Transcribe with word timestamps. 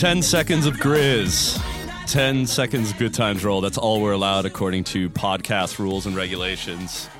10 0.00 0.22
seconds 0.22 0.64
of 0.64 0.76
GRiZ. 0.76 1.60
10 2.06 2.46
seconds 2.46 2.94
good 2.94 3.12
times 3.12 3.44
roll. 3.44 3.60
That's 3.60 3.76
all 3.76 4.00
we're 4.00 4.12
allowed 4.12 4.46
according 4.46 4.84
to 4.84 5.10
podcast 5.10 5.78
rules 5.78 6.06
and 6.06 6.16
regulations. 6.16 7.10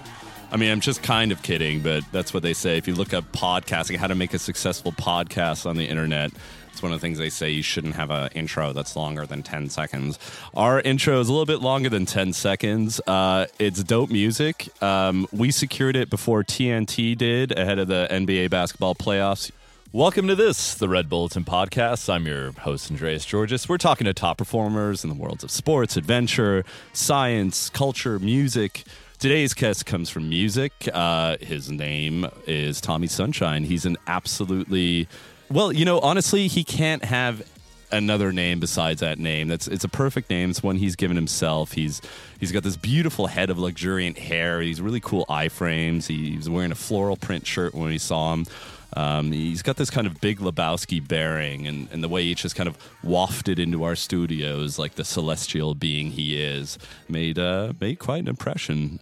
I 0.50 0.56
mean, 0.56 0.70
I'm 0.70 0.80
just 0.80 1.02
kind 1.02 1.30
of 1.30 1.42
kidding, 1.42 1.80
but 1.82 2.04
that's 2.10 2.32
what 2.32 2.42
they 2.42 2.54
say. 2.54 2.78
If 2.78 2.88
you 2.88 2.94
look 2.94 3.12
up 3.12 3.30
podcasting, 3.32 3.96
how 3.96 4.06
to 4.06 4.14
make 4.14 4.32
a 4.32 4.38
successful 4.38 4.92
podcast 4.92 5.66
on 5.66 5.76
the 5.76 5.84
internet, 5.84 6.32
it's 6.72 6.82
one 6.82 6.90
of 6.90 6.98
the 6.98 7.02
things 7.02 7.18
they 7.18 7.28
say 7.28 7.50
you 7.50 7.62
shouldn't 7.62 7.96
have 7.96 8.10
an 8.10 8.30
intro 8.34 8.72
that's 8.72 8.96
longer 8.96 9.26
than 9.26 9.42
10 9.42 9.68
seconds. 9.68 10.18
Our 10.54 10.80
intro 10.80 11.20
is 11.20 11.28
a 11.28 11.32
little 11.32 11.44
bit 11.44 11.60
longer 11.60 11.90
than 11.90 12.06
10 12.06 12.32
seconds. 12.32 12.98
Uh, 13.06 13.44
it's 13.58 13.84
dope 13.84 14.08
music. 14.08 14.70
Um, 14.82 15.26
we 15.32 15.50
secured 15.50 15.96
it 15.96 16.08
before 16.08 16.44
TNT 16.44 17.14
did 17.14 17.58
ahead 17.58 17.78
of 17.78 17.88
the 17.88 18.08
NBA 18.10 18.48
basketball 18.48 18.94
playoffs. 18.94 19.50
Welcome 19.92 20.28
to 20.28 20.36
this, 20.36 20.74
the 20.74 20.88
Red 20.88 21.08
Bulletin 21.08 21.42
Podcast. 21.42 22.08
I'm 22.08 22.24
your 22.24 22.52
host, 22.52 22.92
Andreas 22.92 23.26
Tzortzis. 23.26 23.68
We're 23.68 23.76
talking 23.76 24.04
to 24.04 24.14
top 24.14 24.38
performers 24.38 25.02
in 25.02 25.10
the 25.10 25.16
worlds 25.16 25.42
of 25.42 25.50
sports, 25.50 25.96
adventure, 25.96 26.64
science, 26.92 27.68
culture, 27.70 28.20
music. 28.20 28.84
Today's 29.18 29.52
guest 29.52 29.86
comes 29.86 30.08
from 30.08 30.28
music. 30.28 30.72
Uh, 30.92 31.38
his 31.40 31.72
name 31.72 32.28
is 32.46 32.80
Tommy 32.80 33.08
Sunshine. 33.08 33.64
He's 33.64 33.84
an 33.84 33.96
absolutely, 34.06 35.08
well, 35.50 35.72
you 35.72 35.84
know, 35.84 35.98
honestly, 35.98 36.46
he 36.46 36.62
can't 36.62 37.04
have 37.04 37.42
another 37.90 38.30
name 38.30 38.60
besides 38.60 39.00
that 39.00 39.18
name. 39.18 39.48
That's 39.48 39.66
it's 39.66 39.82
a 39.82 39.88
perfect 39.88 40.30
name. 40.30 40.50
It's 40.50 40.62
one 40.62 40.76
he's 40.76 40.94
given 40.94 41.16
himself. 41.16 41.72
He's 41.72 42.00
he's 42.38 42.52
got 42.52 42.62
this 42.62 42.76
beautiful 42.76 43.26
head 43.26 43.50
of 43.50 43.58
luxuriant 43.58 44.18
hair. 44.18 44.60
He's 44.60 44.80
really 44.80 45.00
cool 45.00 45.26
eye 45.28 45.48
frames. 45.48 46.06
He, 46.06 46.30
he's 46.30 46.48
wearing 46.48 46.70
a 46.70 46.76
floral 46.76 47.16
print 47.16 47.44
shirt 47.44 47.74
when 47.74 47.88
we 47.88 47.98
saw 47.98 48.34
him. 48.34 48.46
Um, 48.96 49.32
he's 49.32 49.62
got 49.62 49.76
this 49.76 49.90
kind 49.90 50.06
of 50.06 50.20
big 50.20 50.38
Lebowski 50.38 51.06
bearing, 51.06 51.66
and, 51.66 51.88
and 51.92 52.02
the 52.02 52.08
way 52.08 52.24
he 52.24 52.34
just 52.34 52.56
kind 52.56 52.68
of 52.68 52.76
wafted 53.02 53.58
into 53.58 53.84
our 53.84 53.94
studios 53.96 54.78
like 54.78 54.94
the 54.94 55.04
celestial 55.04 55.74
being 55.74 56.10
he 56.10 56.40
is 56.40 56.78
made 57.08 57.38
uh, 57.38 57.72
made 57.80 57.98
quite 57.98 58.22
an 58.22 58.28
impression. 58.28 58.98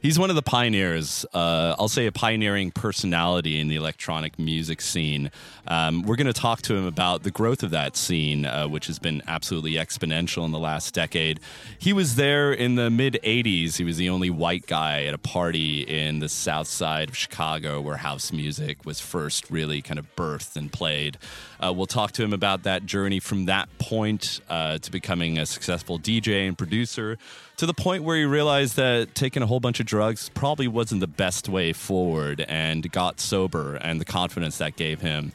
He's 0.00 0.16
one 0.16 0.30
of 0.30 0.36
the 0.36 0.42
pioneers. 0.42 1.26
Uh, 1.34 1.74
I'll 1.76 1.88
say 1.88 2.06
a 2.06 2.12
pioneering 2.12 2.70
personality 2.70 3.58
in 3.58 3.66
the 3.66 3.74
electronic 3.74 4.38
music 4.38 4.80
scene. 4.80 5.32
Um, 5.66 6.02
we're 6.02 6.14
going 6.14 6.28
to 6.28 6.32
talk 6.32 6.62
to 6.62 6.76
him 6.76 6.86
about 6.86 7.24
the 7.24 7.32
growth 7.32 7.64
of 7.64 7.70
that 7.70 7.96
scene, 7.96 8.46
uh, 8.46 8.68
which 8.68 8.86
has 8.86 9.00
been 9.00 9.22
absolutely 9.26 9.72
exponential 9.72 10.44
in 10.44 10.52
the 10.52 10.58
last 10.58 10.94
decade. 10.94 11.40
He 11.80 11.92
was 11.92 12.14
there 12.14 12.52
in 12.52 12.76
the 12.76 12.90
mid 12.90 13.18
80s. 13.24 13.76
He 13.76 13.84
was 13.84 13.96
the 13.96 14.08
only 14.08 14.30
white 14.30 14.66
guy 14.68 15.04
at 15.04 15.14
a 15.14 15.18
party 15.18 15.80
in 15.80 16.20
the 16.20 16.28
south 16.28 16.68
side 16.68 17.08
of 17.08 17.16
Chicago 17.16 17.80
where 17.80 17.96
house 17.96 18.32
music 18.32 18.86
was 18.86 19.00
first 19.00 19.50
really 19.50 19.82
kind 19.82 19.98
of 19.98 20.14
birthed 20.14 20.56
and 20.56 20.70
played. 20.70 21.18
Uh, 21.60 21.72
we'll 21.72 21.86
talk 21.86 22.12
to 22.12 22.22
him 22.22 22.32
about 22.32 22.62
that 22.62 22.86
journey 22.86 23.20
from 23.20 23.46
that 23.46 23.68
point 23.78 24.40
uh, 24.48 24.78
to 24.78 24.90
becoming 24.90 25.38
a 25.38 25.46
successful 25.46 25.98
DJ 25.98 26.46
and 26.46 26.56
producer 26.56 27.18
to 27.56 27.66
the 27.66 27.74
point 27.74 28.04
where 28.04 28.16
he 28.16 28.24
realized 28.24 28.76
that 28.76 29.14
taking 29.14 29.42
a 29.42 29.46
whole 29.46 29.60
bunch 29.60 29.80
of 29.80 29.86
drugs 29.86 30.28
probably 30.34 30.68
wasn't 30.68 31.00
the 31.00 31.08
best 31.08 31.48
way 31.48 31.72
forward 31.72 32.44
and 32.48 32.90
got 32.92 33.20
sober 33.20 33.76
and 33.76 34.00
the 34.00 34.04
confidence 34.04 34.58
that 34.58 34.76
gave 34.76 35.00
him. 35.00 35.32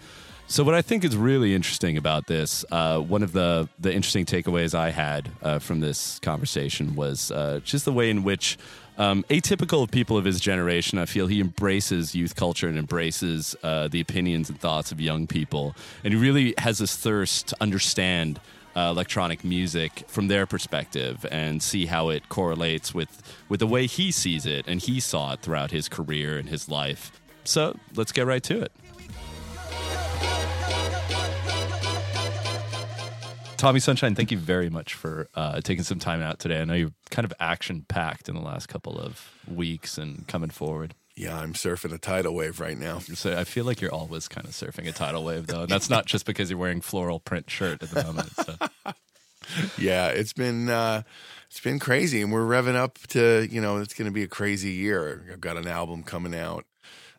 So, 0.47 0.63
what 0.63 0.75
I 0.75 0.81
think 0.81 1.03
is 1.03 1.15
really 1.15 1.55
interesting 1.55 1.97
about 1.97 2.27
this, 2.27 2.63
uh, 2.69 2.99
one 2.99 3.23
of 3.23 3.31
the, 3.31 3.67
the 3.79 3.93
interesting 3.93 4.25
takeaways 4.25 4.75
I 4.75 4.91
had 4.91 5.29
uh, 5.41 5.59
from 5.59 5.79
this 5.79 6.19
conversation 6.19 6.95
was 6.95 7.31
uh, 7.31 7.61
just 7.63 7.85
the 7.85 7.93
way 7.93 8.09
in 8.09 8.23
which, 8.23 8.57
um, 8.97 9.23
atypical 9.29 9.83
of 9.83 9.91
people 9.91 10.17
of 10.17 10.25
his 10.25 10.39
generation, 10.39 10.97
I 10.97 11.05
feel 11.05 11.27
he 11.27 11.39
embraces 11.39 12.13
youth 12.13 12.35
culture 12.35 12.67
and 12.67 12.77
embraces 12.77 13.55
uh, 13.63 13.87
the 13.87 13.99
opinions 14.01 14.49
and 14.49 14.59
thoughts 14.59 14.91
of 14.91 15.01
young 15.01 15.27
people. 15.27 15.75
And 16.03 16.13
he 16.13 16.19
really 16.19 16.53
has 16.59 16.77
this 16.77 16.95
thirst 16.95 17.47
to 17.47 17.57
understand 17.61 18.39
uh, 18.75 18.81
electronic 18.91 19.43
music 19.43 20.03
from 20.07 20.27
their 20.27 20.45
perspective 20.45 21.25
and 21.31 21.61
see 21.61 21.85
how 21.85 22.09
it 22.09 22.27
correlates 22.29 22.93
with 22.93 23.21
with 23.47 23.59
the 23.59 23.67
way 23.67 23.85
he 23.85 24.11
sees 24.11 24.45
it 24.45 24.65
and 24.67 24.81
he 24.81 24.99
saw 24.99 25.33
it 25.33 25.41
throughout 25.41 25.71
his 25.71 25.87
career 25.87 26.37
and 26.37 26.49
his 26.49 26.67
life. 26.67 27.11
So 27.43 27.77
let's 27.95 28.11
get 28.11 28.25
right 28.25 28.43
to 28.43 28.61
it. 28.61 28.71
Tommy 33.63 33.79
Sunshine, 33.79 34.13
thank 34.13 34.29
you 34.29 34.37
very 34.37 34.69
much 34.69 34.93
for 34.93 35.29
uh, 35.35 35.61
taking 35.61 35.85
some 35.85 35.97
time 35.97 36.21
out 36.21 36.37
today. 36.37 36.59
I 36.59 36.65
know 36.65 36.73
you're 36.73 36.91
kind 37.11 37.23
of 37.23 37.31
action 37.39 37.85
packed 37.87 38.27
in 38.27 38.35
the 38.35 38.41
last 38.41 38.67
couple 38.67 38.99
of 38.99 39.31
weeks 39.47 39.97
and 39.97 40.27
coming 40.27 40.49
forward. 40.49 40.95
Yeah, 41.15 41.39
I'm 41.39 41.53
surfing 41.53 41.93
a 41.93 41.97
tidal 41.97 42.35
wave 42.35 42.59
right 42.59 42.77
now. 42.77 42.99
So 42.99 43.39
I 43.39 43.45
feel 43.45 43.63
like 43.63 43.79
you're 43.79 43.93
always 43.93 44.27
kind 44.27 44.45
of 44.45 44.51
surfing 44.51 44.89
a 44.89 44.91
tidal 44.91 45.23
wave, 45.23 45.47
though. 45.47 45.61
And 45.61 45.69
that's 45.69 45.89
not 45.89 46.05
just 46.05 46.25
because 46.25 46.49
you're 46.49 46.59
wearing 46.59 46.81
floral 46.81 47.21
print 47.21 47.49
shirt 47.49 47.81
at 47.81 47.91
the 47.91 48.03
moment. 48.03 48.31
So. 48.35 48.57
yeah, 49.77 50.07
it's 50.07 50.33
been 50.33 50.69
uh, 50.69 51.03
it's 51.47 51.61
been 51.61 51.79
crazy, 51.79 52.21
and 52.21 52.33
we're 52.33 52.45
revving 52.45 52.75
up 52.75 52.99
to 53.11 53.47
you 53.49 53.61
know 53.61 53.77
it's 53.77 53.93
going 53.93 54.07
to 54.07 54.13
be 54.13 54.23
a 54.23 54.27
crazy 54.27 54.71
year. 54.71 55.23
I've 55.31 55.39
got 55.39 55.55
an 55.55 55.69
album 55.69 56.03
coming 56.03 56.35
out. 56.35 56.65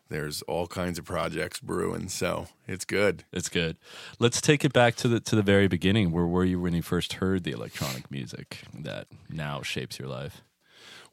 There's 0.09 0.41
all 0.43 0.67
kinds 0.67 0.99
of 0.99 1.05
projects 1.05 1.59
brewing, 1.59 2.09
so 2.09 2.47
it's 2.67 2.85
good. 2.85 3.23
It's 3.31 3.49
good. 3.49 3.77
Let's 4.19 4.39
take 4.39 4.63
it 4.63 4.71
back 4.71 4.95
to 4.97 5.07
the 5.07 5.19
to 5.21 5.35
the 5.35 5.41
very 5.41 5.67
beginning. 5.67 6.11
Where 6.11 6.27
were 6.27 6.45
you 6.45 6.59
when 6.59 6.73
you 6.73 6.83
first 6.83 7.13
heard 7.13 7.43
the 7.43 7.51
electronic 7.51 8.11
music 8.11 8.59
that 8.73 9.07
now 9.29 9.61
shapes 9.61 9.97
your 9.97 10.07
life? 10.07 10.41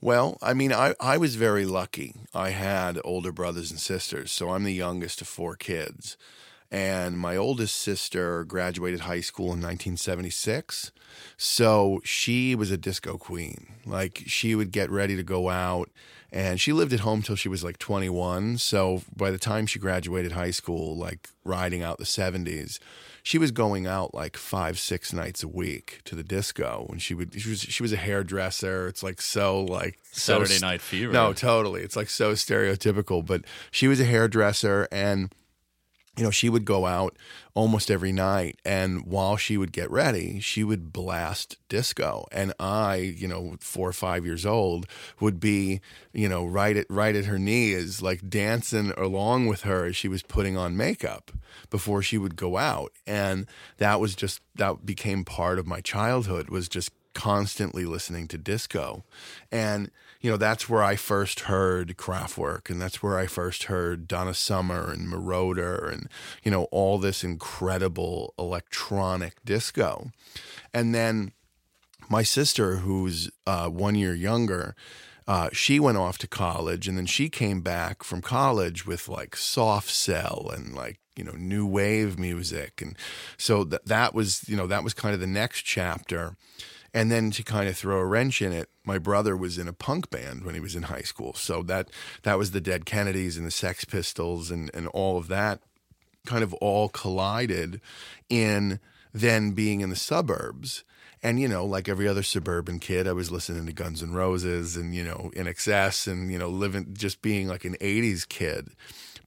Well, 0.02 0.36
I 0.42 0.52
mean, 0.52 0.72
I, 0.72 0.94
I 1.00 1.16
was 1.16 1.36
very 1.36 1.64
lucky. 1.64 2.16
I 2.34 2.50
had 2.50 2.98
older 3.04 3.30
brothers 3.30 3.70
and 3.70 3.78
sisters, 3.78 4.32
so 4.32 4.50
I'm 4.50 4.64
the 4.64 4.74
youngest 4.74 5.20
of 5.20 5.28
four 5.28 5.54
kids. 5.54 6.16
And 6.72 7.18
my 7.18 7.36
oldest 7.36 7.76
sister 7.76 8.44
graduated 8.44 9.00
high 9.00 9.20
school 9.20 9.52
in 9.52 9.60
1976. 9.60 10.90
So 11.36 12.00
she 12.02 12.54
was 12.56 12.70
a 12.72 12.76
disco 12.76 13.16
queen. 13.16 13.74
Like, 13.86 14.22
she 14.26 14.54
would 14.54 14.72
get 14.72 14.90
ready 14.90 15.14
to 15.14 15.22
go 15.22 15.50
out, 15.50 15.90
and 16.32 16.58
she 16.58 16.72
lived 16.72 16.94
at 16.94 17.00
home 17.00 17.20
till 17.20 17.36
she 17.36 17.48
was 17.48 17.62
like 17.62 17.78
21. 17.78 18.56
So 18.56 19.02
by 19.14 19.30
the 19.30 19.38
time 19.38 19.66
she 19.66 19.78
graduated 19.78 20.32
high 20.32 20.50
school, 20.50 20.96
like 20.96 21.28
riding 21.44 21.82
out 21.82 21.98
the 21.98 22.04
70s, 22.04 22.78
she 23.22 23.36
was 23.36 23.50
going 23.50 23.86
out 23.86 24.14
like 24.14 24.38
five, 24.38 24.78
six 24.78 25.12
nights 25.12 25.42
a 25.42 25.48
week 25.48 26.00
to 26.04 26.14
the 26.16 26.22
disco. 26.22 26.86
And 26.90 27.02
she 27.02 27.12
would, 27.12 27.38
she 27.38 27.50
was, 27.50 27.60
she 27.60 27.82
was 27.82 27.92
a 27.92 27.96
hairdresser. 27.96 28.88
It's 28.88 29.02
like 29.02 29.20
so 29.20 29.62
like 29.62 29.98
Saturday 30.10 30.54
so, 30.54 30.66
Night 30.66 30.80
Fever. 30.80 31.12
No, 31.12 31.34
totally. 31.34 31.82
It's 31.82 31.96
like 31.96 32.08
so 32.08 32.32
stereotypical. 32.32 33.24
But 33.24 33.44
she 33.70 33.86
was 33.86 34.00
a 34.00 34.06
hairdresser 34.06 34.88
and 34.90 35.34
you 36.16 36.22
know, 36.22 36.30
she 36.30 36.50
would 36.50 36.66
go 36.66 36.84
out 36.84 37.16
almost 37.54 37.90
every 37.90 38.12
night. 38.12 38.60
And 38.64 39.06
while 39.06 39.36
she 39.38 39.56
would 39.56 39.72
get 39.72 39.90
ready, 39.90 40.40
she 40.40 40.62
would 40.62 40.92
blast 40.92 41.56
disco. 41.70 42.26
And 42.30 42.52
I, 42.60 42.96
you 42.96 43.26
know, 43.26 43.56
four 43.60 43.88
or 43.88 43.94
five 43.94 44.26
years 44.26 44.44
old, 44.44 44.86
would 45.20 45.40
be, 45.40 45.80
you 46.12 46.28
know, 46.28 46.44
right 46.44 46.76
at 46.76 46.86
right 46.90 47.16
at 47.16 47.24
her 47.24 47.38
knees, 47.38 48.02
like 48.02 48.28
dancing 48.28 48.92
along 48.96 49.46
with 49.46 49.62
her 49.62 49.86
as 49.86 49.96
she 49.96 50.08
was 50.08 50.22
putting 50.22 50.56
on 50.56 50.76
makeup 50.76 51.30
before 51.70 52.02
she 52.02 52.18
would 52.18 52.36
go 52.36 52.58
out. 52.58 52.92
And 53.06 53.46
that 53.78 53.98
was 53.98 54.14
just 54.14 54.40
that 54.56 54.84
became 54.84 55.24
part 55.24 55.58
of 55.58 55.66
my 55.66 55.80
childhood 55.80 56.50
was 56.50 56.68
just 56.68 56.90
constantly 57.14 57.84
listening 57.86 58.28
to 58.28 58.38
disco. 58.38 59.04
And 59.50 59.90
you 60.22 60.30
know, 60.30 60.36
that's 60.36 60.68
where 60.68 60.84
I 60.84 60.94
first 60.94 61.40
heard 61.40 61.96
Kraftwerk, 61.96 62.70
and 62.70 62.80
that's 62.80 63.02
where 63.02 63.18
I 63.18 63.26
first 63.26 63.64
heard 63.64 64.06
Donna 64.06 64.34
Summer 64.34 64.90
and 64.90 65.08
Moroder, 65.08 65.92
and 65.92 66.08
you 66.44 66.50
know, 66.50 66.64
all 66.70 66.98
this 66.98 67.24
incredible 67.24 68.32
electronic 68.38 69.44
disco. 69.44 70.12
And 70.72 70.94
then 70.94 71.32
my 72.08 72.22
sister, 72.22 72.76
who's 72.76 73.30
uh, 73.48 73.68
one 73.68 73.96
year 73.96 74.14
younger, 74.14 74.76
uh, 75.26 75.48
she 75.52 75.80
went 75.80 75.98
off 75.98 76.18
to 76.18 76.28
college, 76.28 76.86
and 76.86 76.96
then 76.96 77.06
she 77.06 77.28
came 77.28 77.60
back 77.60 78.04
from 78.04 78.22
college 78.22 78.86
with 78.86 79.08
like 79.08 79.36
soft 79.36 79.90
cell 79.90 80.50
and 80.54 80.72
like 80.72 81.00
you 81.16 81.24
know 81.24 81.34
new 81.36 81.66
wave 81.66 82.16
music, 82.16 82.80
and 82.80 82.96
so 83.36 83.64
that 83.64 83.86
that 83.86 84.14
was 84.14 84.48
you 84.48 84.56
know 84.56 84.68
that 84.68 84.84
was 84.84 84.94
kind 84.94 85.14
of 85.14 85.20
the 85.20 85.26
next 85.26 85.62
chapter. 85.62 86.36
And 86.94 87.10
then 87.10 87.30
to 87.32 87.42
kind 87.42 87.68
of 87.68 87.76
throw 87.76 87.98
a 87.98 88.04
wrench 88.04 88.42
in 88.42 88.52
it, 88.52 88.68
my 88.84 88.98
brother 88.98 89.34
was 89.36 89.56
in 89.56 89.66
a 89.66 89.72
punk 89.72 90.10
band 90.10 90.44
when 90.44 90.54
he 90.54 90.60
was 90.60 90.76
in 90.76 90.84
high 90.84 91.02
school. 91.02 91.32
So 91.34 91.62
that 91.62 91.88
that 92.22 92.36
was 92.36 92.50
the 92.50 92.60
Dead 92.60 92.84
Kennedys 92.84 93.38
and 93.38 93.46
the 93.46 93.50
Sex 93.50 93.84
Pistols 93.84 94.50
and, 94.50 94.70
and 94.74 94.88
all 94.88 95.16
of 95.16 95.28
that 95.28 95.60
kind 96.26 96.42
of 96.42 96.54
all 96.54 96.88
collided 96.88 97.80
in 98.28 98.78
then 99.12 99.52
being 99.52 99.80
in 99.80 99.90
the 99.90 99.96
suburbs. 99.96 100.84
And, 101.22 101.38
you 101.38 101.46
know, 101.46 101.64
like 101.64 101.88
every 101.88 102.08
other 102.08 102.22
suburban 102.22 102.80
kid, 102.80 103.06
I 103.06 103.12
was 103.12 103.30
listening 103.30 103.66
to 103.66 103.72
Guns 103.72 104.02
N' 104.02 104.12
Roses 104.12 104.76
and, 104.76 104.94
you 104.94 105.04
know, 105.04 105.30
INXS 105.36 106.08
and, 106.10 106.32
you 106.32 106.38
know, 106.38 106.48
living, 106.48 106.94
just 106.94 107.22
being 107.22 107.46
like 107.46 107.64
an 107.64 107.76
80s 107.80 108.28
kid. 108.28 108.70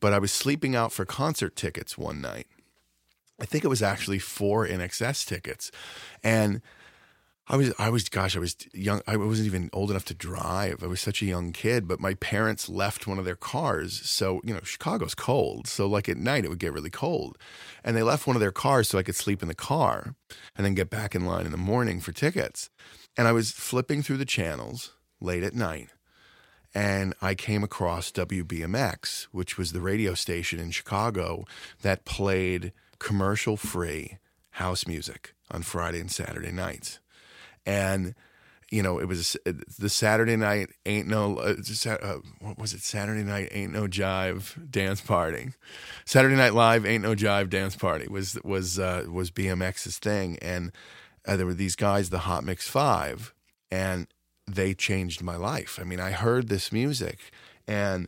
But 0.01 0.12
I 0.12 0.19
was 0.19 0.33
sleeping 0.33 0.75
out 0.75 0.91
for 0.91 1.06
concert 1.06 1.56
tickets 1.56 1.97
one 1.97 2.19
night. 2.19 2.47
I 3.39 3.45
think 3.45 3.63
it 3.63 3.69
was 3.69 3.81
actually 3.81 4.19
four 4.19 4.67
INXS 4.67 5.25
tickets. 5.25 5.71
And 6.21 6.62
I 7.47 7.57
was, 7.57 7.74
I 7.77 7.89
was, 7.89 8.09
gosh, 8.09 8.36
I 8.36 8.39
was 8.39 8.56
young. 8.74 9.01
I 9.06 9.18
wasn't 9.18 9.45
even 9.45 9.69
old 9.71 9.92
enough 9.92 10.06
to 10.06 10.15
drive. 10.15 10.81
I 10.81 10.88
was 10.88 11.00
such 11.00 11.21
a 11.21 11.27
young 11.27 11.51
kid, 11.51 11.88
but 11.88 12.00
my 12.00 12.15
parents 12.15 12.69
left 12.69 13.06
one 13.06 13.19
of 13.19 13.25
their 13.25 13.36
cars. 13.36 14.01
So, 14.09 14.42
you 14.44 14.51
know, 14.51 14.62
Chicago's 14.63 15.13
cold. 15.13 15.68
So, 15.68 15.86
like 15.88 16.09
at 16.09 16.18
night, 16.18 16.44
it 16.44 16.50
would 16.50 16.59
get 16.59 16.74
really 16.74 16.89
cold. 16.89 17.38
And 17.83 17.95
they 17.95 18.01
left 18.01 18.25
one 18.25 18.36
of 18.36 18.39
their 18.39 18.51
cars 18.51 18.89
so 18.89 18.97
I 18.97 19.03
could 19.03 19.15
sleep 19.15 19.44
in 19.44 19.47
the 19.47 19.53
car 19.53 20.15
and 20.56 20.65
then 20.65 20.74
get 20.74 20.89
back 20.89 21.13
in 21.13 21.25
line 21.25 21.45
in 21.45 21.51
the 21.51 21.57
morning 21.57 22.00
for 22.00 22.12
tickets. 22.12 22.71
And 23.15 23.27
I 23.27 23.31
was 23.31 23.51
flipping 23.51 24.01
through 24.01 24.18
the 24.18 24.25
channels 24.25 24.94
late 25.21 25.44
at 25.44 25.53
night 25.53 25.89
and 26.75 27.13
I 27.21 27.36
came 27.36 27.63
across 27.63 28.12
WBMX, 28.12 29.27
which 29.31 29.57
was 29.57 29.71
the 29.71 29.80
radio 29.80 30.13
station 30.13 30.59
in 30.59 30.71
Chicago 30.71 31.45
that 31.81 32.03
played 32.03 32.74
commercial 33.00 33.56
free 33.56 34.18
house 34.51 34.86
music 34.86 35.33
on 35.50 35.63
Friday 35.63 36.01
and 36.01 36.12
Saturday 36.12 36.51
nights 36.51 37.00
and 37.65 38.15
you 38.71 38.81
know 38.81 39.00
it 39.00 39.07
was 39.07 39.38
the 39.45 39.89
Saturday 39.89 40.35
night 40.35 40.69
ain't 40.85 41.07
no 41.07 41.38
uh, 41.38 41.56
uh, 41.88 42.17
what 42.39 42.57
was 42.57 42.73
it 42.73 42.81
Saturday 42.81 43.23
night 43.23 43.50
ain't 43.51 43.73
no 43.73 43.88
jive 43.88 44.69
dance 44.69 45.01
party, 45.01 45.50
Saturday 46.06 46.35
Night 46.35 46.53
Live 46.53 46.85
ain't 46.85 47.03
no 47.03 47.15
jive 47.15 47.50
dance 47.50 47.75
party 47.75 48.07
was 48.07 48.38
was 48.44 48.79
uh, 48.79 49.06
was 49.09 49.31
BMX's 49.31 49.97
thing, 50.00 50.38
and 50.41 50.71
uh, 51.27 51.35
there 51.38 51.45
were 51.45 51.53
these 51.53 51.75
guys 51.75 52.09
the 52.09 52.19
Hot 52.19 52.44
Mix 52.44 52.67
Five, 52.67 53.33
and 53.71 54.07
they 54.47 54.73
changed 54.73 55.23
my 55.23 55.35
life. 55.35 55.79
I 55.79 55.83
mean, 55.83 56.00
I 56.00 56.12
heard 56.12 56.50
this 56.50 56.71
music, 56.71 57.31
and 57.67 58.07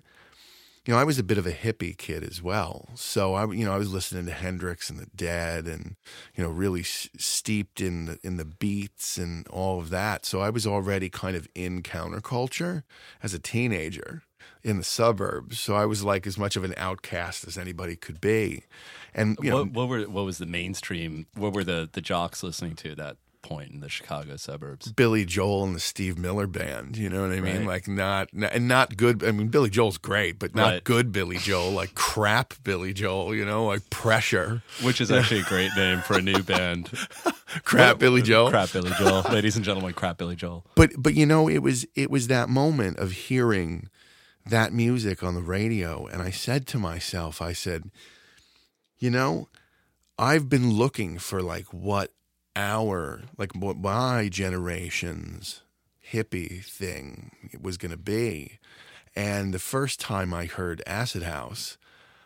you 0.88 0.94
know, 0.94 1.00
I 1.00 1.04
was 1.04 1.20
a 1.20 1.24
bit 1.24 1.38
of 1.38 1.46
a 1.46 1.52
hippie 1.52 1.98
kid 1.98 2.24
as 2.24 2.42
well. 2.42 2.88
So 2.96 3.34
I, 3.34 3.44
you 3.52 3.66
know, 3.66 3.74
I 3.74 3.78
was 3.78 3.92
listening 3.92 4.26
to 4.28 4.32
Hendrix 4.32 4.90
and 4.90 4.98
the 4.98 5.08
Dead, 5.14 5.66
and 5.66 5.98
you 6.34 6.44
know, 6.44 6.50
really 6.50 6.80
s- 6.80 7.10
steeped 7.18 7.82
in 7.82 8.06
the 8.06 8.20
in 8.24 8.38
the 8.38 8.46
beats 8.46 9.18
and 9.18 9.46
all 9.50 9.82
of 9.82 9.90
that. 9.90 10.26
So 10.26 10.40
I 10.40 10.50
was 10.50 10.66
already 10.66 11.10
kind 11.10 11.36
of 11.36 11.46
in 11.54 11.84
counterculture 11.84 12.84
as 13.22 13.34
a 13.34 13.40
teenager 13.40 14.24
in 14.64 14.78
the 14.78 14.84
suburbs. 14.84 15.60
So 15.60 15.76
I 15.76 15.86
was 15.86 16.06
like 16.06 16.26
as 16.26 16.38
much 16.38 16.56
of 16.56 16.64
an 16.64 16.74
outcast 16.78 17.46
as 17.46 17.58
anybody 17.58 17.98
could 17.98 18.22
be. 18.22 18.64
And 19.14 19.38
you 19.42 19.50
know, 19.50 19.64
what, 19.64 19.72
what 19.74 19.90
were 19.90 20.04
what 20.04 20.24
was 20.24 20.38
the 20.38 20.46
mainstream? 20.46 21.26
What 21.36 21.52
were 21.52 21.66
the 21.66 21.90
the 21.92 22.02
jocks 22.02 22.44
listening 22.44 22.76
to 22.78 22.96
that 22.96 23.18
point 23.48 23.72
in 23.72 23.80
the 23.80 23.90
Chicago 23.90 24.36
suburbs. 24.36 24.92
Billy 24.92 25.24
Joel 25.26 25.64
and 25.64 25.76
the 25.76 25.80
Steve 25.80 26.18
Miller 26.18 26.48
Band. 26.48 26.98
You 26.98 27.10
know 27.10 27.22
what 27.22 27.32
I 27.32 27.40
mean? 27.40 27.60
Right. 27.60 27.68
Like 27.68 27.88
not, 27.88 28.34
not 28.34 28.52
and 28.54 28.68
not 28.68 28.98
good. 28.98 29.24
I 29.24 29.32
mean, 29.32 29.48
Billy 29.48 29.70
Joel's 29.70 29.98
great, 29.98 30.38
but 30.38 30.54
not 30.54 30.68
Right. 30.68 30.84
good 30.84 31.12
Billy 31.12 31.38
Joel. 31.38 31.72
Like 31.72 31.96
crap 31.96 32.54
Billy 32.64 32.94
Joel. 32.94 33.34
You 33.34 33.46
know, 33.46 33.66
like 33.66 33.90
pressure. 33.90 34.62
Which 34.82 35.00
is 35.00 35.12
actually 35.12 35.40
a 35.42 35.44
great 35.44 35.72
name 35.78 36.02
for 36.02 36.18
a 36.18 36.22
new 36.22 36.44
band. 36.44 36.90
Crap 37.64 37.98
Billy 37.98 38.22
Joel. 38.22 38.50
Crap 38.50 38.74
Billy 38.74 38.92
Joel. 39.00 39.22
Ladies 39.32 39.56
and 39.56 39.64
gentlemen, 39.64 39.94
Crap 39.94 40.18
Billy 40.18 40.36
Joel. 40.36 40.66
But 40.76 40.92
but 40.98 41.14
you 41.16 41.26
know, 41.26 41.48
it 41.48 41.60
was 41.60 41.86
it 41.96 42.12
was 42.12 42.28
that 42.28 42.50
moment 42.50 42.98
of 43.00 43.12
hearing 43.14 43.90
that 44.46 44.74
music 44.74 45.24
on 45.24 45.34
the 45.34 45.42
radio, 45.42 46.06
and 46.08 46.22
I 46.22 46.30
said 46.30 46.68
to 46.68 46.78
myself, 46.78 47.42
I 47.42 47.54
said, 47.54 47.90
you 49.00 49.10
know, 49.10 49.48
I've 50.20 50.50
been 50.50 50.72
looking 50.72 51.18
for 51.20 51.42
like 51.42 51.74
what 51.74 52.12
our 52.58 53.22
like 53.38 53.56
my 53.56 54.28
generation's 54.30 55.62
hippie 56.12 56.66
thing 56.66 57.32
was 57.62 57.78
going 57.78 57.92
to 57.92 57.98
be, 57.98 58.58
and 59.16 59.54
the 59.54 59.60
first 59.60 60.00
time 60.00 60.34
I 60.34 60.46
heard 60.46 60.82
Acid 60.88 61.24
House, 61.24 61.78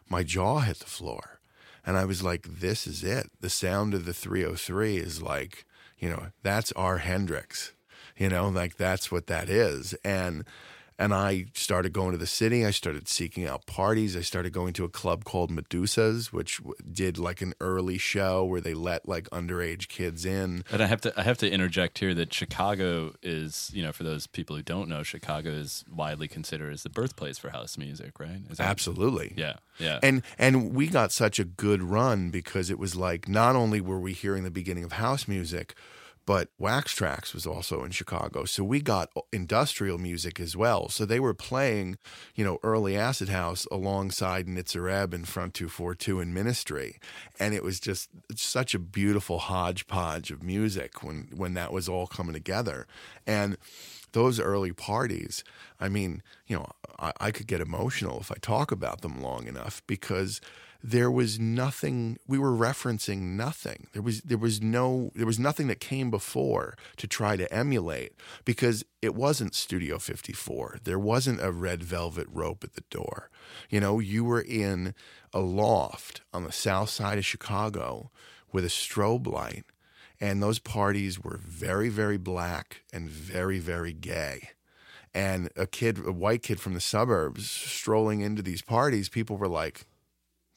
my 0.07 0.23
jaw 0.23 0.59
hit 0.59 0.79
the 0.79 0.85
floor. 0.85 1.39
And 1.85 1.97
I 1.97 2.05
was 2.05 2.23
like, 2.23 2.47
this 2.59 2.85
is 2.85 3.03
it. 3.03 3.31
The 3.39 3.49
sound 3.49 3.93
of 3.93 4.05
the 4.05 4.13
303 4.13 4.97
is 4.97 5.21
like, 5.21 5.65
you 5.97 6.09
know, 6.09 6.27
that's 6.43 6.71
our 6.73 6.99
Hendrix. 6.99 7.73
You 8.17 8.29
know, 8.29 8.49
like 8.49 8.77
that's 8.77 9.11
what 9.11 9.27
that 9.27 9.49
is. 9.49 9.95
And 10.03 10.45
and 11.01 11.13
I 11.13 11.45
started 11.53 11.91
going 11.93 12.11
to 12.11 12.17
the 12.17 12.27
city. 12.27 12.65
I 12.65 12.71
started 12.71 13.07
seeking 13.07 13.45
out 13.47 13.65
parties. 13.65 14.15
I 14.15 14.21
started 14.21 14.53
going 14.53 14.73
to 14.73 14.85
a 14.85 14.89
club 14.89 15.23
called 15.25 15.49
Medusa's, 15.51 16.31
which 16.31 16.57
w- 16.59 16.75
did 16.91 17.17
like 17.17 17.41
an 17.41 17.53
early 17.59 17.97
show 17.97 18.45
where 18.45 18.61
they 18.61 18.73
let 18.73 19.07
like 19.07 19.29
underage 19.31 19.87
kids 19.87 20.25
in. 20.25 20.63
And 20.71 20.81
I 20.81 20.85
have 20.85 21.01
to 21.01 21.13
I 21.19 21.23
have 21.23 21.37
to 21.39 21.49
interject 21.51 21.99
here 21.99 22.13
that 22.13 22.33
Chicago 22.33 23.13
is, 23.23 23.71
you 23.73 23.81
know, 23.83 23.91
for 23.91 24.03
those 24.03 24.27
people 24.27 24.55
who 24.55 24.61
don't 24.61 24.87
know, 24.87 25.03
Chicago 25.03 25.49
is 25.49 25.83
widely 25.93 26.27
considered 26.27 26.71
as 26.73 26.83
the 26.83 26.89
birthplace 26.89 27.37
for 27.37 27.49
house 27.49 27.77
music, 27.77 28.19
right? 28.19 28.41
Is 28.49 28.57
that- 28.59 28.67
Absolutely. 28.67 29.33
Yeah. 29.35 29.53
Yeah. 29.79 29.99
And 30.03 30.21
and 30.37 30.73
we 30.75 30.87
got 30.87 31.11
such 31.11 31.39
a 31.39 31.43
good 31.43 31.81
run 31.81 32.29
because 32.29 32.69
it 32.69 32.77
was 32.77 32.95
like 32.95 33.27
not 33.27 33.55
only 33.55 33.81
were 33.81 33.99
we 33.99 34.13
hearing 34.13 34.43
the 34.43 34.51
beginning 34.51 34.83
of 34.83 34.91
house 34.93 35.27
music, 35.27 35.73
but 36.25 36.49
Wax 36.59 36.93
Trax 36.97 37.33
was 37.33 37.45
also 37.45 37.83
in 37.83 37.91
Chicago. 37.91 38.45
So 38.45 38.63
we 38.63 38.81
got 38.81 39.09
uh, 39.15 39.21
industrial 39.31 39.97
music 39.97 40.39
as 40.39 40.55
well. 40.55 40.89
So 40.89 41.05
they 41.05 41.19
were 41.19 41.33
playing, 41.33 41.97
you 42.35 42.45
know, 42.45 42.59
early 42.63 42.95
Acid 42.95 43.29
House 43.29 43.65
alongside 43.71 44.47
Nitzer 44.47 44.91
Ebb 44.91 45.13
and 45.13 45.27
Front 45.27 45.53
242 45.53 46.19
and 46.19 46.33
Ministry. 46.33 46.99
And 47.39 47.53
it 47.53 47.63
was 47.63 47.79
just 47.79 48.09
such 48.35 48.73
a 48.73 48.79
beautiful 48.79 49.39
hodgepodge 49.39 50.31
of 50.31 50.43
music 50.43 51.03
when 51.03 51.29
when 51.35 51.53
that 51.55 51.73
was 51.73 51.89
all 51.89 52.07
coming 52.07 52.33
together. 52.33 52.87
And 53.25 53.57
those 54.13 54.39
early 54.39 54.73
parties, 54.73 55.43
I 55.79 55.89
mean, 55.89 56.21
you 56.47 56.57
know, 56.57 56.67
I, 56.99 57.13
I 57.19 57.31
could 57.31 57.47
get 57.47 57.61
emotional 57.61 58.19
if 58.19 58.31
I 58.31 58.35
talk 58.41 58.71
about 58.71 59.01
them 59.01 59.21
long 59.21 59.47
enough 59.47 59.81
because 59.87 60.41
there 60.83 61.11
was 61.11 61.39
nothing 61.39 62.17
we 62.27 62.39
were 62.39 62.51
referencing 62.51 63.35
nothing. 63.35 63.87
There 63.93 64.01
was 64.01 64.21
there 64.21 64.37
was 64.37 64.61
no 64.61 65.11
there 65.15 65.25
was 65.25 65.39
nothing 65.39 65.67
that 65.67 65.79
came 65.79 66.09
before 66.09 66.75
to 66.97 67.07
try 67.07 67.35
to 67.35 67.51
emulate 67.53 68.13
because 68.45 68.83
it 69.01 69.13
wasn't 69.15 69.55
studio 69.55 69.99
54 69.99 70.79
there 70.83 70.99
wasn't 70.99 71.43
a 71.43 71.51
red 71.51 71.83
velvet 71.83 72.27
rope 72.31 72.63
at 72.63 72.73
the 72.73 72.83
door. 72.89 73.29
You 73.69 73.79
know 73.79 73.99
you 73.99 74.23
were 74.23 74.41
in 74.41 74.95
a 75.33 75.39
loft 75.39 76.21
on 76.33 76.43
the 76.43 76.51
south 76.51 76.89
side 76.89 77.17
of 77.17 77.25
chicago 77.25 78.11
with 78.51 78.65
a 78.65 78.69
strobe 78.69 79.27
light 79.27 79.65
and 80.19 80.41
those 80.41 80.59
parties 80.59 81.19
were 81.19 81.37
very 81.37 81.89
very 81.89 82.17
black 82.17 82.81
and 82.91 83.09
very 83.09 83.59
very 83.59 83.93
gay. 83.93 84.49
And 85.13 85.49
a 85.55 85.67
kid 85.67 85.99
a 86.05 86.11
white 86.11 86.41
kid 86.41 86.59
from 86.59 86.73
the 86.73 86.81
suburbs 86.81 87.49
strolling 87.49 88.21
into 88.21 88.41
these 88.41 88.63
parties 88.63 89.09
people 89.09 89.37
were 89.37 89.47
like 89.47 89.85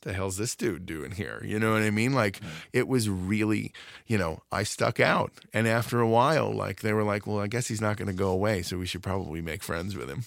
the 0.05 0.13
hell's 0.13 0.37
this 0.37 0.55
dude 0.55 0.87
doing 0.87 1.11
here? 1.11 1.43
You 1.45 1.59
know 1.59 1.73
what 1.73 1.83
I 1.83 1.91
mean? 1.91 2.13
Like 2.13 2.41
it 2.73 2.87
was 2.87 3.09
really, 3.09 3.73
you 4.07 4.17
know, 4.17 4.43
I 4.53 4.63
stuck 4.63 5.01
out. 5.01 5.33
And 5.53 5.67
after 5.67 6.01
a 6.01 6.09
while, 6.09 6.53
like 6.53 6.81
they 6.83 6.93
were 6.93 7.03
like, 7.03 7.27
well, 7.27 7.41
I 7.41 7.49
guess 7.49 7.67
he's 7.67 7.81
not 7.81 7.97
going 7.97 8.09
to 8.09 8.15
go 8.15 8.29
away, 8.31 8.63
so 8.63 8.79
we 8.79 8.87
should 8.87 9.03
probably 9.03 9.43
make 9.43 9.63
friends 9.63 9.97
with 9.97 10.09
him. 10.09 10.25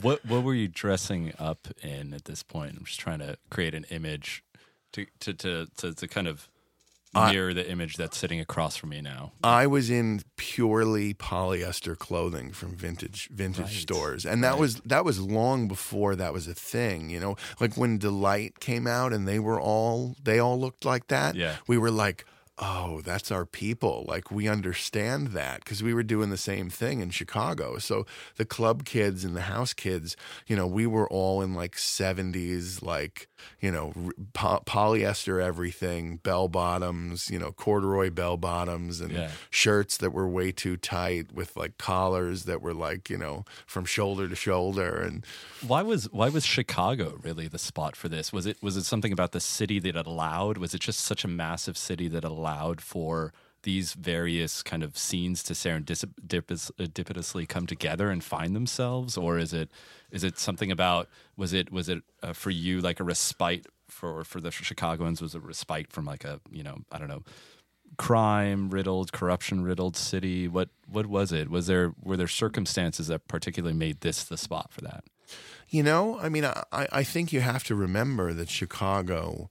what 0.00 0.24
what 0.26 0.42
were 0.42 0.54
you 0.54 0.68
dressing 0.68 1.32
up 1.38 1.68
in 1.82 2.12
at 2.14 2.24
this 2.24 2.42
point? 2.42 2.76
I'm 2.76 2.84
just 2.84 3.00
trying 3.00 3.20
to 3.20 3.36
create 3.50 3.74
an 3.74 3.84
image 3.90 4.42
to 4.92 5.06
to 5.20 5.32
to 5.34 5.66
to, 5.76 5.94
to 5.94 6.08
kind 6.08 6.26
of 6.26 6.48
I- 7.20 7.54
the 7.54 7.70
image 7.70 7.96
that's 7.96 8.16
sitting 8.18 8.40
across 8.40 8.76
from 8.76 8.90
me 8.90 9.00
now. 9.00 9.32
I 9.42 9.66
was 9.66 9.90
in 9.90 10.22
purely 10.36 11.14
polyester 11.14 11.96
clothing 11.98 12.52
from 12.52 12.76
vintage 12.76 13.28
vintage 13.32 13.64
Right. 13.66 13.74
stores, 13.74 14.26
and 14.26 14.42
that 14.44 14.52
Right. 14.52 14.60
was 14.60 14.74
that 14.84 15.04
was 15.04 15.18
long 15.20 15.68
before 15.68 16.16
that 16.16 16.32
was 16.32 16.46
a 16.48 16.54
thing. 16.54 17.10
You 17.10 17.20
know, 17.20 17.36
like 17.60 17.76
when 17.76 17.98
Deee-Lite 17.98 18.60
came 18.60 18.86
out, 18.86 19.12
and 19.12 19.26
they 19.28 19.38
were 19.38 19.60
all 19.60 20.16
they 20.22 20.38
all 20.38 20.58
looked 20.58 20.84
like 20.84 21.08
that. 21.08 21.34
Yeah. 21.36 21.56
we 21.66 21.78
were 21.78 21.90
like. 21.90 22.24
Oh, 22.56 23.00
that's 23.00 23.32
our 23.32 23.44
people. 23.44 24.04
Like, 24.06 24.30
we 24.30 24.46
understand 24.46 25.28
that 25.28 25.64
because 25.64 25.82
we 25.82 25.92
were 25.92 26.04
doing 26.04 26.30
the 26.30 26.36
same 26.36 26.70
thing 26.70 27.00
in 27.00 27.10
Chicago. 27.10 27.78
So, 27.78 28.06
the 28.36 28.44
club 28.44 28.84
kids 28.84 29.24
and 29.24 29.34
the 29.34 29.40
house 29.40 29.72
kids, 29.72 30.16
you 30.46 30.54
know, 30.54 30.64
we 30.64 30.86
were 30.86 31.08
all 31.10 31.42
in 31.42 31.54
like 31.54 31.74
70s, 31.74 32.80
like, 32.80 33.28
you 33.58 33.72
know, 33.72 33.92
po- 34.34 34.62
polyester 34.66 35.42
everything, 35.42 36.18
bell 36.18 36.46
bottoms, 36.46 37.28
you 37.28 37.40
know, 37.40 37.50
corduroy 37.50 38.10
bell 38.10 38.36
bottoms, 38.36 39.00
and 39.00 39.10
Yeah. 39.12 39.32
shirts 39.50 39.96
that 39.96 40.12
were 40.12 40.28
way 40.28 40.52
too 40.52 40.76
tight 40.76 41.32
with 41.32 41.56
like 41.56 41.76
collars 41.76 42.44
that 42.44 42.62
were 42.62 42.72
like 42.72 43.10
you 43.10 43.18
know 43.18 43.44
from 43.66 43.84
shoulder 43.84 44.28
to 44.28 44.36
shoulder 44.36 44.96
and 45.00 45.26
Why 45.66 45.82
was 45.82 46.04
why 46.12 46.28
was 46.28 46.44
Chicago 46.46 47.18
really 47.22 47.48
the 47.48 47.58
spot 47.58 47.96
for 47.96 48.08
this? 48.08 48.32
Was 48.32 48.46
it 48.46 48.62
was 48.62 48.76
it 48.76 48.84
something 48.84 49.12
about 49.12 49.32
the 49.32 49.40
city 49.40 49.78
that 49.80 49.96
allowed? 49.96 50.56
Was 50.58 50.72
it 50.74 50.80
just 50.80 51.00
such 51.00 51.24
a 51.24 51.28
massive 51.28 51.76
city 51.76 52.06
that 52.08 52.22
allowed 52.24 52.43
for 52.80 53.32
these 53.64 53.94
various 53.94 54.62
kind 54.62 54.82
of 54.82 54.96
scenes 54.96 55.42
to 55.42 55.54
serendipitously 55.54 57.48
come 57.48 57.66
together 57.66 58.10
and 58.10 58.22
find 58.22 58.54
themselves, 58.54 59.16
or 59.16 59.38
is 59.38 59.52
it 59.52 59.70
is 60.10 60.22
it 60.22 60.38
something 60.38 60.70
about 60.70 61.08
was 61.36 61.52
it 61.52 61.72
was 61.72 61.88
it 61.88 62.02
uh, 62.22 62.32
for 62.32 62.50
you 62.50 62.80
like 62.80 63.00
a 63.00 63.04
respite 63.04 63.66
for 63.88 64.22
for 64.22 64.40
the 64.40 64.50
Chicagoans? 64.50 65.20
Was 65.20 65.34
a 65.34 65.40
respite 65.40 65.90
from 65.90 66.04
like 66.04 66.24
a 66.24 66.40
you 66.50 66.62
know 66.62 66.78
I 66.92 66.98
don't 66.98 67.08
know 67.08 67.24
crime 67.96 68.70
riddled 68.70 69.12
corruption 69.12 69.64
riddled 69.64 69.96
city? 69.96 70.46
What 70.46 70.68
what 70.86 71.06
was 71.06 71.32
it? 71.32 71.50
Was 71.50 71.66
there 71.66 71.94
were 72.02 72.16
there 72.16 72.28
circumstances 72.28 73.08
that 73.08 73.26
particularly 73.28 73.76
made 73.76 74.02
this 74.02 74.24
the 74.24 74.36
spot 74.36 74.72
for 74.72 74.82
that? 74.82 75.04
You 75.68 75.82
know 75.82 76.18
i 76.20 76.28
mean 76.28 76.44
i 76.44 76.62
i 76.72 77.02
think 77.02 77.32
you 77.32 77.40
have 77.40 77.64
to 77.64 77.74
remember 77.74 78.32
that 78.34 78.50
chicago 78.50 79.48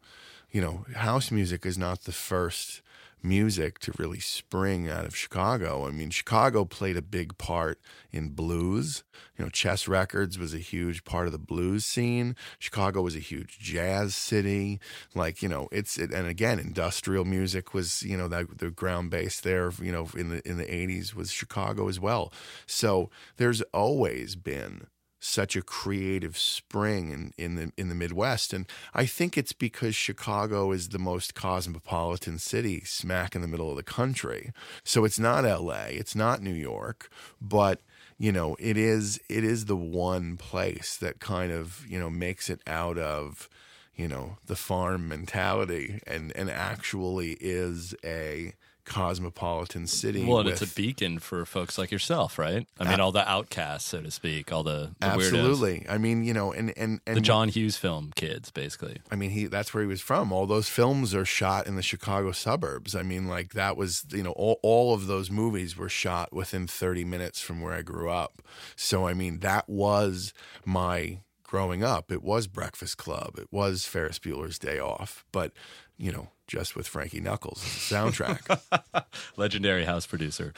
you 0.51 0.61
know 0.61 0.85
house 0.95 1.31
music 1.31 1.65
is 1.65 1.77
not 1.77 2.03
the 2.03 2.11
first 2.11 2.82
music 3.23 3.79
to 3.79 3.93
really 3.97 4.19
spring 4.19 4.89
out 4.89 5.05
of 5.05 5.15
Chicago. 5.15 5.87
I 5.87 5.91
mean, 5.91 6.09
Chicago 6.09 6.65
played 6.65 6.97
a 6.97 7.01
big 7.01 7.37
part 7.37 7.79
in 8.11 8.29
blues. 8.29 9.03
You 9.37 9.45
know, 9.45 9.49
Chess 9.49 9.87
Records 9.87 10.37
was 10.37 10.53
a 10.53 10.59
huge 10.59 11.03
part 11.03 11.25
of 11.25 11.31
the 11.31 11.39
blues 11.39 11.85
scene. 11.85 12.35
Chicago 12.59 13.01
was 13.01 13.15
a 13.15 13.19
huge 13.19 13.59
jazz 13.59 14.15
city. 14.15 14.79
Like, 15.15 15.41
you 15.41 15.49
know, 15.49 15.69
it's 15.71 15.97
it, 15.97 16.11
and 16.11 16.27
again, 16.27 16.59
industrial 16.59 17.25
music 17.25 17.73
was, 17.73 18.03
you 18.03 18.17
know, 18.17 18.27
that 18.27 18.59
the 18.59 18.69
ground 18.69 19.09
base 19.09 19.39
there, 19.39 19.71
you 19.81 19.91
know, 19.91 20.07
in 20.15 20.29
the 20.29 20.47
in 20.47 20.57
the 20.57 20.65
80s 20.65 21.15
was 21.15 21.31
Chicago 21.31 21.87
as 21.87 21.99
well. 21.99 22.31
So, 22.65 23.09
there's 23.37 23.61
always 23.73 24.35
been 24.35 24.87
such 25.23 25.55
a 25.55 25.61
creative 25.61 26.37
spring 26.37 27.09
in, 27.11 27.33
in 27.37 27.55
the 27.55 27.71
in 27.77 27.89
the 27.89 27.95
Midwest. 27.95 28.53
And 28.53 28.67
I 28.93 29.05
think 29.05 29.37
it's 29.37 29.53
because 29.53 29.95
Chicago 29.95 30.71
is 30.71 30.89
the 30.89 30.99
most 30.99 31.33
cosmopolitan 31.33 32.39
city 32.39 32.81
smack 32.81 33.35
in 33.35 33.41
the 33.41 33.47
middle 33.47 33.69
of 33.69 33.77
the 33.77 33.83
country. 33.83 34.51
So 34.83 35.05
it's 35.05 35.19
not 35.19 35.45
LA, 35.45 35.85
it's 35.89 36.15
not 36.15 36.41
New 36.41 36.53
York, 36.53 37.09
but 37.41 37.81
you 38.17 38.31
know, 38.31 38.55
it 38.59 38.77
is 38.77 39.19
it 39.29 39.43
is 39.43 39.65
the 39.65 39.77
one 39.77 40.37
place 40.37 40.97
that 40.97 41.19
kind 41.19 41.51
of, 41.51 41.85
you 41.87 41.99
know, 41.99 42.09
makes 42.09 42.49
it 42.49 42.61
out 42.67 42.97
of 42.97 43.49
you 43.95 44.07
know 44.07 44.37
the 44.45 44.55
farm 44.55 45.07
mentality 45.07 45.99
and 46.07 46.31
and 46.35 46.49
actually 46.49 47.37
is 47.39 47.95
a 48.03 48.53
cosmopolitan 48.85 49.87
city. 49.87 50.25
Well, 50.25 50.43
with, 50.43 50.61
it's 50.61 50.71
a 50.71 50.75
beacon 50.75 51.19
for 51.19 51.45
folks 51.45 51.77
like 51.77 51.91
yourself, 51.91 52.37
right? 52.37 52.67
I 52.79 52.89
mean, 52.89 52.99
all 52.99 53.11
the 53.11 53.27
outcasts, 53.29 53.89
so 53.89 54.01
to 54.01 54.11
speak, 54.11 54.51
all 54.51 54.63
the, 54.63 54.91
the 54.99 55.05
absolutely. 55.05 55.81
Weirdos. 55.81 55.91
I 55.91 55.97
mean, 55.97 56.23
you 56.23 56.33
know, 56.33 56.51
and 56.51 56.73
and 56.77 56.99
and 57.07 57.17
the 57.17 57.21
John 57.21 57.49
Hughes 57.49 57.77
film 57.77 58.11
kids, 58.15 58.51
basically. 58.51 58.97
I 59.11 59.15
mean, 59.15 59.31
he 59.31 59.45
that's 59.45 59.73
where 59.73 59.83
he 59.83 59.87
was 59.87 60.01
from. 60.01 60.31
All 60.31 60.45
those 60.45 60.69
films 60.69 61.15
are 61.15 61.25
shot 61.25 61.67
in 61.67 61.75
the 61.75 61.81
Chicago 61.81 62.31
suburbs. 62.31 62.95
I 62.95 63.03
mean, 63.03 63.27
like 63.27 63.53
that 63.53 63.77
was 63.77 64.05
you 64.11 64.23
know 64.23 64.31
all 64.31 64.59
all 64.61 64.93
of 64.93 65.07
those 65.07 65.31
movies 65.31 65.77
were 65.77 65.89
shot 65.89 66.33
within 66.33 66.67
thirty 66.67 67.05
minutes 67.05 67.41
from 67.41 67.61
where 67.61 67.73
I 67.73 67.81
grew 67.81 68.09
up. 68.09 68.41
So 68.75 69.07
I 69.07 69.13
mean, 69.13 69.39
that 69.39 69.69
was 69.69 70.33
my 70.65 71.19
growing 71.53 71.83
up. 71.83 72.11
It 72.11 72.23
was 72.23 72.47
Breakfast 72.47 72.97
Club. 72.97 73.37
It 73.37 73.47
was 73.51 73.85
Ferris 73.85 74.17
Bueller's 74.17 74.57
Day 74.57 74.79
Off. 74.79 75.23
But 75.31 75.51
you 75.99 76.11
know, 76.11 76.29
just 76.47 76.75
with 76.75 76.87
Frankie 76.87 77.19
Knuckles 77.19 77.63
as 77.63 77.91
a 77.91 77.95
soundtrack. 77.95 79.05
Legendary 79.37 79.85
house 79.85 80.07
producer, 80.07 80.53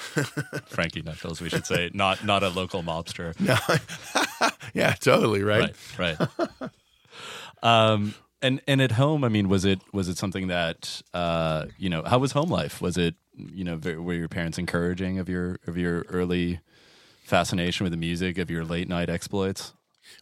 Frankie 0.68 1.02
Knuckles. 1.02 1.42
We 1.42 1.50
should 1.50 1.66
say 1.66 1.92
not 1.94 2.24
not 2.24 2.44
a 2.44 2.50
local 2.50 2.82
mobster. 2.82 3.36
No. 3.46 3.58
yeah, 4.74 4.94
totally 4.94 5.44
right. 5.44 5.76
Right. 6.00 6.18
Right. 6.18 6.72
um, 7.62 8.16
and 8.42 8.62
and 8.66 8.82
at 8.82 8.94
home, 8.94 9.26
I 9.26 9.28
mean, 9.28 9.50
was 9.50 9.66
it 9.66 9.82
was 9.92 10.08
it 10.08 10.18
something 10.18 10.48
that 10.48 11.02
uh, 11.14 11.66
you 11.78 11.90
know? 11.90 12.04
How 12.04 12.20
was 12.20 12.32
home 12.32 12.50
life? 12.50 12.80
Was 12.80 12.98
it 12.98 13.16
you 13.36 13.66
know? 13.66 13.76
Were 13.76 14.14
your 14.14 14.30
parents 14.30 14.58
encouraging 14.58 15.20
of 15.20 15.28
your 15.28 15.60
of 15.68 15.78
your 15.78 16.06
early 16.08 16.62
fascination 17.26 17.84
with 17.84 17.92
the 17.92 17.98
music 17.98 18.38
of 18.38 18.50
your 18.50 18.64
late 18.64 18.88
night 18.88 19.10
exploits? 19.10 19.74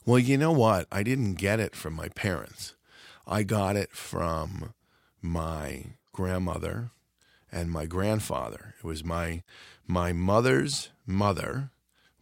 Well, 0.05 0.19
you 0.19 0.37
know 0.37 0.51
what? 0.51 0.87
I 0.91 1.03
didn't 1.03 1.35
get 1.35 1.59
it 1.59 1.75
from 1.75 1.93
my 1.93 2.09
parents. 2.09 2.75
I 3.25 3.43
got 3.43 3.75
it 3.75 3.91
from 3.91 4.73
my 5.21 5.95
grandmother 6.11 6.91
and 7.51 7.71
my 7.71 7.85
grandfather. 7.85 8.75
It 8.79 8.85
was 8.85 9.03
my 9.03 9.43
my 9.87 10.13
mother's 10.13 10.89
mother 11.05 11.71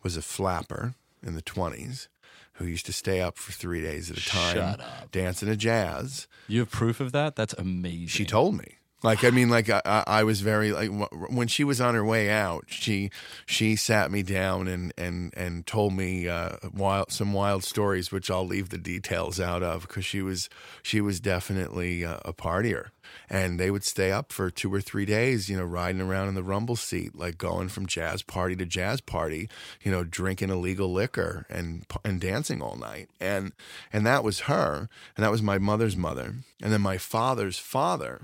was 0.04 0.18
a 0.18 0.22
flapper 0.22 0.96
in 1.24 1.36
the 1.36 1.42
20s 1.42 2.08
who 2.54 2.66
used 2.66 2.86
to 2.88 2.94
stay 2.94 3.22
up 3.22 3.38
for 3.38 3.52
3 3.52 3.82
days 3.82 4.12
at 4.12 4.18
a 4.18 4.26
time 4.26 4.78
dancing 5.12 5.50
a 5.50 5.56
jazz. 5.56 6.28
You 6.48 6.60
have 6.60 6.70
proof 6.72 7.00
of 7.00 7.12
that? 7.12 7.36
That's 7.36 7.54
amazing. 7.54 8.08
She 8.08 8.26
told 8.26 8.56
me. 8.56 8.78
Like 9.04 9.24
I 9.24 9.32
mean, 9.32 9.50
like 9.50 9.68
I, 9.70 10.04
I 10.06 10.24
was 10.24 10.42
very 10.42 10.72
like 10.72 10.92
when 11.30 11.48
she 11.48 11.64
was 11.64 11.82
on 11.82 11.96
her 11.96 12.06
way 12.06 12.30
out, 12.30 12.66
she 12.68 13.10
she 13.48 13.76
sat 13.76 14.12
me 14.12 14.22
down 14.22 14.68
and 14.68 14.94
and 14.96 15.34
and 15.36 15.66
told 15.66 15.94
me 15.94 16.28
uh, 16.28 16.58
wild 16.72 17.12
some 17.12 17.34
wild 17.34 17.64
stories, 17.64 18.12
which 18.12 18.30
I'll 18.30 18.46
leave 18.46 18.70
the 18.70 18.78
details 18.78 19.40
out 19.40 19.64
of 19.64 19.88
because 19.88 20.06
she 20.06 20.22
was 20.22 20.50
she 20.84 21.02
was 21.02 21.20
definitely 21.20 22.04
a 22.04 22.34
partier, 22.38 22.90
and 23.28 23.60
they 23.60 23.72
would 23.72 23.84
stay 23.84 24.12
up 24.12 24.32
for 24.32 24.52
two 24.52 24.72
or 24.72 24.82
three 24.82 25.06
days, 25.06 25.50
you 25.50 25.58
know, 25.58 25.66
riding 25.66 26.02
around 26.02 26.28
in 26.28 26.36
the 26.36 26.44
rumble 26.44 26.76
seat, 26.76 27.16
like 27.16 27.40
going 27.40 27.70
from 27.70 27.88
jazz 27.88 28.22
party 28.22 28.56
to 28.56 28.68
jazz 28.68 29.02
party, 29.02 29.50
you 29.82 29.92
know, 29.92 30.04
drinking 30.04 30.52
illegal 30.52 30.94
liquor 30.94 31.48
and 31.50 31.88
and 32.06 32.22
dancing 32.22 32.62
all 32.62 32.76
night, 32.76 33.10
and 33.20 33.52
and 33.92 34.06
that 34.06 34.24
was 34.24 34.42
her, 34.42 34.90
and 35.18 35.24
that 35.24 35.32
was 35.32 35.42
my 35.42 35.58
mother's 35.58 35.98
mother, 35.98 36.36
and 36.62 36.72
then 36.72 36.82
my 36.82 37.00
father's 37.00 37.58
father 37.58 38.22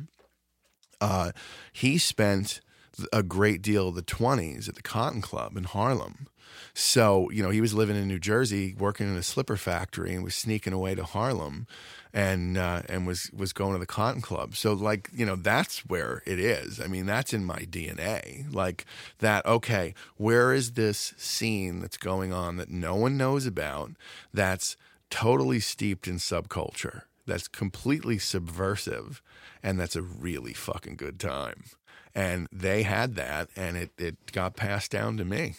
uh, 1.02 1.32
he 1.72 1.98
spent 1.98 2.62
a 3.14 3.24
great 3.24 3.62
deal 3.62 3.90
of 3.90 3.96
the 3.96 4.02
20s 4.02 4.68
at 4.68 4.76
the 4.76 4.82
Cotton 4.82 5.22
Club 5.22 5.56
in 5.56 5.66
Harlem. 5.66 6.28
So, 6.74 7.30
you 7.32 7.42
know, 7.42 7.50
he 7.50 7.62
was 7.62 7.74
living 7.74 7.96
in 7.96 8.08
New 8.08 8.20
Jersey, 8.20 8.76
working 8.78 9.08
in 9.08 9.16
a 9.16 9.24
slipper 9.24 9.58
factory, 9.58 10.14
and 10.14 10.24
was 10.24 10.36
sneaking 10.36 10.74
away 10.74 10.96
to 10.96 11.04
Harlem 11.04 11.68
and 12.14 12.58
uh, 12.58 12.82
and 12.90 13.06
was 13.06 13.30
was 13.32 13.54
going 13.54 13.74
to 13.74 13.80
the 13.80 13.86
Cotton 13.86 14.22
Club. 14.22 14.56
So 14.56 14.74
like 14.74 15.10
you 15.14 15.26
know 15.26 15.36
that's 15.36 15.86
where 15.86 16.24
it 16.26 16.40
is. 16.40 16.80
I 16.80 16.88
mean 16.88 17.06
that's 17.06 17.34
in 17.34 17.46
my 17.46 17.60
DNA. 17.60 18.52
Like 18.54 18.86
that. 19.20 19.46
Okay, 19.46 19.94
where 20.18 20.54
is 20.54 20.72
this 20.72 21.14
scene 21.18 21.80
that's 21.80 21.98
going 21.98 22.34
on 22.34 22.58
that 22.58 22.70
no 22.70 22.96
one 22.96 23.18
knows 23.18 23.46
about? 23.46 23.92
That's 24.34 24.78
totally 25.10 25.60
steeped 25.60 26.08
in 26.08 26.16
subculture. 26.16 27.04
That's 27.28 27.48
completely 27.48 28.18
subversive 28.18 29.22
and 29.64 29.80
that's 29.80 29.96
a 29.96 30.02
really 30.02 30.54
fucking 30.54 30.96
good 30.96 31.20
time. 31.20 31.66
And 32.16 32.48
they 32.52 32.84
had 32.84 33.16
that, 33.16 33.50
and 33.56 33.78
it 33.78 33.92
it 33.98 34.32
got 34.32 34.56
passed 34.56 34.92
down 34.92 35.18
to 35.18 35.26
me. 35.26 35.56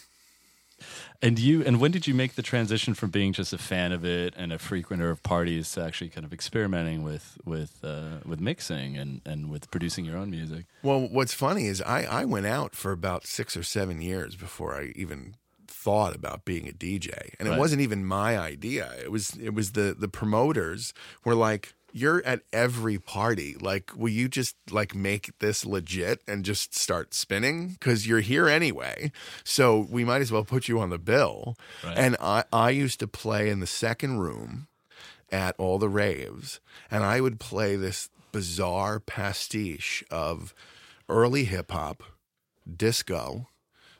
And 1.21 1.37
you 1.37 1.63
and 1.63 1.79
when 1.79 1.91
did 1.91 2.07
you 2.07 2.13
make 2.13 2.35
the 2.35 2.41
transition 2.41 2.93
from 2.93 3.11
being 3.11 3.33
just 3.33 3.53
a 3.53 3.57
fan 3.57 3.91
of 3.91 4.03
it 4.03 4.33
and 4.35 4.51
a 4.51 4.57
frequenter 4.57 5.09
of 5.09 5.21
parties 5.23 5.71
to 5.73 5.83
actually 5.83 6.09
kind 6.09 6.25
of 6.25 6.33
experimenting 6.33 7.03
with 7.03 7.37
with 7.45 7.79
uh, 7.83 8.19
with 8.25 8.39
mixing 8.39 8.97
and 8.97 9.21
and 9.25 9.49
with 9.49 9.69
producing 9.71 10.05
your 10.05 10.17
own 10.17 10.31
music? 10.31 10.65
Well, 10.83 11.01
what's 11.01 11.33
funny 11.33 11.65
is 11.67 11.81
I 11.81 12.03
I 12.03 12.25
went 12.25 12.47
out 12.47 12.75
for 12.75 12.91
about 12.91 13.25
six 13.25 13.55
or 13.55 13.63
seven 13.63 14.01
years 14.01 14.35
before 14.35 14.75
I 14.75 14.91
even 14.95 15.35
thought 15.79 16.15
about 16.15 16.45
being 16.45 16.67
a 16.67 16.73
DJ, 16.73 17.33
and 17.39 17.47
it 17.47 17.57
wasn't 17.57 17.81
even 17.81 18.05
my 18.05 18.37
idea. 18.37 18.91
It 19.01 19.11
was 19.11 19.31
it 19.37 19.53
was 19.53 19.71
the 19.71 19.95
the 19.97 20.09
promoters 20.09 20.93
were 21.23 21.35
like, 21.35 21.73
you're 21.93 22.23
at 22.25 22.41
every 22.51 22.97
party. 22.97 23.55
Like, 23.59 23.91
will 23.95 24.09
you 24.09 24.27
just 24.27 24.55
like 24.69 24.93
make 24.93 25.31
this 25.39 25.65
legit 25.65 26.21
and 26.27 26.43
just 26.43 26.75
start 26.75 27.13
spinning? 27.13 27.69
Because 27.69 28.07
you're 28.07 28.19
here 28.19 28.47
anyway. 28.47 29.11
So 29.43 29.87
we 29.89 30.03
might 30.03 30.21
as 30.21 30.31
well 30.31 30.43
put 30.43 30.67
you 30.67 30.79
on 30.79 30.89
the 30.89 30.97
bill. 30.99 31.55
Right. 31.83 31.97
And 31.97 32.17
I, 32.19 32.43
I 32.51 32.71
used 32.71 32.99
to 32.99 33.07
play 33.07 33.49
in 33.49 33.59
the 33.59 33.67
second 33.67 34.19
room 34.19 34.67
at 35.31 35.55
all 35.57 35.77
the 35.77 35.89
raves, 35.89 36.59
and 36.89 37.03
I 37.03 37.21
would 37.21 37.39
play 37.39 37.75
this 37.75 38.09
bizarre 38.31 38.99
pastiche 38.99 40.03
of 40.09 40.53
early 41.07 41.45
hip 41.45 41.71
hop, 41.71 42.03
disco, 42.75 43.47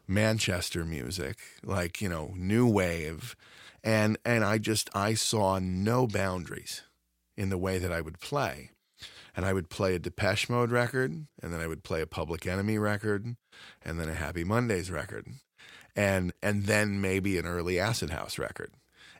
Manchester 0.09 0.83
music, 0.83 1.37
like, 1.63 2.01
you 2.01 2.09
know, 2.09 2.33
new 2.35 2.67
wave. 2.67 3.35
And 3.83 4.17
and 4.25 4.43
I 4.43 4.57
just 4.57 4.89
I 4.93 5.13
saw 5.13 5.59
no 5.59 6.07
boundaries 6.07 6.81
in 7.37 7.49
the 7.49 7.57
way 7.57 7.77
that 7.77 7.91
I 7.91 8.01
would 8.01 8.19
play. 8.19 8.71
And 9.35 9.45
I 9.45 9.53
would 9.53 9.69
play 9.69 9.95
a 9.95 9.99
Depeche 9.99 10.49
Mode 10.49 10.71
record, 10.71 11.11
and 11.41 11.53
then 11.53 11.61
I 11.61 11.67
would 11.67 11.83
play 11.83 12.01
a 12.01 12.07
Public 12.07 12.45
Enemy 12.45 12.77
record, 12.77 13.37
and 13.81 13.97
then 13.97 14.09
a 14.09 14.15
Happy 14.15 14.43
Mondays 14.43 14.91
record, 14.91 15.27
and 15.95 16.33
and 16.43 16.65
then 16.65 16.99
maybe 16.99 17.37
an 17.37 17.45
early 17.45 17.79
Acid 17.79 18.09
House 18.09 18.37
record. 18.37 18.71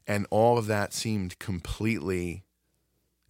And 0.06 0.26
all 0.30 0.58
of 0.58 0.66
that 0.68 0.94
seemed 0.94 1.40
completely 1.40 2.44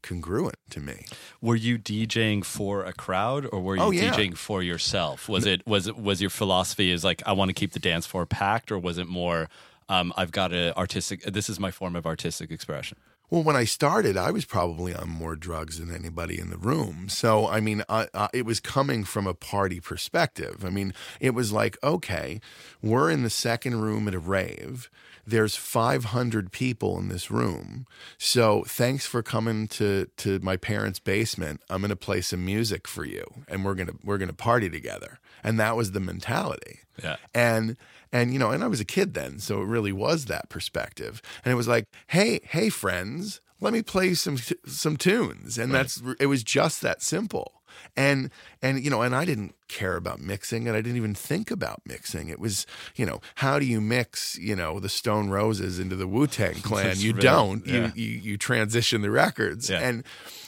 congruent 0.01 0.57
to 0.71 0.79
me. 0.79 1.05
Were 1.41 1.55
you 1.55 1.77
DJing 1.77 2.43
for 2.43 2.83
a 2.83 2.93
crowd 2.93 3.47
or 3.51 3.59
were 3.59 3.75
you 3.75 3.81
oh, 3.81 3.91
yeah. 3.91 4.11
DJing 4.11 4.37
for 4.37 4.61
yourself? 4.63 5.29
Was 5.29 5.45
it 5.45 5.65
was 5.67 5.87
it 5.87 5.97
was 5.97 6.21
your 6.21 6.29
philosophy 6.29 6.91
is 6.91 7.03
like 7.03 7.21
I 7.25 7.33
want 7.33 7.49
to 7.49 7.53
keep 7.53 7.73
the 7.73 7.79
dance 7.79 8.05
floor 8.05 8.25
packed 8.25 8.71
or 8.71 8.79
was 8.79 8.97
it 8.97 9.07
more 9.07 9.49
um, 9.87 10.13
I've 10.15 10.31
got 10.31 10.53
a 10.53 10.75
artistic 10.77 11.23
this 11.23 11.49
is 11.49 11.59
my 11.59 11.71
form 11.71 11.95
of 11.95 12.05
artistic 12.05 12.51
expression? 12.51 12.97
Well, 13.29 13.43
when 13.43 13.55
I 13.55 13.65
started, 13.65 14.17
I 14.17 14.31
was 14.31 14.45
probably 14.45 14.95
on 14.95 15.07
more 15.07 15.35
drugs 15.35 15.77
than 15.77 15.93
anybody 15.93 16.39
in 16.39 16.49
the 16.49 16.57
room. 16.57 17.09
So, 17.09 17.47
I 17.47 17.59
mean, 17.59 17.83
I, 17.87 18.07
I, 18.11 18.27
it 18.33 18.43
was 18.43 18.59
coming 18.59 19.03
from 19.03 19.27
a 19.27 19.35
party 19.35 19.79
perspective. 19.79 20.65
I 20.65 20.71
mean, 20.71 20.95
it 21.19 21.35
was 21.35 21.51
like, 21.51 21.77
okay, 21.83 22.41
we're 22.81 23.11
in 23.11 23.21
the 23.21 23.29
second 23.29 23.81
room 23.81 24.07
at 24.07 24.15
a 24.15 24.19
rave. 24.19 24.89
There's 25.29 25.55
500 25.55 26.51
people 26.51 26.97
in 26.97 27.09
this 27.09 27.29
room. 27.29 27.85
So, 28.17 28.63
thanks 28.67 29.05
for 29.05 29.21
coming 29.21 29.67
to 29.69 30.07
to 30.17 30.39
my 30.39 30.57
parents' 30.57 30.99
basement. 30.99 31.61
I'm 31.69 31.81
going 31.81 31.89
to 31.89 31.95
play 31.95 32.21
some 32.21 32.45
music 32.45 32.87
for 32.87 33.05
you, 33.05 33.25
and 33.47 33.63
we're 33.63 33.75
gonna 33.75 33.93
we're 34.03 34.17
gonna 34.17 34.33
party 34.33 34.69
together. 34.69 35.19
And 35.43 35.59
that 35.59 35.75
was 35.77 35.91
the 35.91 35.99
mentality. 35.99 36.79
Yeah. 37.01 37.15
And 37.33 37.77
and, 38.11 38.33
you 38.33 38.39
know, 38.39 38.51
and 38.51 38.63
I 38.63 38.67
was 38.67 38.79
a 38.79 38.85
kid 38.85 39.13
then, 39.13 39.39
so 39.39 39.61
it 39.61 39.65
really 39.65 39.91
was 39.91 40.25
that 40.25 40.49
perspective. 40.49 41.21
And 41.45 41.51
it 41.51 41.55
was 41.55 41.67
like, 41.67 41.85
hey, 42.07 42.39
hey, 42.43 42.69
friends, 42.69 43.39
let 43.61 43.73
me 43.73 43.81
play 43.81 44.13
some 44.13 44.37
some 44.65 44.97
tunes 44.97 45.57
and 45.57 45.71
right. 45.71 45.79
that's 45.79 46.01
it 46.19 46.27
was 46.27 46.43
just 46.43 46.81
that 46.81 47.01
simple 47.01 47.58
And 47.95 48.29
and 48.61 48.83
you 48.83 48.89
know, 48.89 49.01
and 49.01 49.15
I 49.15 49.25
didn't 49.25 49.55
care 49.67 49.95
about 49.95 50.19
mixing 50.19 50.67
and 50.67 50.75
I 50.75 50.81
didn't 50.81 50.97
even 50.97 51.15
think 51.15 51.51
about 51.51 51.81
mixing. 51.85 52.29
It 52.29 52.39
was, 52.39 52.65
you 52.95 53.05
know, 53.05 53.19
how 53.35 53.59
do 53.59 53.65
you 53.65 53.81
mix, 53.81 54.37
you 54.37 54.55
know, 54.55 54.79
the 54.79 54.89
Stone 54.89 55.29
Roses 55.29 55.79
into 55.79 55.95
the 55.95 56.07
Wu-Tang 56.07 56.55
Clan? 56.61 56.95
you 56.97 57.11
really- 57.11 57.21
don't. 57.21 57.67
yeah. 57.67 57.91
You, 57.95 58.03
you 58.03 58.19
you 58.31 58.37
transition 58.37 59.01
the 59.01 59.11
records. 59.11 59.69
Yeah. 59.69 59.79
And 59.79 60.03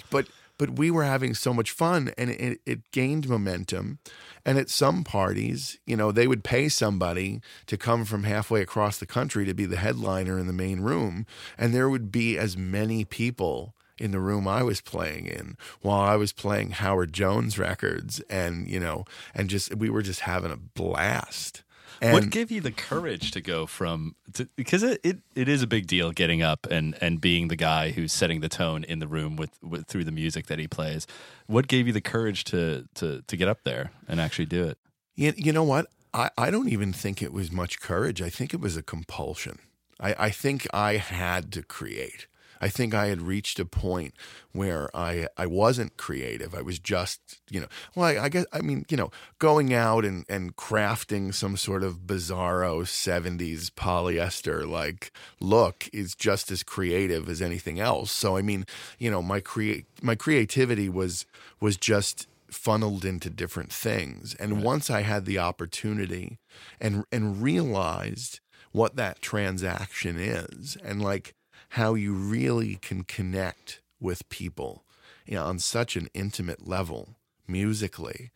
but 0.10 0.28
but 0.58 0.78
we 0.78 0.92
were 0.92 1.04
having 1.06 1.34
so 1.34 1.54
much 1.56 1.72
fun 1.72 2.14
and 2.20 2.30
it, 2.30 2.60
it 2.68 2.92
gained 2.92 3.28
momentum 3.28 3.98
and 4.46 4.60
at 4.60 4.70
some 4.70 5.04
parties 5.04 5.80
you 5.88 5.96
know 5.98 6.12
they 6.12 6.28
would 6.28 6.44
pay 6.44 6.70
somebody 6.70 7.42
to 7.66 7.78
come 7.78 8.06
from 8.06 8.24
halfway 8.26 8.62
across 8.62 9.00
the 9.00 9.08
country 9.08 9.44
to 9.44 9.56
be 9.56 9.66
the 9.66 9.78
headliner 9.78 10.38
in 10.38 10.46
the 10.46 10.54
main 10.54 10.80
room 10.82 11.26
and 11.58 11.74
there 11.74 11.90
would 11.90 12.12
be 12.12 12.38
as 12.38 12.56
many 12.56 13.04
people 13.04 13.74
in 14.02 14.12
the 14.12 14.20
room 14.20 14.48
I 14.48 14.64
was 14.64 14.82
playing 14.82 15.28
in 15.28 15.58
while 15.82 16.02
I 16.02 16.16
was 16.16 16.34
playing 16.34 16.72
Howard 16.72 17.14
Jones 17.14 17.58
records 17.58 18.20
and 18.22 18.68
you 18.68 18.80
know 18.80 19.06
and 19.34 19.50
just 19.50 19.76
we 19.76 19.90
were 19.90 20.02
just 20.02 20.22
having 20.22 20.52
a 20.52 20.58
blast 20.58 21.64
and 22.02 22.14
what 22.14 22.32
gave 22.32 22.50
you 22.50 22.62
the 22.62 22.72
courage 22.72 23.30
to 23.32 23.42
go 23.42 23.68
from 23.68 24.16
to, 24.34 24.50
because 24.56 24.82
it, 24.82 25.00
it, 25.04 25.20
it 25.36 25.48
is 25.48 25.62
a 25.62 25.68
big 25.68 25.86
deal 25.86 26.12
getting 26.12 26.42
up 26.42 26.66
and, 26.72 26.98
and 27.00 27.22
being 27.22 27.48
the 27.48 27.56
guy 27.56 27.92
who's 27.92 28.12
setting 28.12 28.42
the 28.42 28.50
tone 28.50 28.84
in 28.84 28.98
the 28.98 29.08
room 29.08 29.36
with, 29.36 29.52
with 29.62 29.86
through 29.86 30.06
the 30.06 30.12
music 30.12 30.48
that 30.48 30.58
he 30.58 30.68
plays. 30.68 31.06
What 31.46 31.68
gave 31.68 31.86
you 31.86 31.94
the 31.94 32.02
courage 32.02 32.44
to 32.46 32.88
to 32.96 33.22
to 33.22 33.38
get 33.38 33.48
up 33.48 33.60
there 33.64 33.92
and 34.08 34.20
actually 34.20 34.48
do 34.48 34.64
it? 34.64 34.80
You, 35.16 35.34
you 35.38 35.54
know 35.54 35.64
what? 35.64 35.88
I, 36.14 36.32
I 36.38 36.50
don't 36.50 36.70
even 36.70 36.92
think 36.92 37.22
it 37.22 37.32
was 37.32 37.52
much 37.52 37.80
courage. 37.80 38.22
I 38.22 38.30
think 38.30 38.54
it 38.54 38.60
was 38.60 38.76
a 38.76 38.82
compulsion. 38.82 39.60
I, 40.00 40.16
I 40.18 40.30
think 40.32 40.68
I 40.74 40.98
had 40.98 41.52
to 41.54 41.62
create. 41.62 42.26
I 42.62 42.70
think 42.70 42.94
I 42.94 43.08
had 43.08 43.22
reached 43.22 43.60
a 43.60 43.66
point 43.66 44.14
where 44.52 44.96
I 44.96 45.28
I 45.36 45.48
wasn't 45.48 45.98
creative. 45.98 46.54
I 46.54 46.62
was 46.62 46.78
just, 46.80 47.42
you 47.50 47.60
know, 47.60 47.68
well, 47.96 48.06
I, 48.06 48.26
I 48.26 48.30
guess, 48.30 48.46
I 48.54 48.62
mean, 48.62 48.86
you 48.90 48.98
know, 48.98 49.10
going 49.40 49.74
out 49.74 50.06
and, 50.06 50.26
and 50.30 50.56
crafting 50.56 51.34
some 51.34 51.58
sort 51.58 51.84
of 51.84 52.02
bizarro 52.06 52.84
70s 52.84 53.72
polyester 53.72 54.68
like 54.68 55.12
look 55.40 55.90
is 55.92 56.14
just 56.16 56.52
as 56.52 56.62
creative 56.62 57.28
as 57.28 57.42
anything 57.42 57.80
else. 57.80 58.12
So, 58.12 58.38
I 58.38 58.44
mean, 58.44 58.66
you 59.00 59.10
know, 59.10 59.22
my 59.22 59.40
create 59.40 59.88
my 60.02 60.16
creativity 60.16 60.88
was 60.88 61.26
was 61.60 61.78
just 61.78 62.28
funneled 62.52 63.06
into 63.06 63.30
different 63.30 63.72
things. 63.72 64.36
And 64.36 64.62
once 64.62 64.90
I 64.90 65.02
had 65.02 65.26
the 65.26 65.40
opportunity 65.40 66.40
and 66.80 67.06
and 67.12 67.42
realized 67.42 68.40
what 68.72 68.96
that 68.98 69.22
transaction 69.22 70.18
is 70.18 70.78
and 70.84 71.02
like 71.02 71.34
how 71.72 71.94
you 71.94 72.14
really 72.14 72.76
can 72.76 73.04
connect 73.04 73.82
with 74.00 74.28
people 74.30 74.84
you 75.26 75.36
know, 75.36 75.46
on 75.46 75.60
such 75.60 75.96
an 75.96 76.10
intimate 76.14 76.68
level 76.68 77.16
musically. 77.48 78.32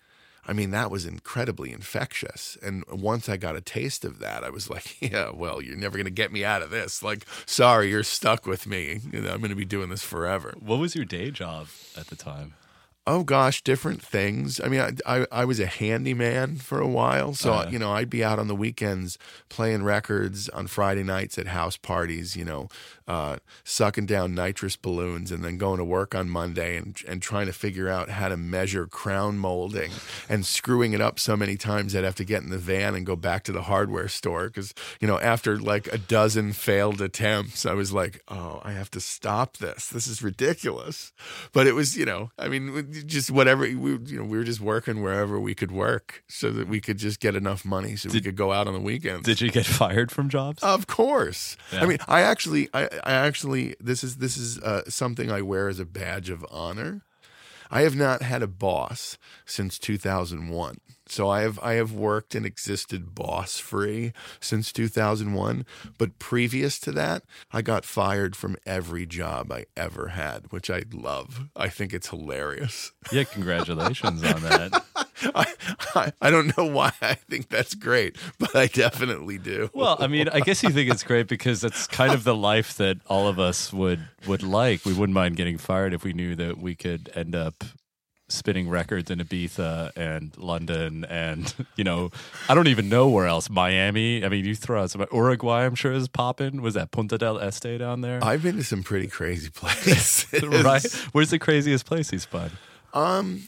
I 0.47 0.53
mean, 0.53 0.71
that 0.71 0.91
was 0.91 1.05
incredibly 1.05 1.71
infectious. 1.71 2.57
And 2.61 2.83
once 2.87 3.27
I 3.27 3.35
got 3.35 3.55
a 3.55 3.61
taste 3.61 4.05
of 4.05 4.19
that, 4.19 4.43
I 4.43 4.49
was 4.49 4.69
like, 4.69 5.01
yeah, 5.01 5.31
well, 5.31 5.61
you're 5.61 5.75
never 5.75 5.97
going 5.97 6.05
to 6.05 6.11
get 6.11 6.31
me 6.31 6.45
out 6.45 6.61
of 6.61 6.69
this. 6.69 7.01
Like, 7.01 7.25
sorry, 7.45 7.89
you're 7.89 8.03
stuck 8.03 8.45
with 8.45 8.67
me. 8.67 9.01
You 9.11 9.21
know, 9.21 9.31
I'm 9.31 9.39
going 9.39 9.49
to 9.49 9.55
be 9.55 9.65
doing 9.65 9.89
this 9.89 10.03
forever. 10.03 10.53
What 10.59 10.79
was 10.79 10.95
your 10.95 11.05
day 11.05 11.31
job 11.31 11.67
at 11.97 12.07
the 12.07 12.15
time? 12.15 12.53
Oh 13.07 13.23
gosh, 13.23 13.61
different 13.61 14.01
things. 14.01 14.59
I 14.59 14.67
mean, 14.67 14.81
I, 14.81 14.93
I, 15.05 15.27
I 15.31 15.45
was 15.45 15.59
a 15.59 15.67
handyman 15.67 16.55
for 16.55 16.79
a 16.79 16.87
while, 16.87 17.35
so 17.35 17.53
Uh-huh. 17.53 17.69
you 17.69 17.77
know 17.77 17.91
I'd 17.91 18.09
be 18.09 18.23
out 18.23 18.39
on 18.39 18.47
the 18.47 18.55
weekends 18.55 19.19
playing 19.47 19.83
records 19.83 20.49
on 20.49 20.65
Friday 20.65 21.03
nights 21.03 21.37
at 21.37 21.45
house 21.47 21.77
parties. 21.77 22.35
You 22.35 22.45
know, 22.45 22.67
uh, 23.07 23.37
sucking 23.63 24.07
down 24.07 24.33
nitrous 24.33 24.75
balloons 24.75 25.31
and 25.31 25.43
then 25.43 25.59
going 25.59 25.77
to 25.77 25.83
work 25.85 26.15
on 26.15 26.29
Monday 26.31 26.77
and 26.77 26.99
and 27.07 27.21
trying 27.21 27.45
to 27.45 27.53
figure 27.53 27.87
out 27.87 28.09
how 28.09 28.27
to 28.27 28.37
measure 28.37 28.87
crown 28.87 29.37
molding 29.37 29.91
and 30.27 30.43
screwing 30.43 30.93
it 30.93 31.01
up 31.01 31.19
so 31.19 31.37
many 31.37 31.57
times 31.57 31.95
I'd 31.95 32.03
have 32.03 32.15
to 32.15 32.25
get 32.25 32.41
in 32.41 32.49
the 32.49 32.57
van 32.57 32.95
and 32.95 33.05
go 33.05 33.15
back 33.15 33.43
to 33.43 33.51
the 33.51 33.61
hardware 33.63 34.07
store 34.07 34.47
because 34.47 34.73
you 34.99 35.07
know 35.07 35.19
after 35.19 35.59
like 35.59 35.85
a 35.93 35.99
dozen 35.99 36.53
failed 36.53 37.01
attempts, 37.01 37.67
I 37.67 37.73
was 37.73 37.93
like, 37.93 38.23
oh, 38.29 38.61
I 38.63 38.71
have 38.71 38.89
to 38.91 38.99
stop 38.99 39.57
this. 39.57 39.89
This 39.89 40.07
is 40.07 40.23
ridiculous. 40.23 41.13
But 41.53 41.67
it 41.67 41.75
was 41.75 41.95
you 41.95 42.05
know, 42.05 42.31
I 42.39 42.47
mean, 42.47 42.93
just 43.03 43.31
whatever 43.31 43.61
we 43.61 43.71
you 43.71 44.17
know 44.17 44.23
we 44.23 44.37
were 44.37 44.43
just 44.43 44.61
working 44.61 45.01
wherever 45.01 45.39
we 45.39 45.55
could 45.55 45.71
work 45.71 46.23
so 46.27 46.51
that 46.51 46.67
we 46.67 46.79
could 46.79 46.97
just 46.97 47.19
get 47.19 47.35
enough 47.35 47.65
money 47.65 47.95
so 47.95 48.09
we 48.09 48.21
could 48.21 48.35
go 48.35 48.51
out 48.51 48.67
on 48.67 48.73
the 48.73 48.79
weekends. 48.79 49.25
Did 49.25 49.41
you 49.41 49.51
get 49.51 49.65
fired 49.65 50.11
from 50.11 50.29
jobs? 50.29 50.63
Of 50.63 50.87
course. 50.87 51.57
Yeah. 51.71 51.83
I 51.83 51.85
mean, 51.85 51.97
I 52.07 52.21
actually, 52.21 52.69
I, 52.73 52.83
I 53.03 53.13
actually, 53.13 53.75
this 53.79 54.03
is 54.03 54.17
this 54.17 54.37
is 54.37 54.59
uh, 54.59 54.83
something 54.87 55.31
I 55.31 55.41
wear 55.41 55.67
as 55.67 55.79
a 55.79 55.85
badge 55.85 56.29
of 56.29 56.45
honor. 56.49 57.01
I 57.71 57.81
have 57.81 57.95
not 57.95 58.21
had 58.21 58.43
a 58.43 58.47
boss 58.47 59.17
since 59.45 59.79
2001. 59.79 60.77
So 61.07 61.29
I 61.29 61.41
have 61.41 61.59
I 61.59 61.73
have 61.73 61.91
worked 61.91 62.33
and 62.33 62.45
existed 62.45 63.13
boss 63.13 63.59
free 63.59 64.11
since 64.39 64.71
2001, 64.71 65.65
but 65.97 66.17
previous 66.19 66.79
to 66.79 66.91
that, 66.93 67.23
I 67.51 67.61
got 67.61 67.85
fired 67.85 68.35
from 68.35 68.57
every 68.65 69.05
job 69.05 69.51
I 69.51 69.65
ever 69.77 70.09
had, 70.09 70.51
which 70.51 70.69
I 70.69 70.83
love. 70.91 71.45
I 71.55 71.69
think 71.69 71.93
it's 71.93 72.09
hilarious. 72.09 72.91
Yeah, 73.11 73.23
congratulations 73.23 74.23
on 74.23 74.41
that. 74.43 74.83
I, 75.35 75.53
I 75.95 76.11
I 76.21 76.29
don't 76.31 76.57
know 76.57 76.65
why 76.65 76.91
I 77.01 77.13
think 77.13 77.49
that's 77.49 77.75
great, 77.75 78.17
but 78.39 78.55
I 78.55 78.65
definitely 78.67 79.37
do. 79.37 79.69
Well, 79.73 79.97
I 79.99 80.07
mean, 80.07 80.27
I 80.29 80.39
guess 80.39 80.63
you 80.63 80.69
think 80.69 80.91
it's 80.91 81.03
great 81.03 81.27
because 81.27 81.61
that's 81.61 81.87
kind 81.87 82.13
of 82.13 82.23
the 82.23 82.35
life 82.35 82.77
that 82.77 82.97
all 83.07 83.27
of 83.27 83.39
us 83.39 83.71
would 83.71 84.07
would 84.27 84.43
like. 84.43 84.85
We 84.85 84.93
wouldn't 84.93 85.13
mind 85.13 85.35
getting 85.37 85.57
fired 85.57 85.93
if 85.93 86.03
we 86.03 86.13
knew 86.13 86.35
that 86.35 86.57
we 86.57 86.75
could 86.75 87.11
end 87.15 87.35
up 87.35 87.63
spinning 88.27 88.69
records 88.69 89.11
in 89.11 89.19
Ibiza 89.19 89.91
and 89.95 90.35
London 90.37 91.05
and 91.05 91.53
you 91.75 91.83
know, 91.83 92.11
I 92.49 92.55
don't 92.55 92.67
even 92.67 92.89
know 92.89 93.09
where 93.09 93.27
else. 93.27 93.49
Miami. 93.49 94.23
I 94.25 94.29
mean, 94.29 94.45
you 94.45 94.55
throw 94.55 94.83
out 94.83 94.91
some 94.91 95.05
Uruguay. 95.11 95.65
I'm 95.65 95.75
sure 95.75 95.91
is 95.91 96.07
popping. 96.07 96.61
Was 96.61 96.73
that 96.73 96.91
Punta 96.91 97.17
del 97.17 97.39
Este 97.39 97.77
down 97.77 98.01
there? 98.01 98.23
I've 98.23 98.43
been 98.43 98.57
to 98.57 98.63
some 98.63 98.83
pretty 98.83 99.07
crazy 99.07 99.49
places. 99.53 100.25
right. 100.43 100.83
Where's 101.11 101.29
the 101.29 101.39
craziest 101.39 101.85
place 101.85 102.09
spun? 102.09 102.51
Um. 102.93 103.47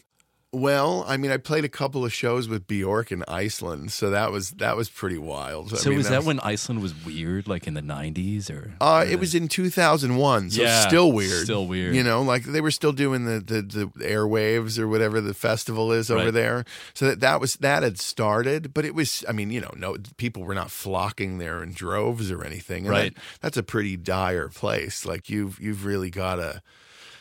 Well, 0.54 1.04
I 1.06 1.18
mean, 1.18 1.30
I 1.30 1.36
played 1.36 1.66
a 1.66 1.70
couple 1.70 2.06
of 2.06 2.14
shows 2.14 2.48
with 2.48 2.68
Bjork 2.68 3.12
in 3.12 3.22
Iceland, 3.28 3.92
so 3.92 4.10
that 4.12 4.32
was 4.32 4.52
that 4.52 4.78
was 4.78 4.88
pretty 4.90 5.18
wild. 5.18 5.74
I 5.74 5.76
So 5.76 5.90
mean, 5.90 5.98
was 5.98 6.08
that 6.08 6.20
was- 6.20 6.26
when 6.26 6.40
Iceland 6.40 6.82
was 6.82 6.94
weird, 7.06 7.50
like 7.50 7.68
in 7.68 7.74
the 7.74 7.82
'90s, 7.82 8.50
or 8.50 8.74
Uh, 8.80 9.06
it 9.08 9.20
was 9.20 9.36
in 9.36 9.50
2001, 9.50 10.52
so 10.52 10.62
Yeah, 10.62 10.88
still 10.88 11.12
weird. 11.12 11.44
still 11.44 11.68
weird. 11.68 11.94
You 11.96 12.02
know, 12.02 12.22
like 12.22 12.46
they 12.46 12.62
were 12.62 12.72
still 12.72 12.94
doing 12.94 13.26
the 13.26 13.42
the, 13.42 13.62
the 13.62 13.88
airwaves 14.06 14.80
or 14.80 14.88
whatever 14.88 15.20
the 15.20 15.34
festival 15.34 15.92
is 15.92 16.10
over 16.10 16.26
Right. 16.26 16.34
there. 16.34 16.66
So 16.94 17.08
that, 17.08 17.20
that 17.20 17.42
was 17.42 17.58
that 17.58 17.84
had 17.84 18.00
started, 18.00 18.74
but 18.74 18.86
it 18.86 18.96
was. 18.96 19.26
I 19.28 19.34
mean, 19.34 19.52
you 19.52 19.60
know, 19.60 19.74
no 19.76 19.98
people 20.16 20.44
were 20.44 20.56
not 20.56 20.72
flocking 20.72 21.40
there 21.40 21.62
in 21.62 21.74
droves 21.74 22.32
or 22.32 22.46
anything. 22.46 22.86
And 22.86 22.92
Right. 22.92 23.14
that- 23.14 23.22
that's 23.42 23.58
a 23.58 23.64
pretty 23.64 23.98
dire 23.98 24.48
place. 24.48 25.06
Like 25.06 25.30
you've 25.30 25.60
you've 25.60 25.84
really 25.84 26.10
got 26.10 26.36
to. 26.38 26.62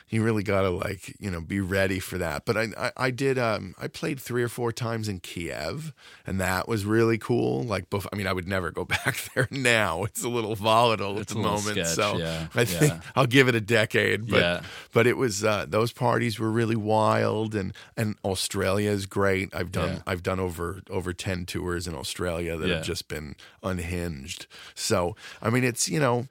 You 0.09 0.23
really 0.23 0.45
got 0.45 0.63
to 0.63 0.71
like 0.71 1.17
you 1.19 1.31
know 1.33 1.41
be 1.41 1.59
ready 1.59 1.99
for 1.99 2.17
that. 2.19 2.45
But 2.45 2.57
I, 2.57 2.69
I 2.79 2.93
I 2.97 3.11
did 3.11 3.39
um 3.39 3.75
I 3.77 3.89
played 3.89 4.21
three 4.21 4.43
or 4.45 4.49
four 4.49 4.71
times 4.71 5.09
in 5.09 5.19
Kiev 5.19 5.93
and 6.25 6.41
that 6.41 6.69
was 6.69 6.85
really 6.85 7.19
cool. 7.19 7.65
Like 7.65 7.91
bef- 7.91 8.07
I 8.13 8.17
mean 8.17 8.29
I 8.29 8.33
would 8.33 8.47
never 8.47 8.71
go 8.71 8.85
back 8.97 9.17
there 9.35 9.49
now. 9.51 10.05
It's 10.05 10.23
a 10.23 10.29
little 10.29 10.55
volatile 10.55 11.19
It's 11.19 11.33
at 11.33 11.37
the 11.37 11.43
moment. 11.43 11.63
sketch, 11.65 11.87
so 11.89 12.19
yeah, 12.19 12.47
I 12.55 12.65
think 12.65 12.93
yeah. 12.93 13.01
I'll 13.17 13.27
give 13.27 13.49
it 13.49 13.57
a 13.57 13.61
decade. 13.61 14.29
But 14.31 14.41
Yeah. 14.41 14.61
but 14.93 15.09
it 15.09 15.17
was 15.17 15.43
uh, 15.45 15.67
those 15.69 15.91
parties 15.93 16.39
were 16.39 16.53
really 16.53 16.77
wild 16.77 17.57
and 17.57 17.73
and 17.97 18.15
Australia 18.25 18.91
is 18.91 19.07
great. 19.07 19.53
I've 19.53 19.73
done. 19.73 20.03
I've 20.07 20.23
done 20.23 20.39
over 20.39 20.83
over 20.89 21.13
ten 21.13 21.47
tours 21.47 21.89
in 21.89 21.97
Australia 21.97 22.57
that 22.57 22.69
have 22.71 22.85
just 22.85 23.09
been 23.09 23.35
unhinged. 23.63 24.47
So 24.75 25.17
I 25.43 25.51
mean 25.51 25.65
it's 25.65 25.89
you 25.89 25.99
know. 26.01 26.29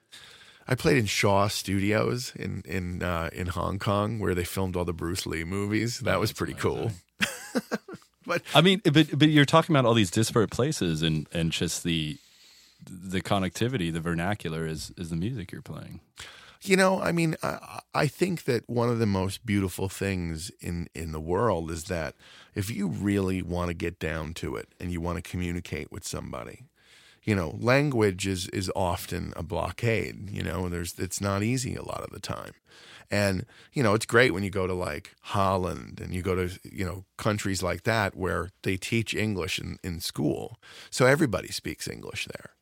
I 0.68 0.74
played 0.74 0.98
in 0.98 1.06
Shaw 1.06 1.48
Studios 1.48 2.32
in 2.34 2.62
in 2.66 3.02
uh, 3.02 3.30
in 3.32 3.48
Hong 3.48 3.78
Kong 3.78 4.18
where 4.18 4.34
they 4.34 4.44
filmed 4.44 4.76
all 4.76 4.84
the 4.84 4.92
Bruce 4.92 5.26
Lee 5.26 5.44
movies. 5.44 6.00
That 6.00 6.20
was 6.20 6.32
pretty 6.32 6.54
cool. 6.54 6.90
but 8.26 8.42
I 8.54 8.60
mean, 8.60 8.80
but 8.84 9.18
but 9.18 9.28
you're 9.28 9.44
talking 9.44 9.74
about 9.74 9.86
all 9.86 9.94
these 9.94 10.10
disparate 10.10 10.50
places 10.50 11.02
and 11.02 11.28
and 11.32 11.52
just 11.52 11.84
the 11.84 12.18
the 12.88 13.20
connectivity, 13.20 13.92
the 13.92 14.00
vernacular 14.00 14.66
is 14.66 14.92
is 14.96 15.10
the 15.10 15.16
music 15.16 15.52
you're 15.52 15.62
playing. 15.62 16.00
You 16.62 16.76
know, 16.76 17.00
I 17.00 17.12
mean, 17.12 17.36
I, 17.42 17.80
I 17.94 18.06
think 18.06 18.44
that 18.44 18.68
one 18.68 18.88
of 18.88 18.98
the 18.98 19.06
most 19.06 19.46
beautiful 19.46 19.88
things 19.88 20.50
in, 20.60 20.88
in 20.94 21.12
the 21.12 21.20
world 21.20 21.70
is 21.70 21.84
that 21.84 22.14
if 22.54 22.70
you 22.70 22.88
really 22.88 23.42
want 23.42 23.68
to 23.68 23.74
get 23.74 24.00
down 24.00 24.34
to 24.34 24.56
it 24.56 24.68
and 24.80 24.90
you 24.90 25.00
want 25.00 25.22
to 25.22 25.30
communicate 25.30 25.92
with 25.92 26.06
somebody, 26.06 26.64
you 27.26 27.34
know, 27.34 27.56
language 27.60 28.26
is 28.26 28.48
is 28.48 28.70
often 28.74 29.32
a 29.36 29.42
blockade. 29.42 30.30
You 30.30 30.42
know, 30.42 30.68
there's 30.68 30.98
it's 30.98 31.20
not 31.20 31.42
easy 31.42 31.74
a 31.74 31.82
lot 31.82 32.02
of 32.02 32.10
the 32.10 32.20
time, 32.20 32.52
and 33.10 33.44
you 33.72 33.82
know, 33.82 33.92
it's 33.94 34.06
great 34.06 34.32
when 34.32 34.44
you 34.44 34.50
go 34.50 34.66
to 34.66 34.74
like 34.74 35.14
Holland 35.20 36.00
and 36.02 36.14
you 36.14 36.22
go 36.22 36.34
to 36.34 36.58
you 36.62 36.84
know 36.84 37.04
countries 37.18 37.62
like 37.62 37.82
that 37.82 38.16
where 38.16 38.50
they 38.62 38.78
teach 38.78 39.14
English 39.14 39.58
in, 39.58 39.78
in 39.84 40.00
school, 40.00 40.58
so 40.90 41.04
everybody 41.04 41.48
speaks 41.48 41.86
English 41.86 42.26
there. 42.26 42.52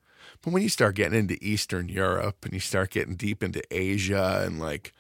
But 0.42 0.52
when 0.52 0.62
you 0.62 0.68
start 0.68 0.96
getting 0.96 1.18
into 1.18 1.38
Eastern 1.40 1.88
Europe 1.88 2.44
and 2.44 2.52
you 2.52 2.60
start 2.60 2.90
getting 2.90 3.14
deep 3.16 3.42
into 3.42 3.62
Asia 3.70 4.42
and 4.44 4.58
like 4.58 4.92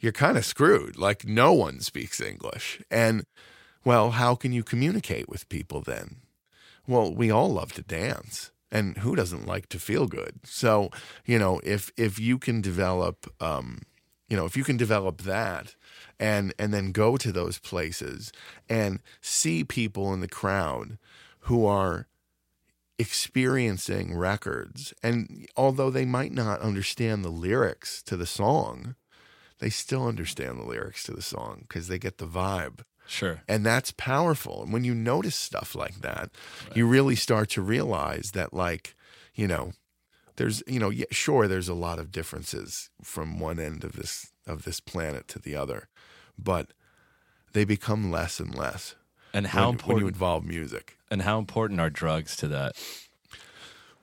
you're 0.00 0.12
kind 0.12 0.36
of 0.36 0.44
screwed. 0.44 0.96
Like 0.96 1.26
no 1.26 1.52
one 1.52 1.80
speaks 1.80 2.20
English. 2.20 2.82
And 2.90 3.24
Well, 3.84 4.10
how 4.12 4.34
can 4.34 4.52
you 4.52 4.62
communicate 4.62 5.28
with 5.28 5.48
people 5.48 5.80
then? 5.80 6.16
Well, 6.86 7.14
we 7.14 7.30
all 7.30 7.50
love 7.50 7.72
to 7.74 7.82
dance. 7.82 8.50
And 8.72 8.98
who 8.98 9.16
doesn't 9.16 9.46
like 9.46 9.68
to 9.70 9.78
feel 9.80 10.06
good? 10.06 10.40
So, 10.44 10.90
you 11.24 11.38
know, 11.38 11.60
if 11.64 11.90
if 11.96 12.18
you 12.18 12.38
can 12.38 12.60
develop 12.60 13.32
um, 13.40 13.80
you 14.30 14.36
know, 14.36 14.46
if 14.46 14.56
you 14.56 14.64
can 14.64 14.76
develop 14.76 15.22
that 15.22 15.74
and 16.18 16.54
and 16.58 16.72
then 16.72 16.92
go 16.92 17.16
to 17.16 17.32
those 17.32 17.58
places 17.58 18.32
and 18.68 19.00
see 19.20 19.64
people 19.64 20.14
in 20.14 20.20
the 20.20 20.28
crowd 20.28 20.98
who 21.40 21.66
are 21.66 22.06
experiencing 22.98 24.14
records 24.14 24.94
and 25.02 25.46
although 25.56 25.90
they 25.90 26.04
might 26.04 26.32
not 26.32 26.60
understand 26.60 27.24
the 27.24 27.30
lyrics 27.30 28.02
to 28.02 28.14
the 28.14 28.26
song 28.26 28.94
they 29.58 29.70
still 29.70 30.06
understand 30.06 30.58
the 30.58 30.64
lyrics 30.64 31.04
to 31.04 31.12
the 31.12 31.22
song 31.22 31.64
because 31.66 31.88
they 31.88 31.98
get 31.98 32.18
the 32.18 32.26
vibe 32.26 32.80
Sure. 33.10 33.42
and 33.48 33.66
that's 33.66 33.90
powerful 33.90 34.62
and 34.62 34.72
when 34.72 34.84
you 34.84 34.94
notice 34.94 35.34
stuff 35.34 35.74
like 35.74 36.00
that 36.00 36.30
you 36.74 36.86
really 36.86 37.16
start 37.16 37.50
to 37.50 37.60
realize 37.60 38.30
that 38.32 38.54
like 38.54 38.94
you 39.34 39.48
know 39.48 39.72
there's 40.36 40.62
you 40.66 40.78
know 40.78 40.90
yeah, 40.90 41.06
sure 41.10 41.48
there's 41.48 41.68
a 41.68 41.74
lot 41.74 41.98
of 41.98 42.12
differences 42.12 42.88
from 43.02 43.40
one 43.40 43.58
end 43.58 43.82
of 43.82 43.92
this 43.94 44.30
of 44.46 44.62
this 44.62 44.78
planet 44.78 45.26
to 45.26 45.40
the 45.40 45.56
other 45.56 45.88
but 46.38 46.72
they 47.52 47.64
become 47.64 48.12
less 48.12 48.38
and 48.38 48.54
less 48.54 48.94
And 49.34 49.48
how 49.48 49.62
when, 49.62 49.66
when 49.66 49.74
important 49.74 50.02
you 50.02 50.08
involve 50.08 50.44
music 50.44 50.96
and 51.10 51.22
how 51.22 51.38
important 51.38 51.80
are 51.80 51.90
drugs 51.90 52.36
to 52.36 52.48
that? 52.48 52.76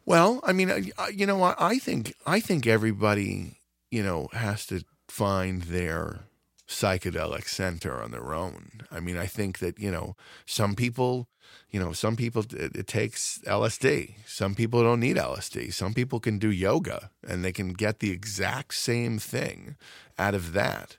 Well, 0.06 0.39
I 0.43 0.54
mean, 0.54 0.91
you 1.13 1.26
know, 1.26 1.56
I 1.58 1.80
think 1.80 2.13
I 2.26 2.39
think 2.39 2.65
everybody, 2.67 3.60
you 3.91 4.04
know, 4.04 4.30
has 4.34 4.65
to 4.67 4.84
find 5.08 5.63
their 5.63 6.27
psychedelic 6.67 7.47
center 7.47 8.01
on 8.01 8.12
their 8.12 8.34
own. 8.34 8.82
I 8.91 8.99
mean, 8.99 9.17
I 9.17 9.25
think 9.25 9.60
that 9.60 9.80
you 9.80 9.91
know, 9.91 10.15
some 10.45 10.75
people, 10.75 11.30
you 11.69 11.80
know, 11.80 11.93
some 11.93 12.15
people 12.15 12.43
it, 12.51 12.75
it 12.75 12.88
takes 12.88 13.39
LSD. 13.45 14.15
Some 14.25 14.56
people 14.56 14.84
don't 14.84 14.99
need 14.99 15.17
LSD. 15.17 15.73
Some 15.73 15.93
people 15.93 16.19
can 16.19 16.38
do 16.38 16.51
yoga 16.51 17.12
and 17.27 17.43
they 17.43 17.51
can 17.51 17.73
get 17.73 17.99
the 17.99 18.12
exact 18.12 18.73
same 18.73 19.17
thing 19.17 19.75
out 20.19 20.36
of 20.36 20.53
that 20.53 20.97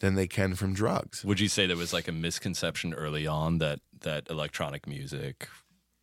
than 0.00 0.14
they 0.14 0.26
can 0.26 0.54
from 0.54 0.72
drugs. 0.72 1.24
Would 1.24 1.40
you 1.40 1.48
say 1.48 1.66
there 1.66 1.76
was 1.76 1.92
like 1.92 2.08
a 2.08 2.12
misconception 2.12 2.94
early 2.94 3.26
on 3.26 3.58
that 3.58 3.80
that 4.00 4.28
electronic 4.30 4.86
music 4.86 5.48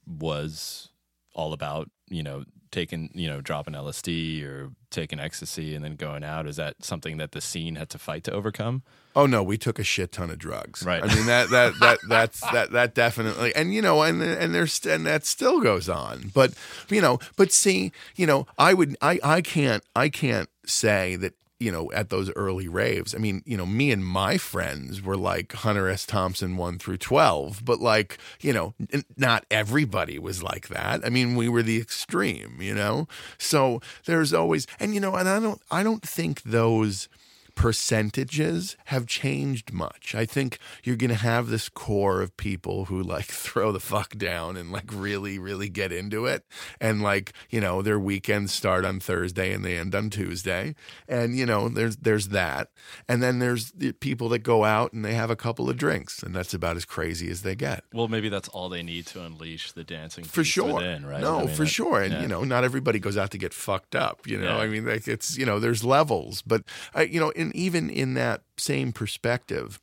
was 0.06 0.90
all 1.34 1.54
about, 1.54 1.90
you 2.10 2.24
know, 2.24 2.44
taking, 2.72 3.10
you 3.14 3.28
know, 3.28 3.42
dropping 3.42 3.74
LSD 3.74 4.44
or 4.44 4.72
taking 4.90 5.20
ecstasy 5.20 5.76
and 5.76 5.84
then 5.84 5.96
going 5.96 6.24
out? 6.24 6.48
Is 6.48 6.56
that 6.58 6.84
something 6.84 7.18
that 7.18 7.32
the 7.32 7.42
scene 7.42 7.76
had 7.76 7.90
to 7.92 7.98
fight 7.98 8.24
to 8.26 8.32
overcome? 8.32 8.84
Oh 9.16 9.26
no, 9.26 9.42
we 9.42 9.58
took 9.58 9.80
a 9.80 9.84
shit 9.84 10.12
ton 10.12 10.30
of 10.30 10.38
drugs. 10.38 10.84
Right. 10.84 11.04
I 11.04 11.14
mean 11.14 11.26
that 11.26 11.50
that 11.52 11.74
that 11.80 11.98
that's 12.08 12.40
that 12.52 12.72
that 12.72 12.94
definitely 12.94 13.56
and 13.56 13.74
you 13.74 13.82
know 13.82 14.04
and 14.04 14.22
and 14.22 14.54
there's 14.54 14.86
and 14.86 15.06
that 15.06 15.26
still 15.26 15.60
goes 15.60 15.90
on. 15.90 16.32
But 16.34 16.54
you 16.90 17.02
know, 17.02 17.20
but 17.36 17.52
see, 17.52 17.92
you 18.16 18.28
know, 18.28 18.46
I 18.58 18.74
would 18.74 18.96
I 19.02 19.20
I 19.24 19.42
can't 19.42 19.84
I 19.96 20.10
can't 20.10 20.50
say 20.66 21.16
that 21.16 21.34
you 21.60 21.72
know, 21.72 21.92
at 21.92 22.10
those 22.10 22.32
early 22.36 22.68
raves. 22.68 23.16
I 23.16 23.18
mean, 23.18 23.42
you 23.46 23.58
know, 23.58 23.66
me 23.66 23.92
and 23.92 24.06
my 24.06 24.38
friends 24.38 25.02
were 25.02 25.18
like 25.18 25.54
Hunter 25.54 25.90
S. 25.90 26.06
Thompson 26.06 26.56
1 26.56 26.78
through 26.78 26.98
12, 26.98 27.66
but 27.66 27.80
like, 27.80 28.18
you 28.42 28.54
know, 28.54 28.76
n- 28.94 29.06
not 29.16 29.46
everybody 29.50 30.20
was 30.20 30.44
like 30.44 30.68
that. 30.68 31.04
I 31.04 31.10
mean, 31.10 31.36
we 31.36 31.50
were 31.50 31.64
the 31.64 31.78
extreme, 31.82 32.58
you 32.62 32.76
know? 32.76 33.08
So 33.40 33.82
there's 34.06 34.34
always, 34.34 34.68
and 34.80 34.94
you 34.94 35.00
know, 35.00 35.16
and 35.16 35.28
I 35.28 35.40
don't, 35.40 35.62
I 35.72 35.82
don't 35.84 36.04
think 36.04 36.44
those 36.44 37.10
percentages 37.58 38.78
have 38.86 39.08
changed 39.08 39.74
much. 39.74 40.14
I 40.14 40.26
think 40.26 40.60
you're 40.84 40.96
going 40.96 41.10
to 41.10 41.16
have 41.16 41.48
this 41.48 41.70
core 41.70 42.22
of 42.22 42.38
people 42.38 42.86
who 42.86 43.02
like 43.02 43.26
throw 43.26 43.72
the 43.72 43.80
fuck 43.80 44.16
down 44.16 44.56
and 44.56 44.72
like 44.72 44.86
really, 44.94 45.40
really 45.40 45.68
get 45.68 45.92
into 45.92 46.28
it. 46.28 46.46
And 46.80 47.02
like, 47.02 47.34
you 47.50 47.60
know, 47.60 47.82
their 47.82 48.00
weekends 48.00 48.54
start 48.54 48.86
on 48.86 49.00
Thursday 49.00 49.52
and 49.54 49.66
they 49.66 49.78
end 49.78 49.96
on 49.96 50.12
Tuesday. 50.12 50.76
And, 51.08 51.36
you 51.36 51.46
know, 51.48 51.68
there's, 51.68 51.98
there's 51.98 52.28
that. 52.30 52.70
And 53.10 53.24
then 53.24 53.40
there's 53.40 53.72
the 53.72 53.92
people 53.92 54.30
that 54.30 54.40
go 54.40 54.64
out 54.64 54.94
and 54.94 55.04
they 55.04 55.16
have 55.16 55.32
a 55.32 55.36
couple 55.36 55.68
of 55.68 55.78
drinks 55.78 56.22
and 56.22 56.36
that's 56.36 56.54
about 56.54 56.78
as 56.78 56.86
crazy 56.86 57.30
as 57.32 57.42
they 57.42 57.56
get. 57.56 57.84
Well, 57.92 58.08
maybe 58.08 58.30
that's 58.30 58.50
all 58.50 58.70
they 58.70 58.84
need 58.84 59.08
to 59.08 59.24
unleash 59.26 59.72
the 59.72 59.84
dancing 59.84 60.26
For 60.26 60.44
sure. 60.44 60.76
within, 60.76 61.06
right? 61.08 61.22
No, 61.22 61.40
I 61.40 61.46
mean, 61.46 61.56
for 61.56 61.64
that- 61.64 61.70
sure. 61.70 62.02
And, 62.04 62.14
yeah. 62.14 62.22
you 62.22 62.28
know, 62.28 62.44
not 62.44 62.64
everybody 62.64 63.00
goes 63.00 63.18
out 63.18 63.32
to 63.32 63.40
get 63.40 63.54
fucked 63.54 63.96
up, 63.96 64.28
you 64.28 64.38
know? 64.40 64.58
Yeah. 64.58 64.64
I 64.64 64.68
mean, 64.68 64.86
like 64.86 65.08
it's, 65.08 65.36
you 65.38 65.46
know, 65.46 65.60
there's 65.60 65.84
levels. 65.84 66.44
But, 66.44 66.64
I, 66.94 67.04
you 67.04 67.20
know, 67.20 67.32
and 67.36 67.47
even 67.56 67.90
in 67.90 68.14
that 68.16 68.42
same 68.58 68.92
perspective, 68.92 69.80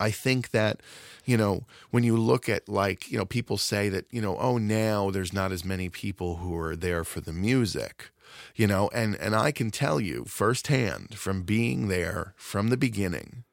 I 0.00 0.10
think 0.10 0.50
that, 0.50 0.80
you 1.24 1.36
know, 1.36 1.64
when 1.90 2.04
you 2.04 2.16
look 2.16 2.48
at 2.48 2.68
like, 2.68 3.10
you 3.10 3.18
know, 3.18 3.24
people 3.24 3.58
say 3.58 3.88
that, 3.88 4.06
you 4.10 4.20
know, 4.20 4.36
oh, 4.38 4.58
now 4.58 5.10
there's 5.10 5.32
not 5.32 5.52
as 5.52 5.64
many 5.64 5.88
people 5.88 6.36
who 6.36 6.56
are 6.56 6.76
there 6.76 7.04
for 7.04 7.20
the 7.20 7.32
music, 7.32 8.10
you 8.54 8.66
know, 8.66 8.88
and, 8.94 9.16
and 9.16 9.34
I 9.34 9.50
can 9.50 9.70
tell 9.70 10.00
you 10.00 10.24
firsthand 10.24 11.16
from 11.18 11.42
being 11.42 11.88
there 11.88 12.34
from 12.36 12.68
the 12.68 12.76
beginning, 12.76 13.44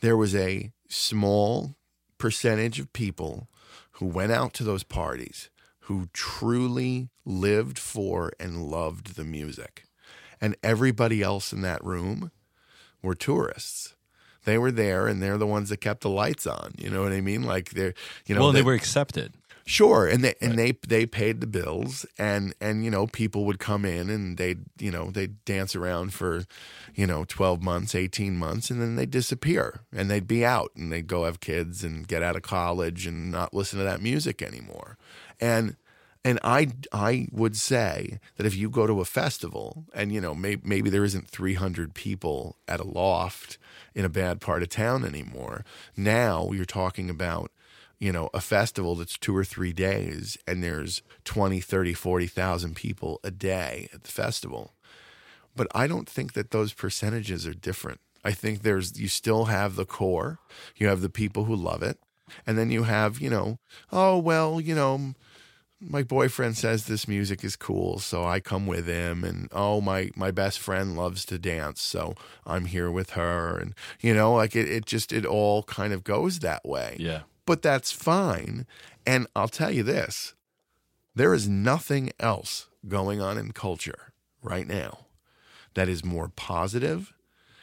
there 0.00 0.16
was 0.16 0.34
a 0.34 0.70
small 0.88 1.74
percentage 2.18 2.78
of 2.78 2.92
people 2.92 3.48
who 3.92 4.06
went 4.06 4.32
out 4.32 4.52
to 4.54 4.64
those 4.64 4.82
parties 4.82 5.48
who 5.80 6.08
truly 6.12 7.08
lived 7.24 7.78
for 7.78 8.32
and 8.40 8.66
loved 8.66 9.16
the 9.16 9.24
music. 9.24 9.84
And 10.40 10.56
everybody 10.62 11.22
else 11.22 11.52
in 11.52 11.62
that 11.62 11.82
room 11.84 12.30
were 13.06 13.14
tourists. 13.14 13.94
They 14.44 14.58
were 14.58 14.70
there 14.70 15.08
and 15.08 15.22
they're 15.22 15.38
the 15.38 15.46
ones 15.46 15.70
that 15.70 15.78
kept 15.78 16.02
the 16.02 16.10
lights 16.10 16.46
on. 16.46 16.74
You 16.78 16.90
know 16.90 17.02
what 17.02 17.12
I 17.12 17.20
mean? 17.20 17.42
Like 17.42 17.70
they're, 17.70 17.94
you 18.26 18.34
know, 18.34 18.42
well, 18.42 18.52
they 18.52 18.60
they- 18.60 18.64
were 18.66 18.74
accepted. 18.74 19.32
Sure, 19.68 20.06
and 20.06 20.22
they 20.22 20.34
and 20.40 20.56
they 20.56 20.78
they 20.86 21.06
paid 21.06 21.40
the 21.40 21.46
bills, 21.48 22.06
and 22.16 22.54
and 22.60 22.84
you 22.84 22.90
know 22.90 23.08
people 23.08 23.44
would 23.46 23.58
come 23.58 23.84
in 23.84 24.08
and 24.10 24.36
they'd 24.38 24.60
you 24.78 24.92
know 24.92 25.10
they'd 25.10 25.44
dance 25.44 25.74
around 25.74 26.14
for, 26.14 26.44
you 26.94 27.04
know, 27.04 27.24
twelve 27.24 27.64
months, 27.64 27.92
eighteen 27.96 28.36
months, 28.36 28.70
and 28.70 28.80
then 28.80 28.94
they'd 28.94 29.10
disappear, 29.10 29.80
and 29.92 30.08
they'd 30.08 30.28
be 30.28 30.44
out, 30.44 30.70
and 30.76 30.92
they'd 30.92 31.08
go 31.08 31.24
have 31.24 31.40
kids 31.40 31.82
and 31.82 32.06
get 32.06 32.22
out 32.22 32.36
of 32.36 32.42
college 32.42 33.08
and 33.08 33.32
not 33.32 33.52
listen 33.52 33.80
to 33.80 33.84
that 33.84 34.00
music 34.00 34.40
anymore, 34.40 34.98
and 35.40 35.74
and 36.26 36.40
I 36.42 36.68
I 36.92 37.28
would 37.30 37.56
say 37.56 38.18
that 38.36 38.46
if 38.46 38.56
you 38.56 38.68
go 38.68 38.88
to 38.88 39.00
a 39.00 39.04
festival 39.04 39.84
and 39.94 40.12
you 40.12 40.20
know 40.20 40.34
maybe 40.34 40.60
maybe 40.64 40.90
there 40.90 41.04
isn't 41.04 41.28
300 41.28 41.94
people 41.94 42.56
at 42.66 42.80
a 42.80 42.84
loft 42.84 43.58
in 43.94 44.04
a 44.04 44.08
bad 44.08 44.40
part 44.40 44.62
of 44.64 44.68
town 44.68 45.04
anymore. 45.04 45.64
Now 45.96 46.50
you're 46.52 46.64
talking 46.64 47.08
about 47.08 47.52
you 48.00 48.10
know 48.10 48.28
a 48.34 48.40
festival 48.40 48.96
that's 48.96 49.16
2 49.16 49.36
or 49.36 49.44
3 49.44 49.72
days 49.72 50.36
and 50.48 50.64
there's 50.64 51.00
20, 51.24 51.60
30, 51.60 51.94
40,000 51.94 52.74
people 52.74 53.20
a 53.22 53.30
day 53.30 53.88
at 53.94 54.02
the 54.02 54.10
festival. 54.10 54.74
But 55.54 55.68
I 55.76 55.86
don't 55.86 56.08
think 56.08 56.32
that 56.32 56.50
those 56.50 56.72
percentages 56.72 57.46
are 57.46 57.54
different. 57.54 58.00
I 58.24 58.32
think 58.32 58.62
there's 58.62 58.98
you 58.98 59.06
still 59.06 59.44
have 59.44 59.76
the 59.76 59.86
core. 59.86 60.40
You 60.74 60.88
have 60.88 61.02
the 61.02 61.08
people 61.08 61.44
who 61.44 61.54
love 61.54 61.84
it. 61.84 62.00
And 62.44 62.58
then 62.58 62.72
you 62.72 62.82
have, 62.82 63.20
you 63.20 63.30
know, 63.30 63.60
oh 63.92 64.18
well, 64.18 64.60
you 64.60 64.74
know, 64.74 65.14
my 65.80 66.02
boyfriend 66.02 66.56
says 66.56 66.86
this 66.86 67.06
music 67.06 67.44
is 67.44 67.56
cool, 67.56 67.98
so 67.98 68.24
I 68.24 68.40
come 68.40 68.66
with 68.66 68.86
him 68.86 69.24
and 69.24 69.48
oh 69.52 69.80
my 69.80 70.10
my 70.16 70.30
best 70.30 70.58
friend 70.58 70.96
loves 70.96 71.24
to 71.26 71.38
dance, 71.38 71.82
so 71.82 72.14
I'm 72.46 72.66
here 72.66 72.90
with 72.90 73.10
her 73.10 73.58
and 73.58 73.74
you 74.00 74.14
know, 74.14 74.34
like 74.34 74.56
it, 74.56 74.70
it 74.70 74.86
just 74.86 75.12
it 75.12 75.26
all 75.26 75.62
kind 75.64 75.92
of 75.92 76.04
goes 76.04 76.40
that 76.40 76.64
way. 76.64 76.96
Yeah. 76.98 77.22
But 77.44 77.62
that's 77.62 77.92
fine. 77.92 78.66
And 79.06 79.26
I'll 79.36 79.48
tell 79.48 79.70
you 79.70 79.82
this. 79.82 80.34
There 81.14 81.32
is 81.32 81.48
nothing 81.48 82.10
else 82.18 82.68
going 82.88 83.20
on 83.20 83.38
in 83.38 83.52
culture 83.52 84.12
right 84.42 84.66
now 84.66 85.06
that 85.74 85.88
is 85.88 86.04
more 86.04 86.28
positive 86.28 87.14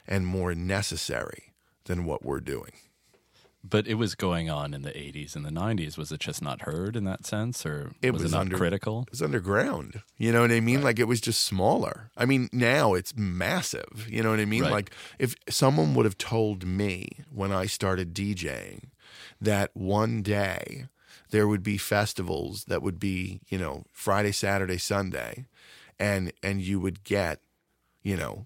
and 0.07 0.25
more 0.25 0.55
necessary 0.55 1.53
than 1.85 2.05
what 2.05 2.23
we're 2.23 2.39
doing. 2.39 2.71
But 3.63 3.87
it 3.87 3.93
was 3.93 4.13
going 4.13 4.49
on 4.49 4.73
in 4.73 4.81
the 4.81 4.91
80s 4.91 5.35
and 5.37 5.45
the 5.45 5.49
90s. 5.49 5.97
Was 5.97 6.11
it 6.11 6.19
just 6.19 6.41
not 6.41 6.63
heard 6.63 6.97
in 6.97 7.05
that 7.05 7.25
sense, 7.25 7.65
or 7.65 7.93
It 8.01 8.11
was, 8.11 8.23
was 8.23 8.31
it 8.31 8.35
not 8.35 8.41
under- 8.41 8.57
critical? 8.57 9.03
It 9.03 9.11
was 9.11 9.21
underground. 9.21 10.01
You 10.17 10.33
know 10.33 10.41
what 10.41 10.51
I 10.51 10.59
mean? 10.59 10.81
Like 10.81 10.99
it 10.99 11.07
was 11.07 11.21
just 11.21 11.41
smaller. 11.45 12.11
I 12.17 12.25
mean, 12.25 12.49
now 12.51 12.93
it's 12.93 13.15
massive. 13.15 14.05
You 14.09 14.21
know 14.21 14.31
what 14.31 14.41
I 14.41 14.45
mean? 14.45 14.63
Right. 14.63 14.71
Like 14.71 14.91
if 15.17 15.35
someone 15.49 15.93
would 15.95 16.05
have 16.05 16.17
told 16.17 16.65
me 16.65 17.07
when 17.31 17.51
I 17.53 17.65
started 17.65 18.13
DJing 18.13 18.89
that 19.39 19.71
one 19.73 20.21
day 20.21 20.85
there 21.31 21.47
would 21.47 21.63
be 21.63 21.77
festivals 21.77 22.65
that 22.65 22.81
would 22.83 22.99
be, 22.99 23.41
you 23.47 23.57
know, 23.57 23.85
Friday, 23.93 24.31
Saturday, 24.33 24.77
Sunday, 24.77 25.45
and 25.97 26.33
and 26.43 26.61
you 26.61 26.79
would 26.81 27.03
get, 27.05 27.39
you 28.03 28.17
know, 28.17 28.45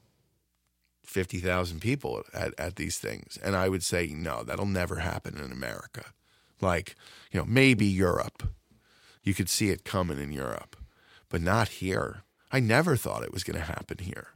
50,000 1.07 1.79
people 1.79 2.23
at, 2.33 2.53
at 2.57 2.75
these 2.75 2.97
things. 2.97 3.37
And 3.41 3.55
I 3.55 3.69
would 3.69 3.83
say, 3.83 4.07
no, 4.07 4.43
that'll 4.43 4.65
never 4.65 4.97
happen 4.97 5.37
in 5.37 5.51
America. 5.51 6.05
Like, 6.59 6.95
you 7.31 7.39
know, 7.39 7.45
maybe 7.45 7.85
Europe. 7.85 8.43
You 9.23 9.33
could 9.33 9.49
see 9.49 9.69
it 9.69 9.83
coming 9.83 10.19
in 10.19 10.31
Europe, 10.31 10.75
but 11.29 11.41
not 11.41 11.69
here. 11.69 12.23
I 12.51 12.59
never 12.59 12.95
thought 12.95 13.23
it 13.23 13.33
was 13.33 13.43
going 13.43 13.59
to 13.59 13.65
happen 13.65 13.97
here. 13.99 14.29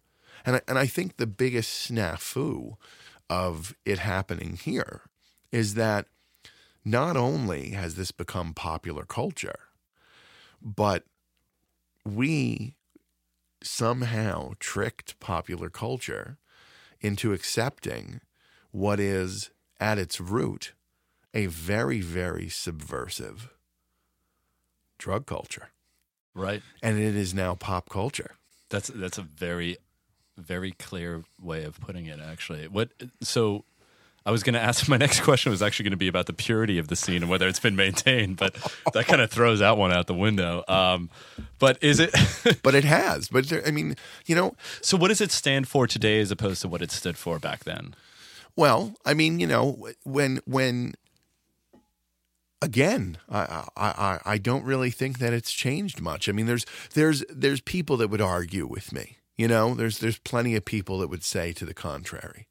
And 0.45 0.57
I, 0.57 0.61
and 0.67 0.79
I 0.79 0.87
think 0.87 1.17
the 1.17 1.27
biggest 1.27 1.89
snafu 1.89 2.75
of 3.29 3.75
it 3.85 3.99
happening 3.99 4.57
here 4.61 5.01
is 5.51 5.75
that 5.75 6.07
not 6.83 7.15
only 7.15 7.71
has 7.71 7.95
this 7.95 8.11
become 8.11 8.53
popular 8.53 9.05
culture, 9.05 9.59
but 10.61 11.03
we 12.05 12.75
somehow 13.61 14.53
tricked 14.59 15.19
popular 15.19 15.69
culture 15.69 16.37
into 17.01 17.33
accepting 17.33 18.21
what 18.71 18.99
is 18.99 19.49
at 19.79 19.97
its 19.97 20.21
root 20.21 20.73
a 21.33 21.47
very, 21.47 22.01
very 22.01 22.49
subversive 22.49 23.49
drug 24.97 25.25
culture. 25.25 25.69
Right. 26.33 26.61
And 26.81 26.99
it 26.99 27.15
is 27.15 27.33
now 27.33 27.55
pop 27.55 27.89
culture. 27.89 28.35
That's 28.69 28.87
that's 28.87 29.17
a 29.17 29.23
very 29.23 29.77
very 30.37 30.71
clear 30.71 31.23
way 31.41 31.63
of 31.63 31.79
putting 31.79 32.05
it 32.05 32.19
actually. 32.19 32.67
What 32.67 32.91
so 33.21 33.65
I 34.25 34.31
was 34.31 34.43
going 34.43 34.53
to 34.53 34.59
ask 34.59 34.87
my 34.89 34.97
next 34.97 35.21
question 35.21 35.51
was 35.51 35.61
actually 35.61 35.83
going 35.83 35.91
to 35.91 35.97
be 35.97 36.07
about 36.07 36.25
the 36.25 36.33
purity 36.33 36.77
of 36.77 36.87
the 36.87 36.95
scene 36.95 37.23
and 37.23 37.29
whether 37.29 37.47
it's 37.47 37.59
been 37.59 37.75
maintained, 37.75 38.37
but 38.37 38.55
that 38.93 39.05
kind 39.07 39.21
of 39.21 39.31
throws 39.31 39.59
that 39.59 39.77
one 39.77 39.91
out 39.91 40.07
the 40.07 40.13
window. 40.13 40.63
Um, 40.67 41.09
but 41.59 41.77
is 41.81 41.99
it 41.99 42.11
But 42.63 42.75
it 42.75 42.83
has. 42.83 43.29
But 43.29 43.49
there, 43.49 43.65
I 43.65 43.71
mean, 43.71 43.95
you 44.25 44.35
know, 44.35 44.55
So 44.81 44.97
what 44.97 45.07
does 45.07 45.21
it 45.21 45.31
stand 45.31 45.67
for 45.67 45.87
today 45.87 46.19
as 46.19 46.31
opposed 46.31 46.61
to 46.61 46.67
what 46.67 46.81
it 46.81 46.91
stood 46.91 47.17
for 47.17 47.39
back 47.39 47.63
then? 47.63 47.95
Well, 48.55 48.95
I 49.05 49.13
mean, 49.13 49.39
you 49.39 49.47
know, 49.47 49.87
when 50.03 50.41
when 50.45 50.93
again, 52.61 53.17
I, 53.29 53.65
I 53.75 53.87
I 53.87 54.19
I 54.25 54.37
don't 54.37 54.63
really 54.63 54.91
think 54.91 55.19
that 55.19 55.33
it's 55.33 55.51
changed 55.51 56.01
much. 56.01 56.27
I 56.27 56.31
mean, 56.31 56.45
there's 56.45 56.65
there's 56.93 57.23
there's 57.29 57.61
people 57.61 57.97
that 57.97 58.09
would 58.09 58.21
argue 58.21 58.67
with 58.67 58.91
me. 58.91 59.17
You 59.37 59.47
know, 59.47 59.73
there's 59.73 59.99
there's 59.99 60.19
plenty 60.19 60.55
of 60.55 60.65
people 60.65 60.99
that 60.99 61.07
would 61.07 61.23
say 61.23 61.53
to 61.53 61.65
the 61.65 61.73
contrary, 61.73 62.47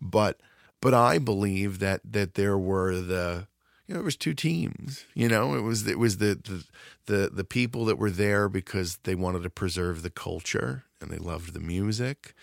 but 0.00 0.40
but 0.80 0.94
I 0.94 1.18
believe 1.18 1.78
that 1.78 2.00
that 2.04 2.34
there 2.34 2.58
were 2.58 3.00
the 3.00 3.46
you 3.90 3.94
know, 3.94 4.02
it 4.02 4.04
was 4.04 4.16
two 4.16 4.34
teams. 4.34 5.04
You 5.14 5.28
know, 5.28 5.54
it 5.54 5.62
was 5.62 5.86
it 5.86 5.98
was 5.98 6.18
the, 6.18 6.38
the 6.44 6.64
the 7.06 7.30
the 7.32 7.44
people 7.44 7.84
that 7.86 7.98
were 7.98 8.10
there 8.10 8.48
because 8.48 8.98
they 9.02 9.16
wanted 9.16 9.42
to 9.42 9.50
preserve 9.50 10.02
the 10.02 10.10
culture 10.10 10.84
and 11.00 11.10
they 11.10 11.18
loved 11.18 11.54
the 11.54 11.60
music, 11.60 12.34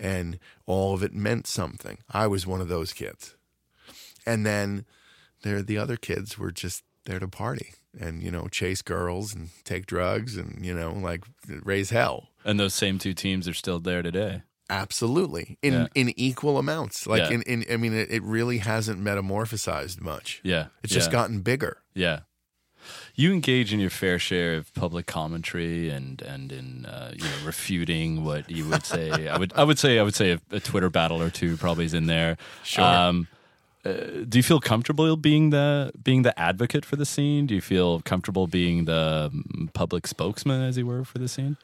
and 0.00 0.40
all 0.66 0.94
of 0.94 1.04
it 1.04 1.14
meant 1.14 1.46
something. 1.46 1.98
I 2.10 2.26
was 2.26 2.44
one 2.44 2.60
of 2.60 2.66
those 2.66 2.92
kids, 2.92 3.36
and 4.26 4.44
then 4.44 4.84
there 5.42 5.62
the 5.62 5.78
other 5.78 5.96
kids 5.96 6.36
were 6.36 6.50
just 6.50 6.82
there 7.04 7.20
to 7.20 7.28
party 7.28 7.74
and 7.96 8.20
you 8.20 8.32
know 8.32 8.48
chase 8.48 8.82
girls 8.82 9.32
and 9.32 9.50
take 9.62 9.86
drugs 9.86 10.36
and 10.36 10.64
you 10.64 10.74
know 10.74 10.90
like 10.90 11.24
raise 11.46 11.90
hell. 11.90 12.30
And 12.44 12.58
those 12.58 12.74
same 12.74 12.98
two 12.98 13.14
teams 13.14 13.46
are 13.46 13.54
still 13.54 13.78
there 13.78 14.02
today. 14.02 14.42
Absolutely, 14.68 15.58
in 15.62 15.72
Yeah. 15.72 15.86
in 15.94 16.12
equal 16.18 16.58
amounts. 16.58 17.06
Like 17.06 17.22
Yeah. 17.22 17.30
in, 17.30 17.42
in, 17.42 17.64
I 17.70 17.76
mean, 17.76 17.94
it, 17.94 18.10
it 18.10 18.22
really 18.22 18.58
hasn't 18.58 19.00
metamorphosized 19.00 20.00
much. 20.00 20.40
Yeah. 20.42 20.66
It's 20.82 20.92
just 20.92 21.08
yeah. 21.08 21.12
gotten 21.12 21.40
bigger. 21.40 21.78
Yeah. 21.94 22.20
You 23.14 23.32
engage 23.32 23.72
in 23.72 23.80
your 23.80 23.90
fair 23.90 24.18
share 24.18 24.56
of 24.56 24.72
public 24.74 25.06
commentary 25.06 25.88
and 25.88 26.20
and 26.22 26.52
in 26.52 26.86
uh, 26.86 27.12
you 27.14 27.24
know 27.24 27.36
refuting 27.44 28.24
what 28.24 28.50
you 28.50 28.68
would 28.68 28.84
say. 28.84 29.28
I 29.28 29.38
would 29.38 29.52
I 29.56 29.64
would 29.64 29.78
say 29.78 29.98
I 29.98 30.02
would 30.02 30.14
say 30.14 30.32
a, 30.32 30.40
a 30.50 30.60
Twitter 30.60 30.90
battle 30.90 31.20
or 31.20 31.30
two 31.30 31.56
probably 31.56 31.84
is 31.84 31.94
in 31.94 32.06
there. 32.06 32.36
Sure. 32.62 32.84
Um, 32.84 33.28
uh, 33.84 33.92
do 34.28 34.38
you 34.38 34.42
feel 34.42 34.60
comfortable 34.60 35.16
being 35.16 35.50
the 35.50 35.92
being 36.02 36.22
the 36.22 36.38
advocate 36.38 36.84
for 36.84 36.96
the 36.96 37.06
scene? 37.06 37.46
Do 37.46 37.54
you 37.54 37.60
feel 37.60 38.00
comfortable 38.00 38.46
being 38.46 38.84
the 38.84 39.30
mm, 39.32 39.72
public 39.72 40.06
spokesman, 40.06 40.62
as 40.62 40.76
you 40.76 40.86
were, 40.86 41.04
for 41.04 41.18
the 41.18 41.28
scene? 41.28 41.56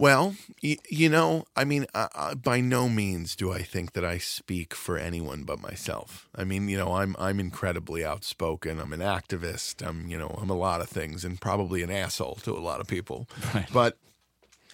Well, 0.00 0.34
y- 0.62 0.78
you 0.88 1.10
know, 1.10 1.44
I 1.54 1.64
mean, 1.66 1.84
uh, 1.92 2.08
uh, 2.14 2.34
by 2.34 2.62
no 2.62 2.88
means 2.88 3.36
do 3.36 3.52
I 3.52 3.60
think 3.60 3.92
that 3.92 4.02
I 4.02 4.16
speak 4.16 4.72
for 4.72 4.96
anyone 4.96 5.42
but 5.42 5.60
myself. 5.60 6.26
I 6.34 6.42
mean, 6.44 6.70
you 6.70 6.78
know, 6.78 6.94
I'm 6.94 7.14
I'm 7.18 7.38
incredibly 7.38 8.02
outspoken. 8.02 8.80
I'm 8.80 8.94
an 8.94 9.00
activist. 9.00 9.86
I'm, 9.86 10.08
you 10.08 10.16
know, 10.16 10.38
I'm 10.40 10.48
a 10.48 10.56
lot 10.56 10.80
of 10.80 10.88
things, 10.88 11.22
and 11.22 11.38
probably 11.38 11.82
an 11.82 11.90
asshole 11.90 12.36
to 12.44 12.56
a 12.56 12.64
lot 12.64 12.80
of 12.80 12.86
people. 12.86 13.28
Right. 13.54 13.68
But 13.70 13.98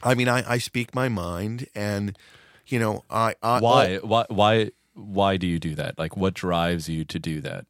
I 0.00 0.14
mean, 0.14 0.28
I, 0.28 0.48
I 0.48 0.58
speak 0.58 0.94
my 0.94 1.08
mind, 1.08 1.66
and 1.74 2.16
you 2.68 2.78
know, 2.78 3.02
I, 3.10 3.34
I 3.42 3.58
Why 3.58 3.96
why 3.96 4.26
why 4.28 4.70
why 4.94 5.36
do 5.38 5.48
you 5.48 5.58
do 5.58 5.74
that? 5.74 5.98
Like, 5.98 6.16
what 6.16 6.34
drives 6.34 6.88
you 6.88 7.04
to 7.04 7.18
do 7.18 7.40
that? 7.40 7.66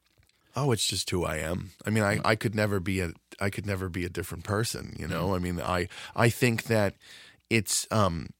Oh, 0.55 0.73
it's 0.73 0.87
just 0.87 1.09
who 1.11 1.25
I 1.25 1.37
am. 1.37 1.71
I 1.87 1.91
mean, 1.91 2.03
I, 2.03 2.19
I 2.25 2.35
could 2.35 2.55
never 2.55 2.81
be 2.81 3.01
a 3.01 3.13
I 3.41 3.51
could 3.51 3.67
never 3.67 3.89
be 3.89 4.05
a 4.05 4.09
different 4.09 4.45
person, 4.45 4.97
you 4.99 5.07
know? 5.07 5.35
I 5.35 5.39
mean, 5.39 5.61
I 5.61 5.89
I 6.15 6.31
think 6.31 6.65
that 6.65 6.95
it's 7.51 7.87
um 7.91 8.31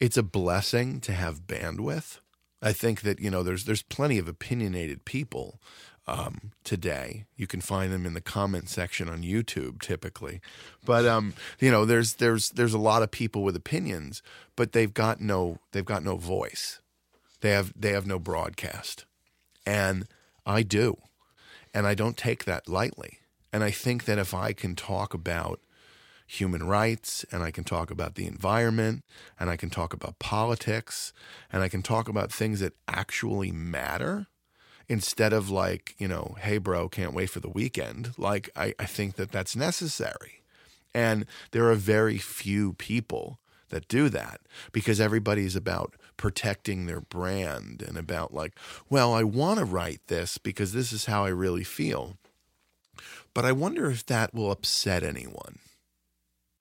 it's 0.00 0.16
a 0.16 0.22
blessing 0.22 1.00
to 1.00 1.12
have 1.12 1.46
bandwidth. 1.46 2.20
I 2.60 2.72
think 2.72 3.02
that, 3.02 3.20
you 3.20 3.30
know, 3.30 3.42
there's 3.42 3.64
there's 3.64 3.82
plenty 3.82 4.18
of 4.18 4.28
opinionated 4.28 5.04
people 5.04 5.60
um, 6.06 6.52
today. 6.64 7.26
You 7.36 7.46
can 7.46 7.60
find 7.60 7.92
them 7.92 8.06
in 8.06 8.14
the 8.14 8.20
comment 8.20 8.68
section 8.68 9.08
on 9.08 9.22
YouTube 9.22 9.80
typically. 9.80 10.40
But 10.84 11.04
um, 11.06 11.34
you 11.60 11.70
know, 11.70 11.84
there's 11.84 12.14
there's 12.14 12.50
there's 12.50 12.74
a 12.74 12.78
lot 12.78 13.02
of 13.02 13.10
people 13.10 13.42
with 13.42 13.54
opinions, 13.54 14.22
but 14.56 14.72
they've 14.72 14.92
got 14.92 15.20
no 15.20 15.58
they've 15.72 15.84
got 15.84 16.02
no 16.02 16.16
voice. 16.16 16.80
They 17.40 17.50
have 17.50 17.72
they 17.76 17.92
have 17.92 18.06
no 18.06 18.18
broadcast. 18.18 19.04
And 19.66 20.08
I 20.46 20.62
do. 20.62 20.96
And 21.74 21.86
I 21.86 21.94
don't 21.94 22.16
take 22.16 22.44
that 22.44 22.68
lightly. 22.68 23.18
And 23.52 23.62
I 23.62 23.70
think 23.70 24.06
that 24.06 24.18
if 24.18 24.32
I 24.32 24.52
can 24.52 24.74
talk 24.74 25.12
about 25.12 25.60
human 26.28 26.62
rights 26.64 27.24
and 27.32 27.42
I 27.42 27.50
can 27.50 27.64
talk 27.64 27.90
about 27.90 28.14
the 28.14 28.26
environment 28.26 29.02
and 29.40 29.48
I 29.48 29.56
can 29.56 29.70
talk 29.70 29.94
about 29.94 30.18
politics 30.18 31.14
and 31.50 31.62
I 31.62 31.68
can 31.68 31.82
talk 31.82 32.06
about 32.06 32.30
things 32.30 32.60
that 32.60 32.74
actually 32.86 33.50
matter 33.50 34.26
instead 34.88 35.32
of 35.32 35.48
like, 35.48 35.94
you 35.96 36.06
know, 36.06 36.36
hey, 36.40 36.58
bro, 36.58 36.88
can't 36.88 37.14
wait 37.14 37.30
for 37.30 37.40
the 37.40 37.48
weekend, 37.48 38.12
like, 38.18 38.50
I, 38.54 38.74
I 38.78 38.84
think 38.84 39.16
that 39.16 39.32
that's 39.32 39.56
necessary. 39.56 40.42
And 40.94 41.24
there 41.52 41.70
are 41.70 41.74
very 41.74 42.18
few 42.18 42.74
people 42.74 43.38
that 43.70 43.88
do 43.88 44.10
that 44.10 44.40
because 44.70 45.00
everybody's 45.00 45.56
about 45.56 45.94
protecting 46.18 46.84
their 46.84 47.00
brand 47.00 47.82
and 47.86 47.96
about 47.96 48.34
like, 48.34 48.54
well, 48.90 49.14
I 49.14 49.22
want 49.22 49.58
to 49.60 49.64
write 49.64 50.00
this 50.08 50.36
because 50.36 50.74
this 50.74 50.92
is 50.92 51.06
how 51.06 51.24
I 51.24 51.28
really 51.28 51.64
feel. 51.64 52.16
But 53.32 53.46
I 53.46 53.52
wonder 53.52 53.90
if 53.90 54.04
that 54.06 54.34
will 54.34 54.50
upset 54.50 55.02
anyone. 55.02 55.58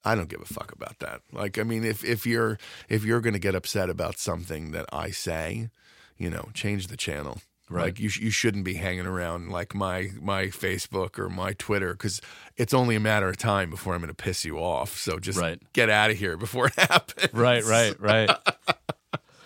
I 0.08 0.16
don't 0.16 0.30
give 0.30 0.42
a 0.42 0.46
fuck 0.46 0.72
about 0.72 1.00
that. 1.00 1.22
Like, 1.32 1.58
I 1.60 1.64
mean, 1.64 1.84
if 1.84 2.04
if 2.04 2.26
you're 2.26 2.58
if 2.90 3.04
you're 3.04 3.22
going 3.22 3.34
to 3.34 3.40
get 3.40 3.56
upset 3.56 3.90
about 3.90 4.18
something 4.20 4.72
that 4.72 4.86
I 4.94 5.10
say, 5.12 5.70
you 6.18 6.30
know, 6.30 6.50
change 6.54 6.88
the 6.88 6.98
channel. 6.98 7.40
Right. 7.70 7.84
Like 7.88 8.00
you 8.00 8.08
sh- 8.08 8.22
you 8.22 8.30
shouldn't 8.32 8.64
be 8.64 8.76
hanging 8.76 9.06
around 9.06 9.50
like 9.52 9.76
my 9.76 10.12
my 10.22 10.46
Facebook 10.46 11.20
or 11.20 11.28
my 11.30 11.52
Twitter 11.52 11.92
because 11.92 12.22
it's 12.56 12.74
only 12.74 12.96
a 12.96 13.00
matter 13.02 13.28
of 13.28 13.36
time 13.36 13.70
before 13.70 13.94
I'm 13.94 14.00
going 14.00 14.08
to 14.08 14.14
piss 14.16 14.46
you 14.46 14.58
off. 14.58 14.98
So 14.98 15.20
just 15.20 15.38
Right. 15.38 15.60
get 15.74 15.90
out 15.90 16.10
of 16.10 16.16
here 16.18 16.38
before 16.38 16.68
it 16.68 16.76
happens. 16.78 17.34
Right, 17.34 17.64
right, 17.66 18.00
right. 18.00 18.30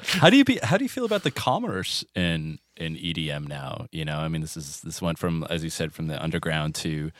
how 0.03 0.29
do 0.29 0.37
you 0.37 0.43
be, 0.45 0.59
how 0.61 0.77
do 0.77 0.85
you 0.85 0.89
feel 0.89 1.05
about 1.05 1.23
the 1.23 1.31
commerce 1.31 2.03
in 2.15 2.59
in 2.77 2.95
EDM 2.95 3.47
now? 3.47 3.87
You 3.91 4.05
know, 4.05 4.17
I 4.19 4.27
mean, 4.27 4.41
this 4.41 4.55
is 4.55 4.81
this 4.81 5.01
went 5.01 5.17
from 5.17 5.43
as 5.49 5.63
you 5.63 5.71
said 5.71 5.91
from 5.91 6.05
the 6.05 6.21
underground 6.23 6.75
to 6.75 7.11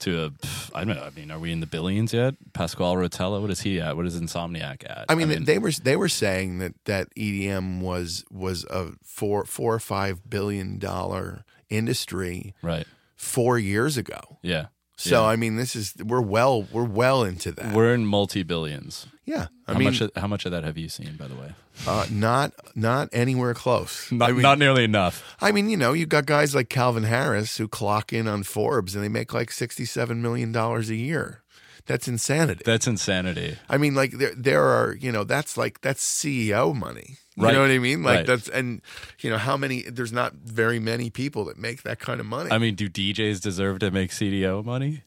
to 0.00 0.24
a 0.24 0.30
I 0.74 0.84
don't 0.84 0.96
know. 0.96 1.02
I 1.02 1.10
mean, 1.10 1.30
are 1.30 1.38
we 1.38 1.52
in 1.52 1.60
the 1.60 1.66
billions 1.66 2.12
yet? 2.12 2.34
Pasquale 2.52 2.96
Rotella, 2.96 3.40
what 3.40 3.50
is 3.50 3.60
he 3.60 3.80
at? 3.80 3.96
What 3.96 4.06
is 4.06 4.18
Insomniac 4.20 4.88
at? 4.88 5.06
I 5.08 5.14
mean, 5.14 5.44
they 5.44 5.58
were 5.58 5.72
they 5.72 5.96
were 5.96 6.08
saying 6.08 6.58
that 6.58 6.74
that 6.84 7.14
EDM 7.14 7.80
was 7.80 8.24
was 8.30 8.64
a 8.64 8.92
four 9.02 9.44
four 9.44 9.74
or 9.74 9.80
five 9.80 10.28
billion 10.28 10.78
dollar 10.78 11.44
industry 11.68 12.54
right, 12.62 12.86
four 13.16 13.58
years 13.58 13.96
ago. 13.96 14.38
yeah. 14.42 14.66
So 15.00 15.22
Yeah. 15.22 15.28
I 15.28 15.36
mean, 15.36 15.54
this 15.56 15.74
is 15.76 15.94
we're 16.04 16.20
well 16.20 16.64
we're 16.72 16.82
well 16.84 17.22
into 17.22 17.52
that. 17.52 17.72
We're 17.72 17.94
in 17.94 18.04
multi 18.04 18.42
billions. 18.42 19.06
yeah, 19.24 19.46
I 19.68 19.72
How 19.72 19.78
mean, 19.78 19.88
much 19.88 20.00
of, 20.00 20.10
how 20.16 20.26
much 20.26 20.44
of 20.44 20.50
that 20.52 20.64
have 20.64 20.76
you 20.76 20.88
seen, 20.88 21.14
by 21.16 21.28
the 21.28 21.36
way? 21.36 21.52
uh, 21.86 22.04
not 22.10 22.52
not 22.74 23.08
anywhere 23.12 23.54
close. 23.54 24.10
Not, 24.12 24.30
I 24.30 24.32
mean, 24.32 24.42
not 24.42 24.58
nearly 24.58 24.82
enough. 24.82 25.22
I 25.40 25.52
mean, 25.52 25.68
you 25.70 25.76
know, 25.76 25.92
you 25.92 26.06
got 26.06 26.26
guys 26.26 26.52
like 26.52 26.68
Calvin 26.68 27.04
Harris 27.04 27.56
who 27.58 27.68
clock 27.68 28.12
in 28.12 28.26
on 28.26 28.42
Forbes 28.42 28.96
and 28.96 29.04
they 29.04 29.08
make 29.08 29.32
like 29.32 29.52
sixty 29.52 29.84
seven 29.84 30.20
million 30.20 30.50
dollars 30.50 30.90
a 30.90 30.96
year. 30.96 31.42
That's 31.88 32.06
insanity. 32.06 32.62
That's 32.64 32.86
insanity. 32.86 33.56
I 33.68 33.78
mean, 33.78 33.94
like 33.96 34.12
there 34.12 34.34
there 34.36 34.62
are 34.62 34.94
you 34.94 35.10
know 35.10 35.24
that's 35.24 35.56
like 35.56 35.80
that's 35.80 36.04
CEO 36.04 36.72
money. 36.76 37.16
You 37.34 37.44
Right. 37.44 37.54
know 37.54 37.62
what 37.62 37.70
I 37.70 37.78
mean? 37.78 38.02
Like 38.02 38.16
Right. 38.18 38.26
that's 38.26 38.48
and 38.48 38.82
you 39.20 39.30
know 39.30 39.38
how 39.38 39.56
many? 39.56 39.82
There's 39.82 40.12
not 40.12 40.34
very 40.34 40.78
many 40.78 41.08
people 41.08 41.44
that 41.46 41.56
make 41.56 41.82
that 41.82 41.98
kind 41.98 42.20
of 42.20 42.26
money. 42.26 42.50
I 42.52 42.58
mean, 42.58 42.74
do 42.74 42.88
DJs 42.88 43.40
deserve 43.40 43.78
to 43.80 43.90
make 43.90 44.10
CDO 44.10 44.62
money? 44.64 45.02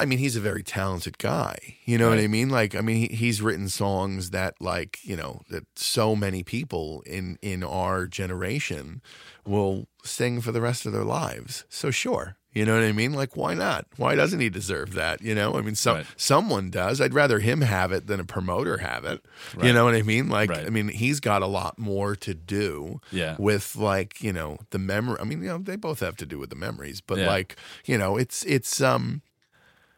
I 0.00 0.04
mean, 0.04 0.20
he's 0.20 0.36
a 0.36 0.40
very 0.40 0.62
talented 0.62 1.18
guy. 1.18 1.56
You 1.84 1.98
know 1.98 2.08
what 2.08 2.20
I 2.20 2.28
mean? 2.28 2.50
Like, 2.50 2.76
I 2.76 2.82
mean, 2.82 3.08
he, 3.08 3.16
he's 3.16 3.42
written 3.42 3.68
songs 3.68 4.30
that, 4.30 4.54
like, 4.60 5.00
you 5.02 5.16
know, 5.16 5.40
that 5.50 5.64
so 5.74 6.14
many 6.14 6.44
people 6.44 7.02
in 7.06 7.36
in 7.42 7.64
our 7.64 8.06
generation 8.06 9.00
will 9.44 9.88
sing 10.04 10.40
for 10.40 10.52
the 10.52 10.60
rest 10.60 10.86
of 10.86 10.92
their 10.92 11.02
lives. 11.04 11.64
So 11.68 11.90
sure, 11.90 12.36
You 12.54 12.64
know 12.64 12.74
what 12.74 12.82
I 12.84 12.92
mean? 12.92 13.12
Like, 13.12 13.36
why 13.36 13.52
not? 13.54 13.86
Why 13.98 14.14
doesn't 14.14 14.40
he 14.40 14.48
deserve 14.48 14.94
that? 14.94 15.20
You 15.20 15.34
know, 15.34 15.54
I 15.56 15.60
mean, 15.60 15.74
some 15.74 15.98
Right. 15.98 16.06
someone 16.16 16.70
does. 16.70 17.00
I'd 17.00 17.12
rather 17.14 17.40
him 17.40 17.60
have 17.60 17.92
it 17.92 18.06
than 18.06 18.20
a 18.20 18.24
promoter 18.24 18.78
have 18.78 19.04
it. 19.04 19.24
You 19.62 19.72
know 19.72 19.84
what 19.84 19.94
I 19.94 20.02
mean? 20.02 20.28
Like, 20.28 20.48
Right. 20.50 20.66
I 20.66 20.70
mean, 20.70 20.88
he's 20.88 21.20
got 21.20 21.42
a 21.42 21.46
lot 21.46 21.78
more 21.78 22.16
to 22.16 22.34
do 22.34 23.00
Yeah. 23.12 23.36
with 23.38 23.76
like 23.76 24.22
you 24.22 24.32
know 24.32 24.58
the 24.70 24.78
memory. 24.78 25.18
I 25.20 25.24
mean, 25.24 25.42
you 25.42 25.48
know, 25.48 25.58
they 25.58 25.76
both 25.76 26.00
have 26.00 26.16
to 26.16 26.26
do 26.26 26.38
with 26.38 26.48
the 26.50 26.56
memories, 26.56 27.00
but 27.02 27.18
Yeah. 27.18 27.26
like 27.26 27.56
you 27.84 27.98
know, 27.98 28.16
it's 28.16 28.42
it's 28.44 28.80
um, 28.80 29.22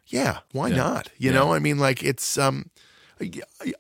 yeah, 0.07 0.39
why 0.53 0.69
Yeah. 0.71 0.77
not? 0.77 1.11
You 1.19 1.31
Yeah. 1.31 1.37
know, 1.39 1.53
I 1.55 1.61
mean, 1.61 1.79
like 1.79 2.03
it's 2.03 2.37
um, 2.37 2.71
I 3.21 3.31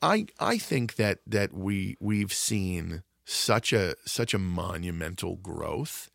I 0.00 0.26
I 0.38 0.58
think 0.58 0.94
that 0.94 1.18
that 1.26 1.52
we 1.52 1.96
we've 2.00 2.32
seen 2.32 3.02
such 3.24 3.72
a 3.72 3.94
such 4.06 4.32
a 4.34 4.38
monumental 4.38 5.36
growth 5.36 6.09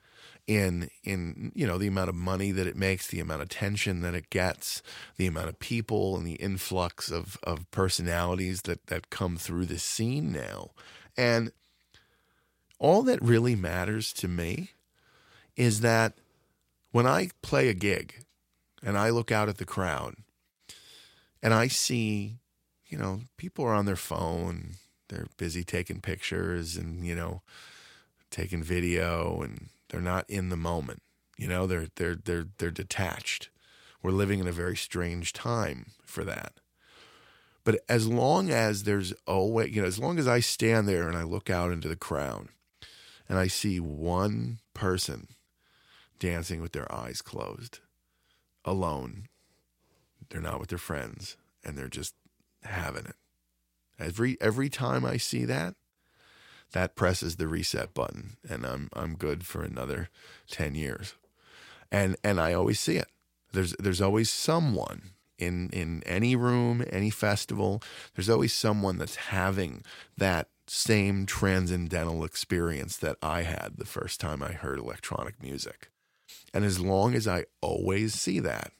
in 0.47 0.89
in 1.03 1.51
you 1.55 1.65
know 1.65 1.77
the 1.77 1.87
amount 1.87 2.09
of 2.09 2.15
money 2.15 2.51
that 2.51 2.67
it 2.67 2.75
makes, 2.75 3.07
the 3.07 3.19
amount 3.19 3.41
of 3.41 3.47
attention 3.47 4.01
that 4.01 4.13
it 4.13 4.29
gets, 4.29 4.81
the 5.17 5.27
amount 5.27 5.49
of 5.49 5.59
people 5.59 6.15
and 6.17 6.25
the 6.25 6.33
influx 6.33 7.11
of 7.11 7.37
of 7.43 7.69
personalities 7.71 8.63
that 8.63 8.87
that 8.87 9.09
come 9.09 9.37
through 9.37 9.65
the 9.65 9.79
scene 9.79 10.31
now. 10.31 10.71
And 11.17 11.51
all 12.79 13.01
that 13.03 13.21
really 13.21 13.55
matters 13.55 14.13
to 14.13 14.27
me 14.27 14.71
is 15.55 15.81
that 15.81 16.13
when 16.91 17.07
I 17.07 17.29
play 17.41 17.69
a 17.69 17.73
gig 17.73 18.25
and 18.83 18.97
I 18.97 19.09
look 19.09 19.31
out 19.31 19.49
at 19.49 19.57
the 19.57 19.65
crowd 19.65 20.15
and 21.41 21.53
I 21.53 21.67
see, 21.67 22.37
you 22.87 22.97
know, 22.97 23.21
people 23.37 23.65
are 23.65 23.73
on 23.73 23.85
their 23.85 23.95
phone, 23.95 24.75
they're 25.09 25.27
busy 25.37 25.63
taking 25.63 26.01
pictures 26.01 26.75
and, 26.75 27.05
you 27.05 27.15
know, 27.15 27.41
taking 28.31 28.63
video 28.63 29.41
and 29.41 29.69
they're 29.95 30.03
not 30.03 30.29
in 30.29 30.49
the 30.49 30.57
moment. 30.57 31.01
You 31.37 31.47
know, 31.47 31.65
they're 31.65 31.87
they're 31.95 32.15
they're 32.15 32.47
they're 32.57 32.69
detached. 32.69 33.49
We're 34.03 34.11
living 34.11 34.39
in 34.39 34.47
a 34.47 34.51
very 34.51 34.75
strange 34.75 35.31
time 35.31 35.93
for 36.03 36.25
that. 36.25 36.59
But 37.63 37.79
as 37.87 38.05
long 38.05 38.51
as 38.51 38.83
there's 38.83 39.13
always, 39.25 39.73
you 39.73 39.81
know, 39.81 39.87
as 39.87 39.97
long 39.97 40.19
as 40.19 40.27
I 40.27 40.41
stand 40.41 40.89
there 40.89 41.07
and 41.07 41.17
I 41.17 41.23
look 41.23 41.49
out 41.49 41.71
into 41.71 41.87
the 41.87 41.95
crowd 41.95 42.49
and 43.29 43.39
I 43.39 43.47
see 43.47 43.79
one 43.79 44.59
person 44.73 45.29
dancing 46.19 46.61
with 46.61 46.73
their 46.73 46.93
eyes 46.93 47.21
closed, 47.21 47.79
alone, 48.65 49.29
they're 50.29 50.41
not 50.41 50.59
with 50.59 50.69
their 50.69 50.77
friends, 50.77 51.37
and 51.63 51.77
they're 51.77 51.87
just 51.87 52.15
having 52.63 53.05
it. 53.05 53.15
Every 53.97 54.35
every 54.41 54.67
time 54.67 55.05
I 55.05 55.15
see 55.15 55.45
that, 55.45 55.75
that 56.71 56.95
presses 56.95 57.35
the 57.35 57.47
reset 57.47 57.93
button, 57.93 58.37
and 58.47 58.65
I'm 58.65 58.89
I'm 58.93 59.15
good 59.15 59.45
for 59.45 59.63
another 59.63 60.09
ten 60.49 60.75
years. 60.75 61.15
And 61.91 62.15
and 62.23 62.39
I 62.39 62.53
always 62.53 62.79
see 62.79 62.97
it. 62.97 63.07
There's 63.53 63.73
there's 63.79 64.01
always 64.01 64.29
someone 64.29 65.11
in 65.37 65.69
in 65.69 66.03
any 66.05 66.35
room, 66.35 66.83
any 66.89 67.09
festival. 67.09 67.81
There's 68.15 68.29
always 68.29 68.53
someone 68.53 68.97
that's 68.97 69.15
having 69.15 69.83
that 70.17 70.49
same 70.67 71.25
transcendental 71.25 72.23
experience 72.23 72.97
that 72.97 73.17
I 73.21 73.43
had 73.43 73.73
the 73.77 73.85
first 73.85 74.19
time 74.19 74.41
I 74.41 74.51
heard 74.51 74.79
electronic 74.79 75.41
music. 75.41 75.89
And 76.53 76.65
as 76.65 76.79
long 76.79 77.13
as 77.13 77.27
I 77.27 77.45
always 77.61 78.15
see 78.15 78.39
that, 78.39 78.71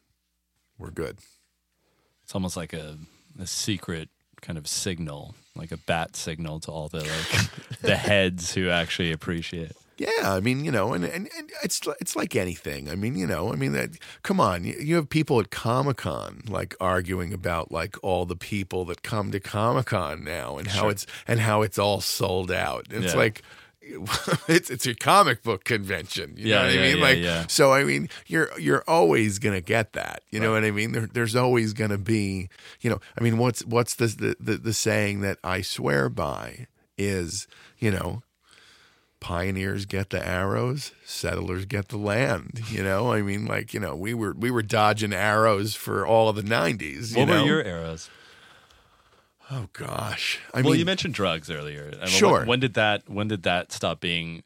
we're 0.77 0.91
good. 0.91 1.19
It's 2.23 2.33
almost 2.33 2.57
like 2.57 2.73
a, 2.73 2.97
a 3.39 3.45
secret 3.45 4.09
kind 4.45 4.57
of 4.57 4.67
signal, 4.67 5.35
like 5.55 5.71
a 5.71 5.77
bat 5.77 6.15
signal 6.15 6.59
to 6.61 6.71
all 6.71 6.87
the 6.89 6.99
like 6.99 7.79
the 7.81 7.95
heads 7.95 8.53
who 8.53 8.69
actually 8.69 9.11
appreciate. 9.11 9.71
Yeah, 9.97 10.09
I 10.33 10.41
mean, 10.41 10.65
you 10.65 10.71
know, 10.71 10.91
and, 10.93 11.05
and, 11.05 11.29
and 11.37 11.49
it's 11.63 11.79
it's 12.01 12.17
like 12.17 12.35
anything. 12.35 12.89
I 12.89 12.95
mean, 12.95 13.15
you 13.15 13.25
know, 13.25 13.53
I 13.53 13.55
mean, 13.55 13.71
that, 13.71 13.91
come 14.23 14.41
on, 14.41 14.65
you, 14.65 14.73
you 14.77 14.95
have 14.95 15.07
people 15.09 15.39
at 15.39 15.51
Comic 15.51 15.97
Con 15.97 16.41
like 16.49 16.75
arguing 16.81 17.31
about 17.31 17.71
like 17.71 17.95
all 18.03 18.25
the 18.25 18.35
people 18.35 18.83
that 18.85 19.03
come 19.03 19.31
to 19.31 19.39
Comic 19.39 19.85
Con 19.85 20.23
now 20.25 20.57
and 20.57 20.67
how 20.67 20.89
it's 20.89 21.05
and 21.27 21.39
how 21.39 21.61
it's 21.61 21.79
all 21.79 22.01
sold 22.01 22.51
out. 22.51 22.87
It's 22.89 23.13
Yeah. 23.13 23.19
like 23.19 23.41
it's 24.47 24.69
it's 24.69 24.85
a 24.87 24.95
comic 24.95 25.43
book 25.43 25.63
convention. 25.63 26.33
You 26.37 26.47
Yeah, 26.49 26.55
know 26.55 26.65
what 26.65 26.73
yeah, 26.73 26.79
I 26.81 26.83
mean? 26.83 26.97
yeah, 26.97 27.03
like, 27.03 27.17
yeah. 27.19 27.47
so 27.47 27.71
I 27.73 27.83
mean, 27.83 28.09
you're 28.27 28.49
you're 28.59 28.83
always 28.87 29.39
gonna 29.39 29.61
get 29.61 29.93
that. 29.93 30.23
You 30.31 30.39
know 30.39 30.51
what 30.51 30.63
I 30.63 30.71
mean? 30.71 30.91
There, 30.91 31.07
there's 31.11 31.35
always 31.35 31.73
gonna 31.73 31.97
be, 31.97 32.49
you 32.81 32.89
know, 32.89 32.99
I 33.17 33.23
mean, 33.23 33.37
what's 33.37 33.63
what's 33.65 33.95
the 33.95 34.07
the 34.07 34.35
the, 34.39 34.57
the 34.57 34.73
saying 34.73 35.21
that 35.21 35.37
I 35.43 35.61
swear 35.61 36.09
by 36.09 36.67
is, 36.97 37.47
you 37.79 37.91
know, 37.91 38.23
pioneers 39.19 39.85
get 39.85 40.09
the 40.09 40.25
arrows, 40.25 40.91
settlers 41.05 41.65
get 41.65 41.89
the 41.89 41.97
land. 41.97 42.61
You 42.69 42.83
know, 42.83 43.11
I 43.11 43.21
mean, 43.21 43.45
like 43.45 43.73
you 43.73 43.79
know, 43.79 43.95
we 43.95 44.13
were 44.13 44.33
we 44.33 44.51
were 44.51 44.61
dodging 44.63 45.13
arrows 45.13 45.75
for 45.75 46.05
all 46.05 46.29
of 46.29 46.35
the 46.35 46.41
'90s. 46.43 47.11
You 47.11 47.19
What 47.19 47.27
know? 47.27 47.41
were 47.43 47.47
your 47.47 47.63
arrows? 47.63 48.09
Oh 49.51 49.67
gosh, 49.73 50.39
I 50.53 50.61
well, 50.61 50.71
mean, 50.71 50.79
you 50.79 50.85
mentioned 50.85 51.13
drugs 51.13 51.49
earlier. 51.51 51.91
I 51.95 52.05
mean, 52.05 52.07
Sure. 52.07 52.39
When, 52.39 52.47
when 52.47 52.59
did 52.59 52.73
that? 52.75 53.07
When 53.09 53.27
did 53.27 53.43
that 53.43 53.71
stop 53.71 53.99
being 53.99 54.43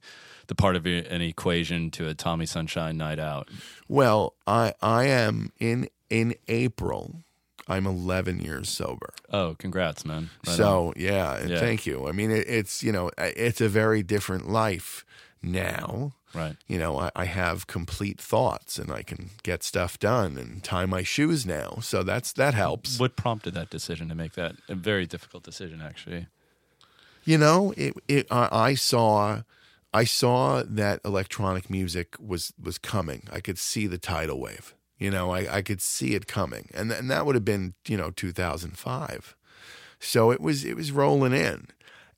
the 0.48 0.56
part 0.56 0.76
of 0.76 0.86
an 0.86 1.22
equation 1.22 1.90
to 1.92 2.08
a 2.08 2.14
Tommy 2.14 2.46
Sunshine 2.46 2.98
night 2.98 3.20
out? 3.20 3.50
well, 3.88 4.34
I 4.46 4.74
I 4.82 5.06
am 5.06 5.52
in 5.60 5.88
in 6.10 6.36
April. 6.48 7.24
I'm 7.68 7.86
11 7.86 8.40
years 8.40 8.68
sober. 8.68 9.14
Oh, 9.32 9.56
congrats, 9.60 10.04
man! 10.04 10.32
Right 10.48 10.58
so 10.58 10.92
yeah, 10.98 11.46
Yeah. 11.46 11.60
thank 11.60 11.86
you. 11.86 12.08
I 12.08 12.12
mean, 12.14 12.32
it, 12.32 12.46
it's 12.50 12.82
you 12.84 12.92
know, 12.92 13.12
it's 13.18 13.62
a 13.62 13.70
very 13.70 14.02
different 14.02 14.50
life 14.50 15.06
now. 15.44 16.14
Right, 16.34 16.56
You 16.68 16.78
know, 16.80 17.00
I, 17.00 17.12
I 17.15 17.26
have 17.26 17.68
complete 17.68 18.20
thoughts 18.22 18.78
and 18.78 18.92
I 18.92 19.04
can 19.04 19.32
get 19.44 19.63
stuff 19.63 19.98
done 20.00 20.38
and 20.38 20.63
tie 20.63 20.86
my 20.86 21.04
shoes 21.04 21.46
now. 21.46 21.80
So 21.82 22.04
that's 22.04 22.32
that 22.34 22.54
helps. 22.54 23.00
what 23.00 23.15
prompted 23.15 23.54
that 23.56 23.70
decision 23.70 24.10
to 24.10 24.15
make 24.15 24.34
that 24.34 24.56
a 24.68 24.76
very 24.76 25.06
difficult 25.06 25.44
decision? 25.44 25.82
Actually, 25.82 26.28
You 27.26 27.38
know, 27.38 27.74
it, 27.78 27.94
it 28.08 28.28
I, 28.32 28.50
I 28.52 28.76
saw 28.76 29.42
I 29.94 30.04
saw 30.04 30.63
that 30.63 31.00
electronic 31.04 31.70
music 31.70 32.15
was 32.20 32.54
was 32.62 32.78
coming. 32.78 33.24
I 33.32 33.39
could 33.39 33.58
see 33.58 33.88
the 33.88 33.98
tidal 33.98 34.39
wave. 34.39 34.76
You 35.00 35.10
know, 35.10 35.32
I, 35.32 35.58
I 35.58 35.62
could 35.62 35.82
see 35.82 36.13
it 36.15 36.28
coming. 36.28 36.70
And 36.74 36.92
and 36.92 37.10
that 37.10 37.26
would 37.26 37.36
have 37.36 37.46
been, 37.46 37.74
you 37.88 37.98
know, 37.98 38.12
2005. 38.12 39.36
So 40.00 40.32
it 40.32 40.42
was 40.42 40.63
it 40.65 40.76
was 40.76 40.92
rolling 40.92 41.34
in. 41.34 41.68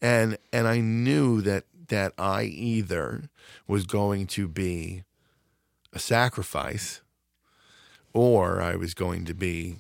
And 0.01 0.37
and 0.51 0.67
I 0.67 0.79
knew 0.79 1.41
that 1.41 1.65
that 1.91 2.13
I 2.17 2.43
either 2.43 3.29
was 3.67 3.85
going 3.85 4.25
to 4.27 4.47
be 4.47 5.03
a 5.93 5.99
sacrifice 5.99 7.01
or 8.13 8.61
I 8.61 8.75
was 8.75 8.93
going 8.93 9.25
to 9.25 9.33
be 9.33 9.75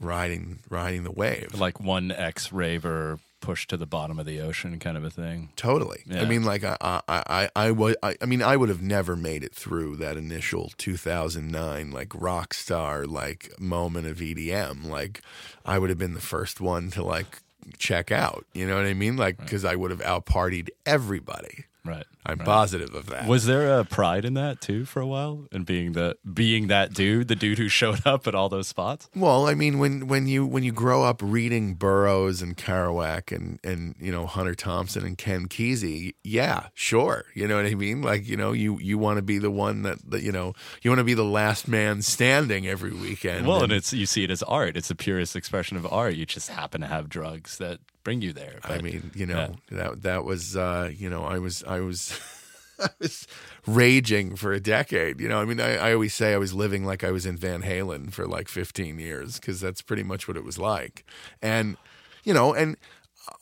riding 0.00 0.60
riding 0.70 1.04
the 1.04 1.12
wave. 1.12 1.54
like 1.58 1.78
one 1.80 2.10
ex 2.10 2.52
raver 2.52 3.18
pushed 3.40 3.70
to 3.70 3.76
the 3.76 3.86
bottom 3.86 4.20
of 4.20 4.24
the 4.24 4.40
ocean, 4.40 4.78
kind 4.78 4.96
of 4.96 5.04
a 5.04 5.10
thing. 5.10 5.50
Totally. 5.56 6.04
I 6.12 6.24
mean, 6.24 6.44
like 6.44 6.62
I, 6.62 6.76
I, 6.80 7.02
I, 7.08 7.50
I 7.56 7.70
would. 7.72 7.96
I, 8.02 8.14
I 8.22 8.24
mean, 8.24 8.40
I 8.40 8.56
would 8.56 8.68
have 8.68 8.80
never 8.80 9.16
made 9.16 9.42
it 9.42 9.52
through 9.52 9.96
that 9.96 10.16
initial 10.16 10.72
2009 10.78 11.90
like 11.90 12.12
rock 12.14 12.54
star 12.54 13.04
like 13.04 13.52
moment 13.58 14.06
of 14.06 14.18
EDM. 14.18 14.86
Like, 14.86 15.20
I 15.66 15.78
would 15.78 15.90
have 15.90 15.98
been 15.98 16.14
the 16.14 16.20
first 16.20 16.60
one 16.60 16.90
to 16.92 17.02
like 17.02 17.40
check 17.78 18.10
out. 18.10 18.44
You 18.52 18.66
know 18.66 18.76
what 18.76 18.86
I 18.86 18.94
mean? 18.94 19.16
Like, 19.16 19.38
because 19.38 19.64
I 19.64 19.74
would 19.76 19.90
have 19.90 20.02
out 20.02 20.26
partied 20.26 20.70
everybody. 20.86 21.64
Right. 21.84 22.06
I'm 22.24 22.38
right. 22.38 22.46
positive 22.46 22.94
of 22.94 23.06
that. 23.06 23.26
Was 23.26 23.46
there 23.46 23.78
a 23.78 23.84
pride 23.84 24.24
in 24.24 24.34
that 24.34 24.60
too 24.60 24.84
for 24.84 25.00
a 25.00 25.06
while, 25.06 25.46
and 25.50 25.66
being 25.66 25.92
the 25.92 26.16
being 26.32 26.68
that 26.68 26.94
dude, 26.94 27.26
the 27.26 27.34
dude 27.34 27.58
who 27.58 27.68
showed 27.68 28.06
up 28.06 28.28
at 28.28 28.34
all 28.34 28.48
those 28.48 28.68
spots? 28.68 29.08
Well, 29.16 29.48
I 29.48 29.54
mean, 29.54 29.80
when 29.80 30.06
when 30.06 30.28
you 30.28 30.46
when 30.46 30.62
you 30.62 30.70
grow 30.70 31.02
up 31.02 31.20
reading 31.20 31.74
Burroughs 31.74 32.40
and 32.40 32.56
Kerouac 32.56 33.34
and 33.34 33.58
and 33.64 33.96
you 33.98 34.12
know 34.12 34.26
Hunter 34.26 34.54
Thompson 34.54 35.04
and 35.04 35.18
Ken 35.18 35.48
Kesey, 35.48 36.14
yeah, 36.22 36.68
sure, 36.74 37.24
you 37.34 37.48
know 37.48 37.56
what 37.56 37.66
I 37.66 37.74
mean. 37.74 38.02
Like 38.02 38.28
you 38.28 38.36
know, 38.36 38.52
you 38.52 38.78
you 38.78 38.98
want 38.98 39.16
to 39.16 39.22
be 39.22 39.38
the 39.38 39.50
one 39.50 39.82
that, 39.82 39.98
that 40.08 40.22
you 40.22 40.30
know 40.30 40.54
you 40.82 40.90
want 40.90 41.00
to 41.00 41.04
be 41.04 41.14
the 41.14 41.24
last 41.24 41.66
man 41.66 42.02
standing 42.02 42.68
every 42.68 42.92
weekend. 42.92 43.48
Well, 43.48 43.64
and 43.64 43.72
it's 43.72 43.92
you 43.92 44.06
see 44.06 44.22
it 44.22 44.30
as 44.30 44.44
art. 44.44 44.76
It's 44.76 44.88
the 44.88 44.94
purest 44.94 45.34
expression 45.34 45.76
of 45.76 45.92
art. 45.92 46.14
You 46.14 46.26
just 46.26 46.50
happen 46.50 46.80
to 46.82 46.86
have 46.86 47.08
drugs 47.08 47.58
that 47.58 47.80
bring 48.04 48.20
you 48.22 48.32
there. 48.32 48.58
I 48.64 48.80
mean, 48.80 49.10
you 49.14 49.26
know 49.26 49.56
that 49.70 50.02
that 50.02 50.24
was 50.24 50.56
uh, 50.56 50.90
you 50.94 51.08
know 51.10 51.24
I 51.24 51.38
was 51.38 51.62
I 51.64 51.80
was 51.80 52.18
I 52.78 52.88
was 52.98 53.26
raging 53.66 54.36
for 54.36 54.52
a 54.52 54.60
decade. 54.60 55.20
You 55.20 55.28
know, 55.28 55.40
I 55.40 55.44
mean, 55.44 55.60
I, 55.60 55.76
I 55.76 55.92
always 55.92 56.14
say 56.14 56.34
I 56.34 56.38
was 56.38 56.52
living 56.52 56.84
like 56.84 57.04
I 57.04 57.10
was 57.10 57.26
in 57.26 57.36
Van 57.36 57.62
Halen 57.62 58.12
for 58.12 58.26
like 58.26 58.48
15 58.48 58.98
years 58.98 59.38
because 59.38 59.60
that's 59.60 59.82
pretty 59.82 60.02
much 60.02 60.26
what 60.26 60.36
it 60.36 60.44
was 60.44 60.58
like. 60.58 61.04
And 61.40 61.76
you 62.24 62.34
know, 62.34 62.54
and 62.54 62.76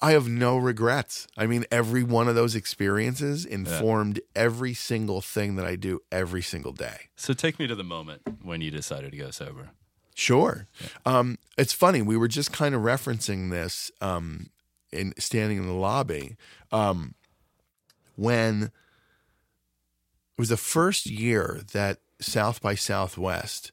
I 0.03 0.13
have 0.13 0.29
no 0.29 0.59
regrets. 0.59 1.27
I 1.39 1.47
mean, 1.47 1.65
every 1.71 2.03
one 2.03 2.29
of 2.29 2.35
those 2.35 2.55
experiences 2.55 3.47
informed 3.47 4.21
every 4.37 4.75
single 4.75 5.21
thing 5.23 5.57
that 5.57 5.65
I 5.67 5.77
do 5.77 6.01
every 6.13 6.43
single 6.43 6.73
day. 6.73 7.09
so 7.17 7.33
take 7.33 7.59
me 7.59 7.67
to 7.67 7.75
the 7.75 7.85
moment 7.85 8.23
when 8.43 8.61
you 8.61 8.71
decided 8.71 9.13
to 9.13 9.17
go 9.17 9.31
sober. 9.31 9.71
Sure. 10.21 10.66
Um, 11.07 11.39
it's 11.57 11.73
funny. 11.73 12.03
We 12.03 12.14
were 12.14 12.29
just 12.29 12.53
kind 12.53 12.75
of 12.75 12.83
referencing 12.83 13.51
this 13.51 13.91
um, 14.03 14.51
in 14.93 15.14
standing 15.18 15.57
in 15.57 15.66
the 15.66 15.73
lobby 15.73 16.37
um, 16.71 17.14
when 18.16 18.64
it 18.64 18.71
was 20.37 20.51
the 20.51 20.59
first 20.59 21.07
year 21.07 21.62
that 21.73 22.01
South 22.21 22.61
by 22.61 22.75
Southwest 22.75 23.73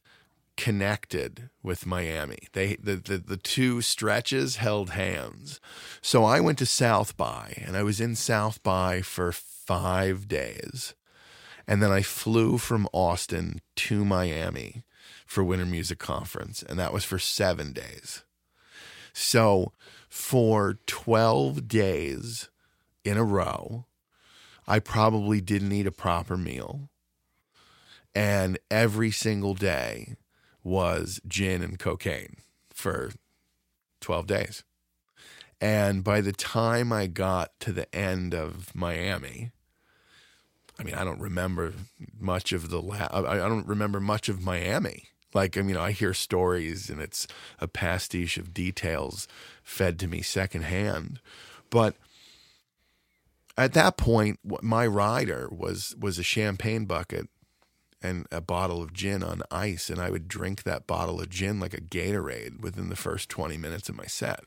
connected 0.56 1.50
with 1.64 1.86
Miami. 1.86 2.48
They 2.54 2.78
the, 2.78 2.96
the 2.96 3.18
the 3.18 3.38
two 3.38 3.82
stretches 3.82 4.56
held 4.56 4.92
hands. 4.92 5.60
So 6.02 6.24
I 6.24 6.40
went 6.40 6.60
to 6.60 6.66
South 6.66 7.18
by 7.18 7.62
and 7.66 7.76
I 7.76 7.84
was 7.84 8.00
in 8.00 8.16
South 8.16 8.64
by 8.64 9.02
for 9.02 9.34
5 9.34 10.30
days. 10.30 10.96
And 11.68 11.84
then 11.84 11.92
I 11.92 12.04
flew 12.04 12.58
from 12.58 12.88
Austin 12.94 13.60
to 13.76 14.06
Miami 14.06 14.86
for 15.28 15.44
Winter 15.44 15.66
Music 15.66 16.00
Conference 16.00 16.64
and 16.64 16.80
that 16.80 16.94
was 16.94 17.04
for 17.04 17.20
7 17.20 17.74
days. 17.74 18.24
So 19.14 19.74
for 20.10 20.80
12 20.86 21.68
days 21.68 22.50
in 23.04 23.18
a 23.18 23.24
row, 23.24 23.86
I 24.68 24.80
probably 24.80 25.42
didn't 25.42 25.72
eat 25.72 25.88
a 25.88 25.92
proper 25.92 26.38
meal. 26.38 26.90
And 28.14 28.58
every 28.72 29.12
single 29.12 29.54
day 29.54 30.16
was 30.64 31.22
gin 31.28 31.62
and 31.62 31.78
cocaine 31.78 32.38
for 32.74 33.12
12 34.02 34.28
days. 34.28 34.64
And 35.60 36.04
by 36.04 36.22
the 36.22 36.34
time 36.34 36.92
I 36.92 37.08
got 37.08 37.60
to 37.62 37.72
the 37.72 37.94
end 37.96 38.34
of 38.34 38.76
Miami, 38.76 39.52
I 40.80 40.84
mean, 40.84 40.94
I 40.94 41.04
don't 41.04 41.20
remember 41.20 41.74
much 42.20 42.52
of 42.52 42.70
the 42.70 42.82
la- 42.82 43.08
I 43.12 43.38
don't 43.38 43.66
remember 43.66 44.00
much 44.00 44.30
of 44.30 44.44
Miami. 44.44 45.06
Like, 45.34 45.58
I 45.58 45.62
mean, 45.62 45.78
I 45.78 45.92
hear 45.92 46.14
stories 46.14 46.90
and 46.90 47.02
it's 47.02 47.28
a 47.60 47.68
pastiche 47.68 48.38
of 48.38 48.54
details 48.54 49.28
fed 49.64 50.00
to 50.00 50.08
me 50.08 50.22
secondhand. 50.22 51.20
But 51.70 51.96
at 53.58 53.74
that 53.74 53.98
point, 53.98 54.40
my 54.62 54.86
rider 54.86 55.50
was 55.52 55.96
was 56.00 56.20
a 56.20 56.24
champagne 56.24 56.86
bucket 56.86 57.28
and 58.02 58.28
a 58.32 58.40
bottle 58.40 58.82
of 58.84 58.94
gin 58.94 59.24
on 59.24 59.42
ice, 59.50 59.90
and 59.90 60.00
I 60.00 60.12
would 60.12 60.28
drink 60.28 60.64
that 60.64 60.86
bottle 60.86 61.20
of 61.20 61.30
gin 61.30 61.60
like 61.60 61.74
a 61.74 61.82
Gatorade 61.82 62.62
within 62.62 62.90
the 62.90 62.96
first 62.96 63.30
twenty 63.30 63.58
minutes 63.58 63.90
of 63.90 63.96
my 63.96 64.06
set. 64.06 64.42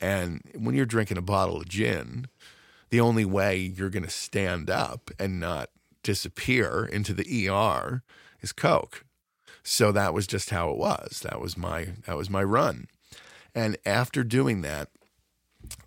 And 0.00 0.42
when 0.56 0.74
you're 0.74 0.86
drinking 0.86 1.18
a 1.18 1.22
bottle 1.22 1.58
of 1.58 1.68
gin, 1.68 2.26
the 2.88 3.00
only 3.00 3.26
way 3.26 3.58
you're 3.58 3.90
going 3.90 4.04
to 4.04 4.10
stand 4.10 4.70
up 4.70 5.10
and 5.18 5.38
not 5.38 5.68
disappear 6.02 6.88
into 6.90 7.12
the 7.12 7.48
ER 7.48 8.02
is 8.40 8.52
Coke. 8.52 9.04
So 9.72 9.92
that 9.92 10.12
was 10.12 10.26
just 10.26 10.50
how 10.50 10.70
it 10.70 10.76
was. 10.78 11.20
That 11.20 11.40
was 11.40 11.56
my 11.56 11.90
that 12.06 12.16
was 12.16 12.28
my 12.28 12.42
run. 12.42 12.88
And 13.54 13.76
after 13.86 14.24
doing 14.24 14.62
that, 14.62 14.88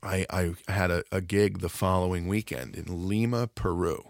I, 0.01 0.25
I 0.29 0.53
had 0.71 0.89
a, 0.89 1.03
a 1.11 1.19
gig 1.19 1.59
the 1.59 1.67
following 1.67 2.29
weekend 2.29 2.75
in 2.75 3.07
Lima, 3.09 3.47
Peru. 3.47 4.01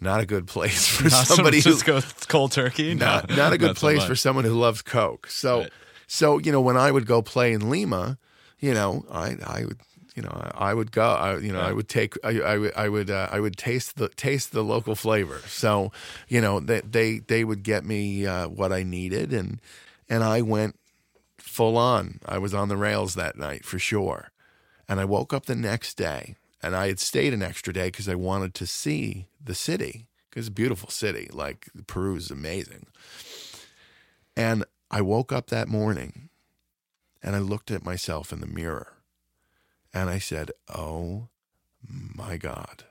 Not 0.00 0.20
a 0.20 0.26
good 0.26 0.46
place 0.46 0.86
for 0.86 1.08
Not 1.08 1.26
somebody 1.26 1.56
who 1.56 1.74
Francisco 1.76 2.26
cold 2.28 2.52
turkey. 2.52 2.94
not 2.94 3.28
No, 3.30 3.34
not 3.36 3.52
a 3.52 3.58
good 3.58 3.76
so 3.76 3.80
place 3.80 3.98
much. 3.98 4.06
for 4.06 4.14
someone 4.14 4.44
who 4.44 4.54
loves 4.54 4.80
Coke. 4.80 5.26
So 5.26 5.62
Right. 5.62 5.72
so 6.06 6.38
you 6.38 6.52
know 6.52 6.60
when 6.60 6.76
I 6.76 6.92
would 6.92 7.06
go 7.06 7.20
play 7.20 7.52
in 7.52 7.68
Lima, 7.68 8.16
you 8.60 8.74
know 8.74 9.04
I 9.10 9.38
I 9.44 9.64
would 9.64 9.80
you 10.14 10.22
know 10.22 10.50
I, 10.54 10.74
would 10.74 10.92
go 10.92 11.10
I, 11.10 11.38
you 11.38 11.52
know 11.52 11.60
I 11.60 11.72
would 11.72 11.88
take 11.88 12.14
I, 12.24 12.40
I 12.40 12.58
would 12.58 12.72
I 12.76 12.88
would 12.88 13.10
uh, 13.10 13.28
I 13.30 13.40
would 13.40 13.56
taste 13.56 13.96
the 13.96 14.08
taste 14.08 14.52
the 14.52 14.62
local 14.62 14.94
flavor. 14.94 15.40
So 15.46 15.92
you 16.28 16.40
know 16.40 16.60
they 16.60 16.80
they 16.80 17.18
they 17.18 17.44
would 17.44 17.62
get 17.62 17.84
me 17.84 18.26
uh, 18.26 18.48
what 18.48 18.72
I 18.72 18.82
needed 18.82 19.32
and 19.32 19.60
and 20.08 20.22
I 20.22 20.42
went 20.42 20.78
full 21.38 21.76
on. 21.76 22.18
I 22.26 22.38
was 22.38 22.54
on 22.54 22.68
the 22.68 22.76
rails 22.76 23.14
that 23.14 23.36
night 23.36 23.64
for 23.64 23.78
sure. 23.78 24.30
And 24.88 25.00
I 25.00 25.04
woke 25.04 25.32
up 25.32 25.46
the 25.46 25.54
next 25.54 25.96
day 25.96 26.36
and 26.62 26.76
I 26.76 26.88
had 26.88 27.00
stayed 27.00 27.32
an 27.32 27.42
extra 27.42 27.72
day 27.72 27.86
because 27.86 28.08
I 28.08 28.14
wanted 28.14 28.54
to 28.54 28.66
see 28.66 29.26
the 29.42 29.54
city 29.54 30.06
because 30.28 30.46
it's 30.46 30.52
a 30.52 30.52
beautiful 30.52 30.90
city. 30.90 31.28
Like 31.32 31.68
Peru 31.86 32.16
is 32.16 32.30
amazing. 32.30 32.86
And 34.36 34.64
I 34.90 35.00
woke 35.00 35.32
up 35.32 35.48
that 35.48 35.68
morning 35.68 36.28
and 37.22 37.36
I 37.36 37.38
looked 37.38 37.70
at 37.70 37.84
myself 37.84 38.32
in 38.32 38.40
the 38.40 38.46
mirror 38.46 38.94
and 39.92 40.08
I 40.10 40.18
said, 40.18 40.50
Oh 40.72 41.28
my 41.88 42.36
God, 42.36 42.84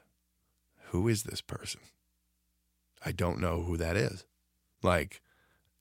who 0.88 1.08
is 1.08 1.24
this 1.24 1.42
person? 1.42 1.82
I 3.06 3.12
don't 3.12 3.40
know 3.40 3.64
who 3.64 3.78
that 3.78 3.96
is. 3.96 4.26
Like, 4.84 5.22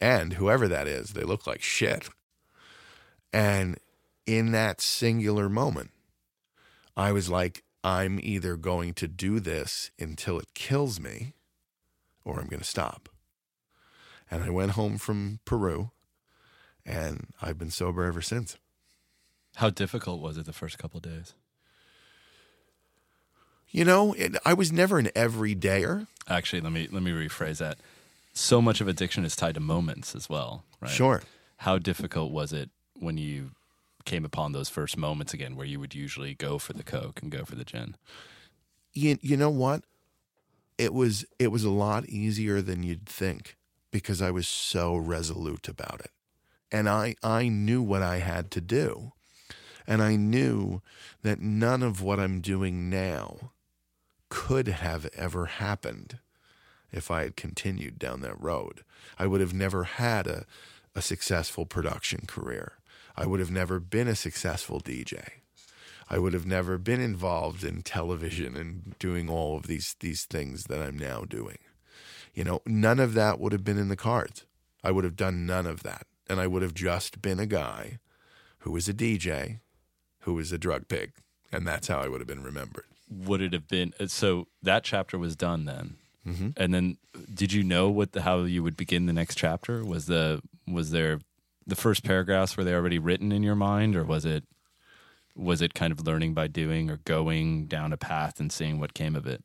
and 0.01 0.35
whoever 0.35 0.69
that 0.69 0.87
is, 0.87 1.11
they 1.11 1.23
look 1.23 1.47
like 1.47 1.63
shit. 1.63 2.09
And 3.33 3.79
in 4.27 4.53
that 4.53 4.81
singular 4.81 5.49
moment, 5.49 5.91
I 6.97 7.13
was 7.13 7.29
like, 7.29 7.65
I'm 7.83 8.21
either 8.23 8.57
going 8.57 8.95
to 8.95 9.09
do 9.09 9.41
this 9.41 9.91
until 9.99 10.39
it 10.39 10.55
kills 10.55 11.01
me 11.01 11.35
or 12.25 12.39
I'm 12.41 12.49
going 12.49 12.61
to 12.61 12.67
stop. 12.67 13.09
And 14.31 14.43
I 14.43 14.51
went 14.51 14.73
home 14.73 14.99
from 14.99 15.41
Peru 15.45 15.91
and 16.85 17.29
I've 17.43 17.59
been 17.59 17.71
sober 17.71 18.05
ever 18.05 18.23
since. 18.23 18.57
How 19.61 19.69
difficult 19.69 20.23
was 20.23 20.39
it 20.39 20.47
the 20.47 20.55
first 20.55 20.79
couple 20.79 20.97
of 20.97 21.03
days? 21.03 21.35
You 23.69 23.85
know, 23.85 24.15
it, 24.15 24.35
I 24.43 24.55
was 24.55 24.73
never 24.73 24.99
an 24.99 25.11
everydayer. 25.15 26.07
Actually, 26.27 26.63
let 26.63 26.73
me 26.73 26.89
let 26.91 27.03
me 27.03 27.11
rephrase 27.11 27.59
that. 27.59 27.77
So 28.33 28.63
much 28.63 28.81
of 28.81 28.89
addiction 28.89 29.23
is 29.23 29.37
tied 29.37 29.57
to 29.57 29.61
moments 29.61 30.15
as 30.15 30.31
well, 30.31 30.65
right? 30.81 30.91
Sure. 30.91 31.23
How 31.59 31.77
difficult 31.77 32.33
was 32.33 32.55
it 32.55 32.71
when 32.99 33.19
you 33.19 33.51
came 34.07 34.25
upon 34.25 34.53
those 34.53 34.71
first 34.71 34.97
moments 34.97 35.35
again, 35.35 35.57
where 35.57 35.67
you 35.67 35.79
would 35.79 35.95
usually 35.95 36.33
go 36.33 36.57
for 36.57 36.73
the 36.73 36.83
coke 36.83 37.21
and 37.21 37.31
go 37.31 37.45
for 37.45 37.55
the 37.55 37.65
gin? 37.65 37.97
You, 38.95 39.19
you 39.21 39.37
know 39.37 39.51
what? 39.51 39.83
It 40.79 40.95
was 40.95 41.27
it 41.39 41.49
was 41.49 41.65
a 41.65 41.71
lot 41.71 42.07
easier 42.07 42.63
than 42.63 42.83
you'd 42.83 43.05
think 43.05 43.59
because 43.91 44.23
I 44.23 44.31
was 44.31 44.49
so 44.49 44.97
resolute 44.97 45.69
about 45.69 46.01
it. 46.01 46.13
And 46.73 46.89
I 46.89 47.15
I 47.23 47.49
knew 47.49 47.83
what 47.83 48.01
I 48.01 48.21
had 48.21 48.51
to 48.53 48.63
do. 48.63 49.13
And 49.91 50.01
I 50.01 50.15
knew 50.15 50.83
that 51.23 51.41
none 51.41 51.83
of 51.83 52.01
what 52.01 52.21
I'm 52.21 52.41
doing 52.41 52.89
now 52.89 53.51
could 54.29 54.69
have 54.69 55.11
ever 55.17 55.47
happened 55.47 56.21
if 56.93 57.11
I 57.11 57.25
had 57.25 57.35
continued 57.35 57.99
down 57.99 58.21
that 58.21 58.41
road. 58.41 58.85
I 59.19 59.27
would 59.27 59.41
have 59.41 59.53
never 59.53 59.83
had 59.83 60.29
a, 60.29 60.47
a 60.95 61.03
successful 61.03 61.67
production 61.67 62.27
career. 62.29 62.75
I 63.17 63.27
would 63.27 63.41
have 63.41 63.51
never 63.51 63.81
been 63.81 64.07
a 64.07 64.15
successful 64.15 64.81
DJ. 64.81 65.29
I 66.09 66.19
would 66.19 66.35
have 66.35 66.47
never 66.47 66.79
been 66.79 67.01
involved 67.01 67.65
in 67.65 67.83
television 67.83 68.57
and 68.57 68.95
doing 69.01 69.29
all 69.29 69.57
of 69.57 69.67
these 69.67 69.97
these 69.99 70.25
things 70.25 70.65
that 70.65 70.81
I'm 70.81 70.97
now 70.97 71.25
doing. 71.25 71.59
You 72.33 72.45
know, 72.45 72.63
none 72.65 73.01
of 73.01 73.15
that 73.15 73.41
would 73.41 73.51
have 73.51 73.65
been 73.65 73.79
in 73.79 73.89
the 73.89 73.97
cards. 73.97 74.45
I 74.85 74.93
would 74.93 75.03
have 75.03 75.17
done 75.17 75.47
none 75.47 75.67
of 75.67 75.83
that. 75.83 76.07
And 76.29 76.41
I 76.41 76.47
would 76.47 76.63
have 76.63 76.75
just 76.75 77.21
been 77.21 77.41
a 77.41 77.47
guy 77.47 77.99
who 78.61 78.71
was 78.71 78.89
a 78.89 78.95
DJ, 78.95 79.59
who 80.21 80.35
was 80.35 80.53
a 80.53 80.59
drug 80.59 80.89
pig. 80.89 81.13
And 81.53 81.67
that's 81.67 81.89
how 81.89 81.99
I 82.01 82.09
would 82.09 82.21
have 82.21 82.29
been 82.29 82.43
remembered. 82.43 82.85
Would 83.11 83.41
it 83.41 83.53
have 83.53 83.67
been 83.67 83.93
uh, 83.99 84.07
so? 84.07 84.47
That 84.63 84.85
chapter 84.85 85.19
was 85.19 85.35
done 85.35 85.65
then, 85.65 85.97
Mhm. 86.27 86.53
and 86.57 86.73
then 86.73 86.97
did 87.35 87.53
you 87.53 87.65
know 87.65 87.91
what 87.91 88.13
the, 88.13 88.23
how 88.23 88.41
you 88.43 88.63
would 88.63 88.77
begin 88.77 89.07
the 89.07 89.13
next 89.13 89.35
chapter? 89.37 89.85
Was 89.85 90.07
the 90.07 90.41
was 90.69 90.93
there 90.93 91.19
the 91.67 91.75
first 91.75 92.05
paragraphs 92.05 92.57
were 92.57 92.63
they 92.63 92.73
already 92.75 93.01
written 93.01 93.33
in 93.33 93.43
your 93.43 93.57
mind, 93.57 93.97
or 93.97 94.05
was 94.05 94.25
it 94.25 94.45
was 95.35 95.61
it 95.61 95.75
kind 95.75 95.93
of 95.93 96.07
learning 96.07 96.35
by 96.35 96.47
doing, 96.47 96.89
or 96.89 96.99
going 96.99 97.67
down 97.67 97.93
a 97.93 97.97
path 97.97 98.39
and 98.39 98.53
seeing 98.53 98.79
what 98.79 98.95
came 98.95 99.17
of 99.17 99.27
it? 99.27 99.43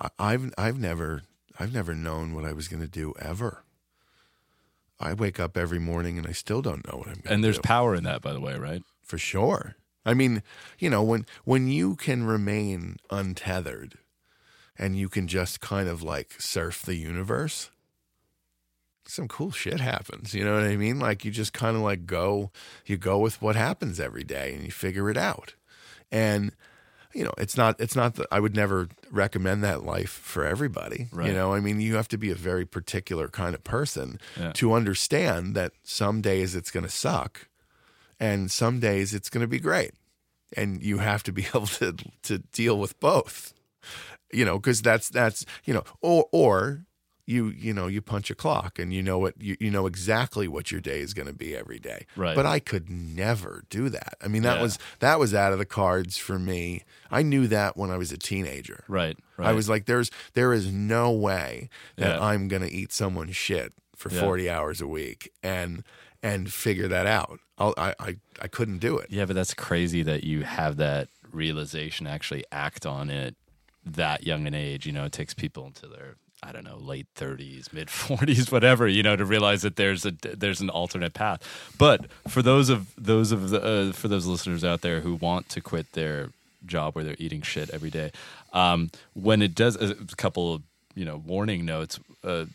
I, 0.00 0.08
I've 0.18 0.52
I've 0.58 0.78
never 0.80 1.22
I've 1.60 1.72
never 1.72 1.94
known 1.94 2.34
what 2.34 2.44
I 2.44 2.52
was 2.52 2.66
going 2.66 2.82
to 2.82 2.88
do 2.88 3.14
ever. 3.20 3.62
I 4.98 5.12
wake 5.12 5.38
up 5.38 5.56
every 5.56 5.78
morning 5.78 6.18
and 6.18 6.26
I 6.26 6.32
still 6.32 6.62
don't 6.62 6.84
know 6.90 6.98
what 6.98 7.06
I'm 7.08 7.14
going 7.14 7.22
to 7.22 7.28
do. 7.28 7.34
And 7.34 7.44
there's 7.44 7.58
power 7.58 7.94
in 7.94 8.02
that, 8.04 8.22
by 8.22 8.32
the 8.32 8.40
way, 8.40 8.56
right? 8.56 8.82
for 9.02 9.18
sure. 9.18 9.76
I 10.06 10.14
mean, 10.14 10.42
you 10.78 10.90
know, 10.90 11.02
when 11.02 11.26
when 11.44 11.68
you 11.68 11.96
can 11.96 12.24
remain 12.24 12.96
untethered 13.10 13.94
and 14.78 14.96
you 14.96 15.08
can 15.08 15.28
just 15.28 15.60
kind 15.60 15.88
of 15.88 16.02
like 16.02 16.34
surf 16.40 16.82
the 16.82 16.96
universe, 16.96 17.70
some 19.06 19.28
cool 19.28 19.50
shit 19.50 19.80
happens. 19.80 20.34
You 20.34 20.44
know 20.44 20.54
what 20.54 20.64
I 20.64 20.76
mean? 20.76 20.98
Like 20.98 21.24
you 21.24 21.30
just 21.30 21.52
kind 21.52 21.76
of 21.76 21.82
like 21.82 22.06
go, 22.06 22.50
you 22.86 22.96
go 22.96 23.18
with 23.18 23.40
what 23.42 23.56
happens 23.56 24.00
every 24.00 24.24
day 24.24 24.54
and 24.54 24.64
you 24.64 24.70
figure 24.70 25.10
it 25.10 25.16
out. 25.16 25.54
And 26.10 26.52
you 27.14 27.22
know, 27.22 27.32
it's 27.38 27.56
not 27.56 27.80
it's 27.80 27.94
not 27.94 28.16
that 28.16 28.26
I 28.32 28.40
would 28.40 28.56
never 28.56 28.88
recommend 29.10 29.62
that 29.62 29.84
life 29.84 30.10
for 30.10 30.44
everybody. 30.44 31.08
You 31.28 31.32
know, 31.32 31.54
I 31.54 31.60
mean, 31.60 31.80
you 31.80 31.94
have 31.94 32.08
to 32.08 32.18
be 32.18 32.30
a 32.30 32.34
very 32.34 32.66
particular 32.66 33.28
kind 33.28 33.54
of 33.54 33.62
person 33.62 34.18
Yeah. 34.38 34.52
to 34.54 34.72
understand 34.72 35.54
that 35.54 35.72
some 35.84 36.20
days 36.20 36.54
it's 36.56 36.70
going 36.72 36.84
to 36.84 36.90
suck 36.90 37.48
and 38.26 38.50
some 38.50 38.76
days 38.80 39.14
it's 39.14 39.30
going 39.32 39.42
to 39.48 39.48
be 39.56 39.60
great 39.70 39.92
and 40.56 40.82
you 40.82 40.98
have 40.98 41.22
to 41.22 41.32
be 41.32 41.44
able 41.54 41.66
to 41.80 41.88
to 42.22 42.38
deal 42.60 42.76
with 42.78 42.94
both 43.00 43.52
you 44.32 44.44
know 44.44 44.56
because 44.58 44.80
that's 44.82 45.08
that's 45.08 45.44
you 45.64 45.74
know 45.74 45.84
or 46.00 46.26
or 46.32 46.84
you 47.26 47.48
you 47.66 47.72
know 47.72 47.86
you 47.94 48.02
punch 48.02 48.30
a 48.30 48.34
clock 48.34 48.78
and 48.78 48.92
you 48.92 49.02
know 49.02 49.18
what 49.18 49.34
you, 49.40 49.56
you 49.58 49.70
know 49.70 49.86
exactly 49.86 50.46
what 50.46 50.70
your 50.70 50.80
day 50.80 51.00
is 51.00 51.14
going 51.14 51.26
to 51.26 51.32
be 51.46 51.56
every 51.56 51.78
day 51.78 52.00
Right. 52.16 52.36
but 52.36 52.44
i 52.46 52.58
could 52.60 52.90
never 52.90 53.62
do 53.70 53.88
that 53.88 54.14
i 54.22 54.28
mean 54.28 54.42
that 54.42 54.56
Yeah. 54.56 54.62
was 54.62 54.78
that 54.98 55.18
was 55.18 55.32
out 55.32 55.52
of 55.54 55.58
the 55.58 55.64
cards 55.80 56.18
for 56.18 56.38
me 56.38 56.82
i 57.10 57.22
knew 57.22 57.46
that 57.48 57.76
when 57.78 57.90
i 57.90 57.96
was 57.96 58.12
a 58.12 58.18
teenager 58.18 58.84
Right. 58.88 59.16
Right. 59.38 59.48
i 59.48 59.52
was 59.52 59.68
like 59.70 59.86
there's 59.86 60.10
there 60.34 60.52
is 60.52 60.70
no 60.70 61.10
way 61.12 61.68
that 61.96 62.16
Yeah. 62.18 62.26
i'm 62.26 62.46
going 62.48 62.62
to 62.62 62.70
eat 62.80 62.92
someone's 62.92 63.36
shit 63.36 63.72
for 63.96 64.10
Yeah. 64.12 64.20
40 64.20 64.50
hours 64.50 64.80
a 64.82 64.86
week 64.86 65.32
and 65.42 65.82
and 66.24 66.52
figure 66.52 66.88
that 66.88 67.06
out 67.06 67.38
I'll, 67.58 67.74
i 67.76 67.94
i 68.00 68.16
i 68.42 68.48
couldn't 68.48 68.78
do 68.78 68.98
it 68.98 69.06
Yeah, 69.10 69.26
but 69.26 69.36
that's 69.36 69.54
crazy 69.54 70.02
that 70.02 70.24
you 70.24 70.42
have 70.42 70.76
that 70.78 71.08
realization, 71.34 72.06
actually 72.06 72.44
act 72.50 72.86
on 72.86 73.10
it 73.10 73.34
that 73.84 74.24
young 74.24 74.46
an 74.46 74.54
age. 74.54 74.86
You 74.86 74.92
know, 74.92 75.04
it 75.04 75.12
takes 75.12 75.34
people 75.34 75.66
into 75.66 75.86
their 75.86 76.16
I 76.42 76.52
don't 76.52 76.64
know 76.64 76.76
late 76.76 77.06
thirties, 77.14 77.72
mid 77.72 77.90
forties, 77.90 78.50
whatever. 78.56 78.86
You 78.86 79.02
know, 79.02 79.16
to 79.16 79.24
realize 79.24 79.62
that 79.62 79.76
there's 79.76 80.06
a 80.06 80.12
there's 80.12 80.60
an 80.60 80.70
alternate 80.70 81.14
path. 81.14 81.42
But 81.78 82.06
for 82.28 82.42
those 82.42 82.68
of 82.70 82.94
those 82.96 83.32
of 83.32 83.50
the 83.50 83.62
uh, 83.62 83.92
for 83.92 84.08
those 84.08 84.26
listeners 84.26 84.64
out 84.64 84.80
there 84.80 85.00
who 85.00 85.14
want 85.16 85.48
to 85.50 85.60
quit 85.60 85.92
their 85.92 86.30
job 86.64 86.94
where 86.94 87.04
they're 87.04 87.16
eating 87.18 87.42
shit 87.42 87.70
every 87.70 87.90
day, 87.90 88.10
um, 88.52 88.90
when 89.12 89.42
it 89.42 89.54
does 89.54 89.76
a 89.76 89.94
couple 90.16 90.54
of 90.54 90.62
you 90.94 91.04
know 91.04 91.16
warning 91.16 91.64
notes. 91.64 91.98
Uh, 92.22 92.46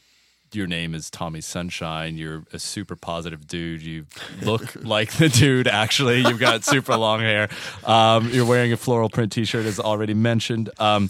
your 0.55 0.67
name 0.67 0.95
is 0.95 1.09
Tommy 1.09 1.41
Sunshine. 1.41 2.17
You're 2.17 2.43
a 2.51 2.59
super 2.59 2.95
positive 2.95 3.47
dude. 3.47 3.81
You 3.81 4.05
look 4.41 4.75
like 4.83 5.13
the 5.13 5.29
dude, 5.29 5.67
actually. 5.67 6.19
You've 6.19 6.39
got 6.39 6.63
super 6.63 6.95
long 6.95 7.21
hair. 7.21 7.49
Um, 7.83 8.29
you're 8.29 8.45
wearing 8.45 8.73
a 8.73 8.77
floral 8.77 9.09
print 9.09 9.31
t 9.31 9.45
shirt, 9.45 9.65
as 9.65 9.79
already 9.79 10.13
mentioned. 10.13 10.69
Um, 10.79 11.09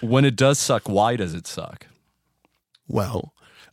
when 0.00 0.24
it 0.24 0.36
does 0.36 0.58
suck, 0.58 0.88
why 0.88 1.16
does 1.16 1.34
it 1.34 1.46
suck? 1.46 1.86
Well, 2.88 3.32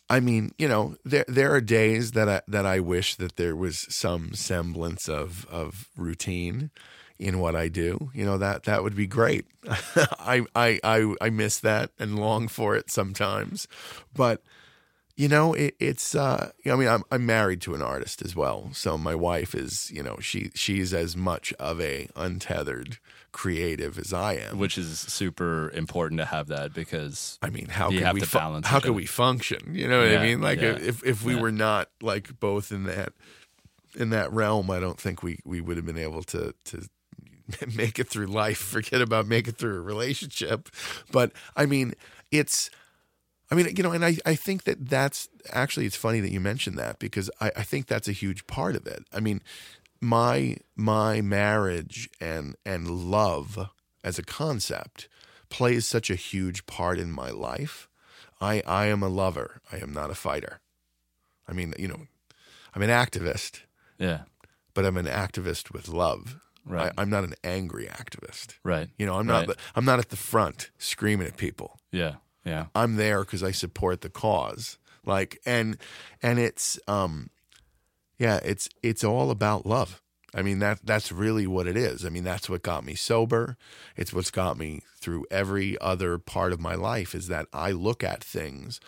I 0.09 0.19
mean, 0.19 0.53
you 0.57 0.67
know, 0.67 0.95
there 1.05 1.25
there 1.27 1.53
are 1.53 1.61
days 1.61 2.11
that 2.11 2.27
I 2.27 2.41
that 2.47 2.65
I 2.65 2.79
wish 2.79 3.15
that 3.15 3.35
there 3.35 3.55
was 3.55 3.85
some 3.89 4.33
semblance 4.33 5.07
of 5.07 5.45
of 5.51 5.87
routine 5.95 6.71
in 7.19 7.39
what 7.39 7.55
I 7.55 7.67
do. 7.67 8.09
You 8.13 8.25
know, 8.25 8.37
that 8.37 8.63
that 8.63 8.81
would 8.81 8.95
be 8.95 9.05
great. 9.05 9.45
I 9.67 10.45
I 10.55 10.79
I 10.83 11.13
I 11.21 11.29
miss 11.29 11.59
that 11.59 11.91
and 11.99 12.17
long 12.17 12.47
for 12.47 12.75
it 12.75 12.89
sometimes. 12.89 13.67
But 14.15 14.41
you 15.19 15.27
know, 15.27 15.53
it, 15.53 15.75
it's 15.81 16.15
uh 16.15 16.51
I 16.65 16.75
mean, 16.75 16.87
I'm 16.87 17.03
I'm 17.11 17.25
married 17.25 17.59
to 17.63 17.75
an 17.75 17.81
artist 17.81 18.21
as 18.23 18.37
well. 18.37 18.69
So 18.71 18.97
my 18.97 19.13
wife 19.13 19.53
is, 19.53 19.91
you 19.91 20.01
know, 20.01 20.17
she 20.21 20.49
she's 20.55 20.93
as 20.93 21.17
much 21.17 21.51
of 21.59 21.81
a 21.81 22.07
untethered 22.15 22.99
creative 23.33 23.99
as 23.99 24.13
I 24.13 24.35
am. 24.35 24.57
Which 24.57 24.77
is 24.77 24.97
super 24.97 25.71
important 25.71 26.19
to 26.19 26.25
have 26.25 26.47
that 26.47 26.73
because 26.73 27.37
I 27.41 27.49
mean, 27.49 27.67
how 27.67 27.89
could 27.89 27.99
have 27.99 28.13
we 28.13 28.21
to 28.21 28.25
fu- 28.25 28.37
balance 28.37 28.65
how 28.65 28.79
could 28.79 28.95
we 28.95 29.05
function? 29.05 29.75
You 29.75 29.89
know 29.89 29.99
what 30.01 30.09
Yeah, 30.09 30.21
I 30.21 30.23
mean? 30.23 30.39
Like 30.41 30.61
yeah, 30.61 30.77
if 30.79 31.03
if 31.05 31.21
we 31.25 31.35
yeah. 31.35 31.41
were 31.41 31.51
not 31.51 31.89
like 32.01 32.39
both 32.39 32.71
in 32.71 32.83
that 32.85 33.11
in 33.97 34.11
that 34.11 34.31
realm, 34.31 34.71
I 34.71 34.79
don't 34.79 34.97
think 35.01 35.21
we 35.21 35.39
we 35.43 35.59
would 35.59 35.75
have 35.75 35.85
been 35.85 35.97
able 35.97 36.23
to 36.23 36.53
to 36.63 36.87
make 37.75 37.99
it 37.99 38.07
through 38.07 38.27
life. 38.27 38.57
Forget 38.59 39.01
about 39.01 39.27
make 39.27 39.49
it 39.49 39.57
through 39.57 39.75
a 39.75 39.81
relationship. 39.81 40.69
But 41.11 41.33
I 41.57 41.65
mean, 41.65 41.93
it's 42.31 42.69
I 43.51 43.55
mean, 43.55 43.73
you 43.75 43.83
know, 43.83 43.91
and 43.91 44.05
I, 44.05 44.17
I 44.25 44.35
think 44.35 44.63
that 44.65 44.89
that's 44.89 45.27
actually, 45.51 45.85
it's 45.87 45.95
funny 45.95 46.19
that 46.19 46.31
you 46.31 46.39
mentioned 46.39 46.77
that 46.77 46.99
because 46.99 47.31
I, 47.41 47.51
I 47.57 47.63
think 47.63 47.87
that's 47.87 48.07
a 48.07 48.11
huge 48.11 48.45
part 48.45 48.75
of 48.75 48.85
it. 48.85 49.03
I 49.11 49.19
mean, 49.19 49.41
my, 49.99 50.57
my 50.75 51.21
marriage 51.21 52.09
and, 52.21 52.55
and 52.65 52.87
love 52.89 53.69
as 54.03 54.19
a 54.19 54.23
concept 54.23 55.07
plays 55.49 55.85
such 55.87 56.09
a 56.11 56.15
huge 56.15 56.65
part 56.67 56.99
in 56.99 57.11
my 57.11 57.31
life. 57.31 57.87
I, 58.39 58.61
I 58.67 58.85
am 58.85 59.01
a 59.03 59.09
lover. 59.09 59.61
I 59.71 59.77
am 59.77 59.91
not 59.91 60.11
a 60.11 60.15
fighter. 60.15 60.61
I 61.47 61.53
mean, 61.53 61.73
you 61.79 61.87
know, 61.87 62.01
I'm 62.75 62.83
an 62.83 62.89
activist, 62.91 63.61
yeah, 63.97 64.21
but 64.75 64.85
I'm 64.85 64.95
an 64.97 65.07
activist 65.07 65.73
with 65.73 65.89
love. 65.89 66.37
Right. 66.63 66.91
I, 66.95 67.01
I'm 67.01 67.09
not 67.09 67.23
an 67.23 67.33
angry 67.43 67.87
activist. 67.87 68.59
right, 68.63 68.89
You 68.99 69.07
know, 69.07 69.15
I'm 69.15 69.25
not, 69.25 69.47
Right. 69.47 69.57
I'm 69.75 69.85
not 69.85 69.97
at 69.97 70.09
the 70.09 70.15
front 70.15 70.69
screaming 70.77 71.25
at 71.25 71.35
people. 71.35 71.79
yeah, 71.91 72.15
yeah, 72.45 72.67
I'm 72.75 72.95
there 72.95 73.21
because 73.21 73.43
I 73.43 73.51
support 73.51 74.01
the 74.01 74.09
cause. 74.09 74.77
Like 75.05 75.39
and 75.45 75.77
and 76.21 76.39
it's 76.39 76.79
um 76.87 77.29
yeah, 78.17 78.39
it's 78.43 78.69
it's 78.83 79.03
all 79.03 79.31
about 79.31 79.65
love. 79.65 80.01
I 80.33 80.41
mean 80.41 80.59
that 80.59 80.79
that's 80.83 81.11
really 81.11 81.47
what 81.47 81.67
it 81.67 81.75
is. 81.75 82.05
I 82.05 82.09
mean 82.09 82.23
that's 82.23 82.49
what 82.49 82.61
got 82.61 82.83
me 82.83 82.95
sober. 82.95 83.57
It's 83.95 84.13
what's 84.13 84.31
got 84.31 84.57
me 84.57 84.81
through 84.97 85.25
every 85.31 85.79
other 85.79 86.17
part 86.17 86.53
of 86.53 86.59
my 86.59 86.75
life 86.75 87.15
is 87.15 87.27
that 87.27 87.47
I 87.53 87.71
look 87.71 88.03
at 88.03 88.23
things 88.23 88.79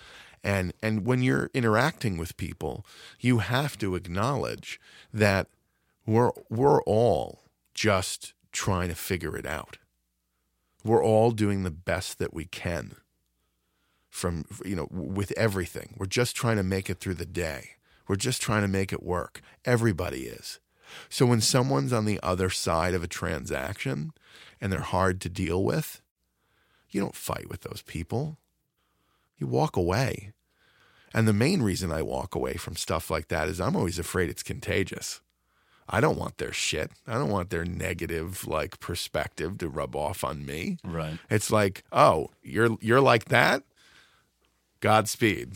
and 0.44 0.74
and 0.82 1.06
when 1.06 1.22
you're 1.22 1.50
interacting 1.54 2.18
with 2.18 2.38
people, 2.38 2.86
you 3.20 3.40
have 3.40 3.78
to 3.80 3.96
acknowledge 3.96 4.80
that 5.14 5.48
we're 6.06 6.32
we're 6.50 6.82
all 6.84 7.44
just 7.74 8.34
trying 8.52 8.90
to 8.90 8.96
figure 8.96 9.38
it 9.38 9.46
out. 9.46 9.78
We're 10.84 11.04
all 11.04 11.32
doing 11.32 11.64
the 11.64 11.72
best 11.72 12.18
that 12.20 12.34
we 12.34 12.46
can 12.46 12.96
from 14.12 14.46
you 14.64 14.76
know 14.76 14.88
with 14.92 15.32
everything. 15.32 15.96
We're 15.98 16.06
just 16.06 16.36
trying 16.36 16.58
to 16.58 16.64
make 16.64 16.90
it 16.90 17.00
through 17.00 17.16
the 17.16 17.26
day. 17.26 17.72
We're 18.08 18.18
just 18.18 18.42
trying 18.42 18.62
to 18.62 18.68
make 18.68 18.94
it 18.94 19.02
work. 19.02 19.42
Everybody 19.66 20.24
is. 20.24 20.60
So 21.10 21.26
when 21.26 21.40
someone's 21.40 21.94
on 21.94 22.06
the 22.06 22.20
other 22.22 22.50
side 22.50 22.94
of 22.94 23.02
a 23.02 23.08
transaction 23.08 24.12
and 24.60 24.72
they're 24.72 24.82
hard 24.82 25.22
to 25.22 25.30
deal 25.30 25.64
with, 25.64 26.02
you 26.90 27.00
don't 27.00 27.16
fight 27.16 27.50
with 27.50 27.62
those 27.62 27.82
people. 27.88 28.38
You 29.38 29.48
walk 29.48 29.78
away. 29.78 30.34
And 31.14 31.28
the 31.28 31.34
main 31.34 31.62
reason 31.62 31.92
I 31.92 32.02
walk 32.02 32.36
away 32.36 32.56
from 32.56 32.76
stuff 32.76 33.10
like 33.10 33.30
that 33.30 33.48
is 33.48 33.62
I'm 33.62 33.78
always 33.78 33.98
afraid 33.98 34.30
it's 34.30 34.44
contagious. 34.44 35.22
I 35.88 36.00
don't 36.00 36.18
want 36.18 36.38
their 36.38 36.54
shit. 36.54 36.92
I 37.08 37.14
don't 37.14 37.30
want 37.30 37.50
their 37.50 37.66
negative 37.66 38.48
like 38.48 38.80
perspective 38.80 39.58
to 39.60 39.70
rub 39.70 39.96
off 39.96 40.24
on 40.24 40.46
me. 40.46 40.78
right. 40.84 41.18
It's 41.30 41.52
like, 41.52 41.84
oh, 41.92 42.30
you're 42.42 42.78
you're 42.82 43.02
like 43.02 43.26
that. 43.26 43.64
Godspeed. 44.82 45.54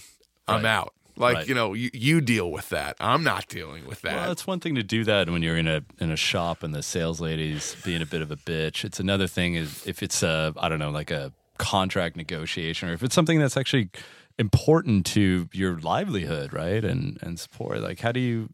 I'm 0.48 0.64
Right. 0.64 0.70
out. 0.70 0.94
Like 1.18 1.36
Right. 1.38 1.48
you 1.48 1.56
know, 1.56 1.74
you, 1.74 1.90
you 1.94 2.20
deal 2.22 2.52
with 2.52 2.70
that. 2.70 2.98
I'm 3.00 3.24
not 3.24 3.48
dealing 3.48 3.86
with 3.86 4.02
that. 4.02 4.16
Well, 4.16 4.32
it's 4.32 4.46
one 4.46 4.60
thing 4.60 4.76
to 4.76 4.84
do 4.84 5.04
that 5.06 5.30
when 5.30 5.42
you're 5.42 5.58
in 5.58 5.68
a 5.68 5.82
in 6.00 6.12
a 6.12 6.18
shop 6.18 6.62
and 6.62 6.74
the 6.74 6.84
sales 6.84 7.22
lady's 7.22 7.76
being 7.86 8.02
a 8.02 8.06
bit 8.06 8.22
of 8.22 8.32
a 8.32 8.36
bitch. 8.36 8.84
It's 8.84 9.00
another 9.00 9.28
thing 9.28 9.56
is 9.56 9.86
if 9.88 10.04
it's 10.04 10.24
a 10.24 10.54
I 10.58 10.68
don't 10.70 10.80
know 10.80 10.92
like 10.92 11.12
a 11.12 11.32
contract 11.58 12.18
negotiation 12.18 12.90
or 12.90 12.94
if 12.94 13.02
it's 13.02 13.16
something 13.16 13.40
that's 13.40 13.56
actually 13.56 13.90
important 14.38 15.06
to 15.06 15.48
your 15.54 15.80
livelihood, 15.80 16.52
right? 16.52 16.84
And 16.84 17.18
and 17.22 17.40
support. 17.40 17.80
Like 17.80 18.02
how 18.02 18.12
do 18.12 18.20
you 18.20 18.50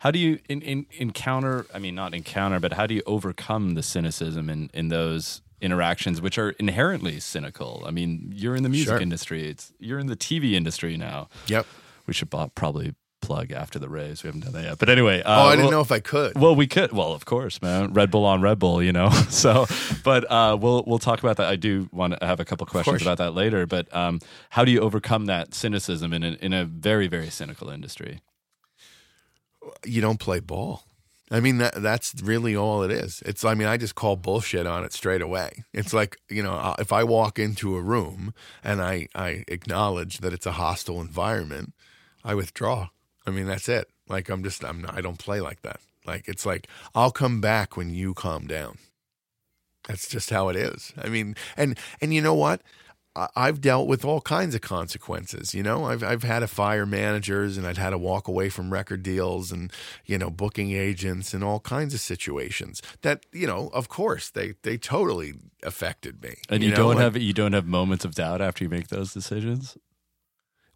how 0.00 0.10
do 0.10 0.18
you 0.18 0.38
in, 0.50 0.60
in, 0.60 0.86
encounter? 0.98 1.64
I 1.74 1.78
mean, 1.78 1.94
not 1.94 2.14
encounter, 2.14 2.60
but 2.60 2.74
how 2.74 2.86
do 2.86 2.94
you 2.94 3.02
overcome 3.06 3.74
the 3.74 3.82
cynicism 3.82 4.50
in 4.50 4.70
in 4.74 4.88
those 4.88 5.40
interactions, 5.60 6.20
which 6.20 6.38
are 6.38 6.50
inherently 6.50 7.20
cynical? 7.20 7.82
I 7.86 7.90
mean, 7.90 8.32
you're 8.34 8.56
in 8.56 8.62
the 8.62 8.68
music 8.68 8.88
Sure. 8.88 9.00
industry. 9.00 9.48
It's 9.48 9.72
you're 9.78 9.98
in 9.98 10.06
the 10.06 10.16
TV 10.16 10.54
industry 10.54 10.96
now. 10.96 11.28
yep. 11.46 11.66
We 12.06 12.14
should 12.14 12.30
probably 12.30 12.94
plug 13.22 13.52
after 13.52 13.78
the 13.78 13.88
race. 13.88 14.22
We 14.24 14.28
haven't 14.28 14.44
done 14.44 14.52
that 14.54 14.64
yet. 14.64 14.78
But 14.78 14.88
anyway, 14.88 15.20
uh, 15.22 15.42
Oh, 15.44 15.46
I 15.46 15.50
didn't 15.50 15.66
well, 15.66 15.72
know 15.72 15.80
if 15.82 15.92
I 15.92 16.00
could. 16.00 16.36
Well, 16.38 16.56
we 16.56 16.66
could. 16.66 16.90
Well, 16.92 17.12
of 17.12 17.26
course, 17.26 17.60
man. 17.60 17.92
Red 17.92 18.10
Bull 18.10 18.24
on 18.24 18.40
Red 18.40 18.58
Bull, 18.58 18.82
you 18.82 18.92
know. 18.92 19.10
so, 19.28 19.66
but 20.02 20.28
uh, 20.30 20.56
we'll 20.60 20.82
we'll 20.86 20.98
talk 20.98 21.20
about 21.20 21.36
that. 21.36 21.46
I 21.48 21.56
do 21.56 21.88
want 21.92 22.18
to 22.18 22.26
have 22.26 22.40
a 22.40 22.44
couple 22.44 22.66
questions 22.66 23.02
about 23.02 23.18
that 23.18 23.32
later. 23.34 23.66
But 23.66 23.94
um, 23.94 24.20
how 24.48 24.64
do 24.64 24.70
you 24.72 24.80
overcome 24.80 25.26
that 25.26 25.54
cynicism 25.54 26.12
in 26.14 26.24
a, 26.24 26.28
in 26.40 26.52
a 26.54 26.64
very 26.64 27.06
very 27.06 27.28
cynical 27.30 27.68
industry? 27.68 28.20
you 29.84 30.00
don't 30.00 30.18
play 30.18 30.40
ball. 30.40 30.82
I 31.30 31.40
mean 31.40 31.58
that 31.58 31.80
that's 31.80 32.14
really 32.22 32.56
all 32.56 32.82
it 32.82 32.90
is. 32.90 33.22
It's 33.24 33.44
I 33.44 33.54
mean 33.54 33.68
I 33.68 33.76
just 33.76 33.94
call 33.94 34.16
bullshit 34.16 34.66
on 34.66 34.84
it 34.84 34.92
straight 34.92 35.22
away. 35.22 35.64
It's 35.72 35.92
like, 35.92 36.16
you 36.28 36.42
know, 36.42 36.52
uh, 36.52 36.74
if 36.78 36.92
I 36.92 37.04
walk 37.04 37.38
into 37.38 37.76
a 37.76 37.82
room 37.82 38.34
and 38.64 38.82
I 38.82 39.08
I 39.14 39.44
acknowledge 39.46 40.18
that 40.18 40.32
it's 40.32 40.46
a 40.46 40.52
hostile 40.52 41.00
environment, 41.00 41.72
I 42.24 42.34
withdraw. 42.34 42.88
I 43.26 43.30
mean 43.30 43.46
that's 43.46 43.68
it. 43.68 43.88
Like 44.08 44.28
I'm 44.28 44.42
just 44.42 44.64
I'm 44.64 44.82
not, 44.82 44.96
I 44.96 45.00
don't 45.00 45.18
play 45.18 45.40
like 45.40 45.62
that. 45.62 45.80
Like 46.04 46.26
it's 46.26 46.44
like 46.44 46.66
I'll 46.94 47.12
come 47.12 47.40
back 47.40 47.76
when 47.76 47.90
you 47.90 48.12
calm 48.14 48.46
down. 48.46 48.78
That's 49.86 50.08
just 50.08 50.30
how 50.30 50.48
it 50.48 50.56
is. 50.56 50.92
I 50.98 51.08
mean, 51.08 51.36
and 51.56 51.78
and 52.00 52.12
you 52.12 52.20
know 52.20 52.34
what? 52.34 52.60
I've 53.16 53.60
dealt 53.60 53.88
with 53.88 54.04
all 54.04 54.20
kinds 54.20 54.54
of 54.54 54.60
consequences. 54.60 55.54
You 55.54 55.62
know, 55.62 55.84
I've 55.84 56.02
I've 56.02 56.22
had 56.22 56.40
to 56.40 56.46
fire 56.46 56.86
managers, 56.86 57.56
and 57.56 57.66
I've 57.66 57.76
had 57.76 57.90
to 57.90 57.98
walk 57.98 58.28
away 58.28 58.48
from 58.48 58.72
record 58.72 59.02
deals, 59.02 59.50
and 59.50 59.72
you 60.06 60.16
know, 60.16 60.30
booking 60.30 60.72
agents, 60.72 61.34
and 61.34 61.42
all 61.42 61.60
kinds 61.60 61.92
of 61.92 62.00
situations 62.00 62.80
that 63.02 63.26
you 63.32 63.46
know, 63.46 63.68
of 63.72 63.88
course, 63.88 64.30
they 64.30 64.54
they 64.62 64.78
totally 64.78 65.34
affected 65.62 66.22
me. 66.22 66.34
And 66.48 66.62
you, 66.62 66.70
know, 66.70 66.76
don't 66.76 66.94
like- 66.96 67.02
have 67.04 67.16
you 67.16 67.32
don't 67.32 67.52
have 67.52 67.66
moments 67.66 68.04
of 68.04 68.14
doubt 68.14 68.40
after 68.40 68.64
you 68.64 68.70
make 68.70 68.88
those 68.88 69.12
decisions. 69.12 69.76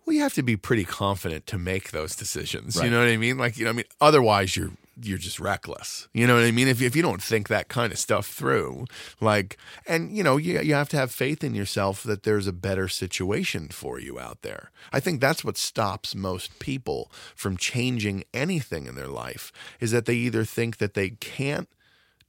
Well, 0.05 0.15
you 0.15 0.23
have 0.23 0.35
to 0.35 0.43
be 0.43 0.57
pretty 0.57 0.85
confident 0.85 1.47
to 1.47 1.59
make 1.59 1.91
those 1.91 2.15
decisions. 2.15 2.77
Right. 2.77 2.85
You 2.85 2.91
know 2.91 3.01
what 3.01 3.09
I 3.09 3.17
mean? 3.17 3.39
Like, 3.39 3.57
you 3.57 3.65
know, 3.65 3.71
I 3.71 3.75
mean, 3.75 3.87
otherwise 4.01 4.57
you're 4.57 4.73
you're 5.03 5.19
just 5.19 5.41
reckless. 5.41 6.09
You 6.13 6.27
know 6.27 6.35
what 6.35 6.45
I 6.45 6.51
mean? 6.51 6.69
If 6.69 6.81
if 6.81 6.95
you 6.95 7.03
don't 7.03 7.23
think 7.23 7.49
that 7.49 7.69
kind 7.69 7.93
of 7.93 7.99
stuff 7.99 8.27
through, 8.27 8.87
like, 9.21 9.57
and 9.87 10.17
you 10.17 10.23
know, 10.23 10.37
you 10.37 10.61
you 10.61 10.75
have 10.75 10.89
to 10.91 10.97
have 10.97 11.11
faith 11.11 11.43
in 11.43 11.55
yourself 11.55 12.03
that 12.05 12.23
there's 12.23 12.47
a 12.47 12.53
better 12.53 12.89
situation 12.89 13.69
for 13.69 13.99
you 13.99 14.21
out 14.21 14.43
there. 14.43 14.71
I 14.93 15.01
think 15.01 15.21
that's 15.21 15.45
what 15.45 15.57
stops 15.57 16.15
most 16.15 16.59
people 16.59 17.11
from 17.35 17.57
changing 17.57 18.25
anything 18.33 18.87
in 18.87 18.95
their 18.95 19.09
life 19.09 19.53
is 19.81 19.91
that 19.91 20.07
they 20.07 20.15
either 20.15 20.45
think 20.45 20.79
that 20.79 20.95
they 20.95 21.11
can't 21.11 21.69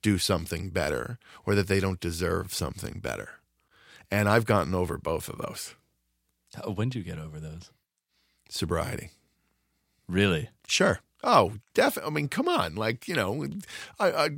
do 0.02 0.18
something 0.18 0.70
better 0.70 1.18
or 1.46 1.56
that 1.56 1.68
they 1.68 1.80
don't 1.80 2.00
deserve 2.00 2.54
something 2.54 3.00
better. 3.00 3.30
And 4.12 4.30
I've 4.30 4.46
gotten 4.46 4.76
over 4.76 4.98
both 4.98 5.30
of 5.30 5.40
those. 5.40 5.76
When 6.68 6.90
did 6.90 7.00
you 7.00 7.04
get 7.04 7.20
over 7.20 7.40
those? 7.40 7.72
Sobriety. 8.50 9.10
Really? 10.08 10.50
Sure. 10.68 11.00
Oh, 11.28 11.54
definitely. 11.74 12.12
I 12.12 12.14
mean, 12.14 12.28
come 12.28 12.48
on. 12.48 12.76
Like, 12.76 13.08
you 13.08 13.16
know, 13.16 13.48
I, 14.00 14.12
I, 14.12 14.30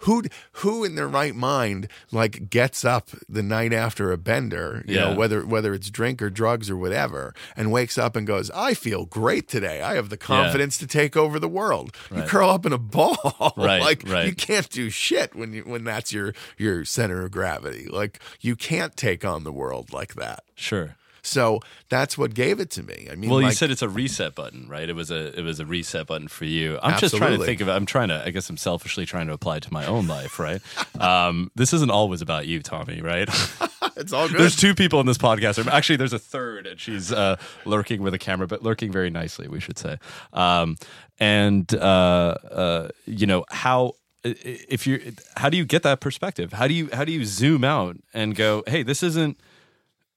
who 0.00 0.24
who 0.52 0.84
in 0.84 0.94
their 0.94 1.08
right 1.08 1.34
mind 1.34 1.88
like 2.12 2.50
gets 2.50 2.84
up 2.84 3.08
the 3.30 3.42
night 3.42 3.72
after 3.72 4.12
a 4.12 4.18
bender, 4.18 4.84
you 4.86 4.96
Yeah. 4.96 5.00
know, 5.12 5.14
whether 5.16 5.46
whether 5.46 5.72
it's 5.72 5.88
drink 5.88 6.20
or 6.20 6.28
drugs 6.28 6.68
or 6.68 6.76
whatever, 6.76 7.32
and 7.56 7.72
wakes 7.72 7.96
up 7.96 8.14
and 8.14 8.26
goes, 8.26 8.50
"I 8.50 8.74
feel 8.74 9.06
great 9.06 9.48
today. 9.48 9.80
I 9.80 9.94
have 9.94 10.10
the 10.10 10.18
confidence 10.18 10.76
to 10.78 10.86
take 10.86 11.16
over 11.16 11.38
the 11.38 11.48
world." 11.48 11.96
You 12.14 12.22
curl 12.24 12.50
up 12.50 12.66
in 12.66 12.74
a 12.74 12.78
ball. 12.78 13.54
Right, 13.56 13.80
like 13.80 14.02
right. 14.06 14.26
you 14.26 14.34
can't 14.34 14.68
do 14.68 14.90
shit 14.90 15.34
when 15.34 15.54
you 15.54 15.62
when 15.62 15.84
that's 15.84 16.12
your 16.12 16.34
your 16.58 16.84
center 16.84 17.24
of 17.24 17.30
gravity. 17.30 17.86
Like 17.88 18.20
you 18.40 18.54
can't 18.54 18.94
take 18.98 19.24
on 19.24 19.44
the 19.44 19.52
world 19.52 19.94
like 19.94 20.14
that. 20.16 20.44
Sure. 20.54 20.96
So 21.24 21.60
that's 21.88 22.18
what 22.18 22.34
gave 22.34 22.60
it 22.60 22.70
to 22.72 22.82
me. 22.82 23.08
I 23.10 23.14
mean, 23.14 23.30
Well, 23.30 23.40
you 23.40 23.50
said 23.50 23.70
it's 23.70 23.82
a 23.82 23.88
reset 23.88 24.34
button, 24.34 24.68
right? 24.68 24.88
It 24.88 24.94
was 24.94 25.10
a 25.10 25.36
it 25.38 25.42
was 25.42 25.58
a 25.58 25.66
reset 25.66 26.06
button 26.06 26.28
for 26.28 26.44
you. 26.44 26.78
I'm 26.82 26.98
just 26.98 27.16
trying 27.16 27.38
to 27.38 27.44
think 27.44 27.60
of 27.60 27.68
it. 27.68 27.72
I'm 27.72 27.86
trying 27.86 28.08
to. 28.08 28.22
I 28.24 28.30
guess 28.30 28.48
I'm 28.50 28.56
selfishly 28.56 29.06
trying 29.06 29.26
to 29.28 29.32
apply 29.32 29.56
it 29.56 29.62
to 29.64 29.72
my 29.72 29.86
own 29.86 30.06
life, 30.06 30.38
right? 30.38 30.60
um, 31.00 31.50
this 31.54 31.72
isn't 31.72 31.90
always 31.90 32.20
about 32.22 32.46
you, 32.46 32.62
Tommy, 32.62 33.00
right? 33.00 33.28
it's 33.96 34.12
all 34.12 34.28
good. 34.28 34.38
there's 34.38 34.56
two 34.56 34.74
people 34.74 35.00
in 35.00 35.06
this 35.06 35.18
podcast. 35.18 35.66
Actually, 35.66 35.96
there's 35.96 36.12
a 36.12 36.18
third, 36.18 36.66
and 36.66 36.78
she's 36.78 37.10
uh, 37.10 37.36
lurking 37.64 38.02
with 38.02 38.12
a 38.14 38.18
camera, 38.18 38.46
but 38.46 38.62
lurking 38.62 38.92
very 38.92 39.10
nicely, 39.10 39.48
we 39.48 39.60
should 39.60 39.78
say. 39.78 39.98
Um, 40.32 40.76
and 41.18 41.72
uh, 41.74 42.34
uh, 42.50 42.88
you 43.06 43.26
know 43.26 43.44
how 43.50 43.94
if 44.24 44.86
you 44.86 45.12
how 45.36 45.48
do 45.48 45.56
you 45.56 45.64
get 45.64 45.82
that 45.84 46.00
perspective? 46.00 46.52
How 46.52 46.66
do 46.68 46.74
you 46.74 46.88
how 46.92 47.04
do 47.04 47.12
you 47.12 47.24
zoom 47.24 47.64
out 47.64 47.96
and 48.12 48.34
go, 48.34 48.62
hey, 48.66 48.82
this 48.82 49.02
isn't. 49.02 49.38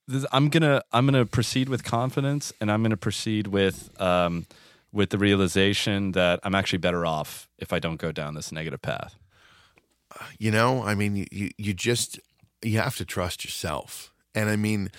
This, 0.07 0.25
I'm 0.31 0.49
gonna 0.49 0.81
I'm 0.93 1.05
gonna 1.05 1.25
proceed 1.25 1.69
with 1.69 1.83
confidence, 1.83 2.53
and 2.61 2.71
I'm 2.71 2.81
gonna 2.81 2.97
proceed 2.97 3.47
with 3.47 3.89
um, 4.01 4.45
with 4.93 5.09
the 5.09 5.17
realization 5.17 6.13
that 6.13 6.39
I'm 6.43 6.55
actually 6.55 6.79
better 6.79 7.05
off 7.05 7.49
if 7.57 7.73
I 7.73 7.79
don't 7.79 7.97
go 7.97 8.11
down 8.11 8.33
this 8.35 8.51
negative 8.51 8.81
path. 8.81 9.15
you 10.39 10.51
know 10.51 10.83
i 10.83 10.95
mean 10.95 11.15
you, 11.15 11.25
you 11.31 11.49
you 11.57 11.73
just 11.73 12.19
you 12.63 12.79
have 12.79 12.95
to 12.95 13.05
trust 13.05 13.43
yourself 13.43 14.13
and 14.33 14.49
i 14.49 14.55
mean 14.55 14.89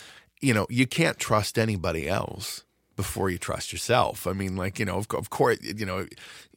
you 0.40 0.52
know 0.54 0.66
you 0.70 0.86
can't 0.86 1.18
trust 1.18 1.58
anybody 1.58 2.08
else 2.08 2.62
before 2.98 3.30
you 3.30 3.38
trust 3.38 3.72
yourself. 3.72 4.26
I 4.26 4.32
mean 4.32 4.56
like 4.56 4.80
you 4.80 4.84
know 4.84 4.96
of, 4.96 5.06
of 5.14 5.30
course 5.30 5.58
you 5.62 5.86
know 5.86 6.08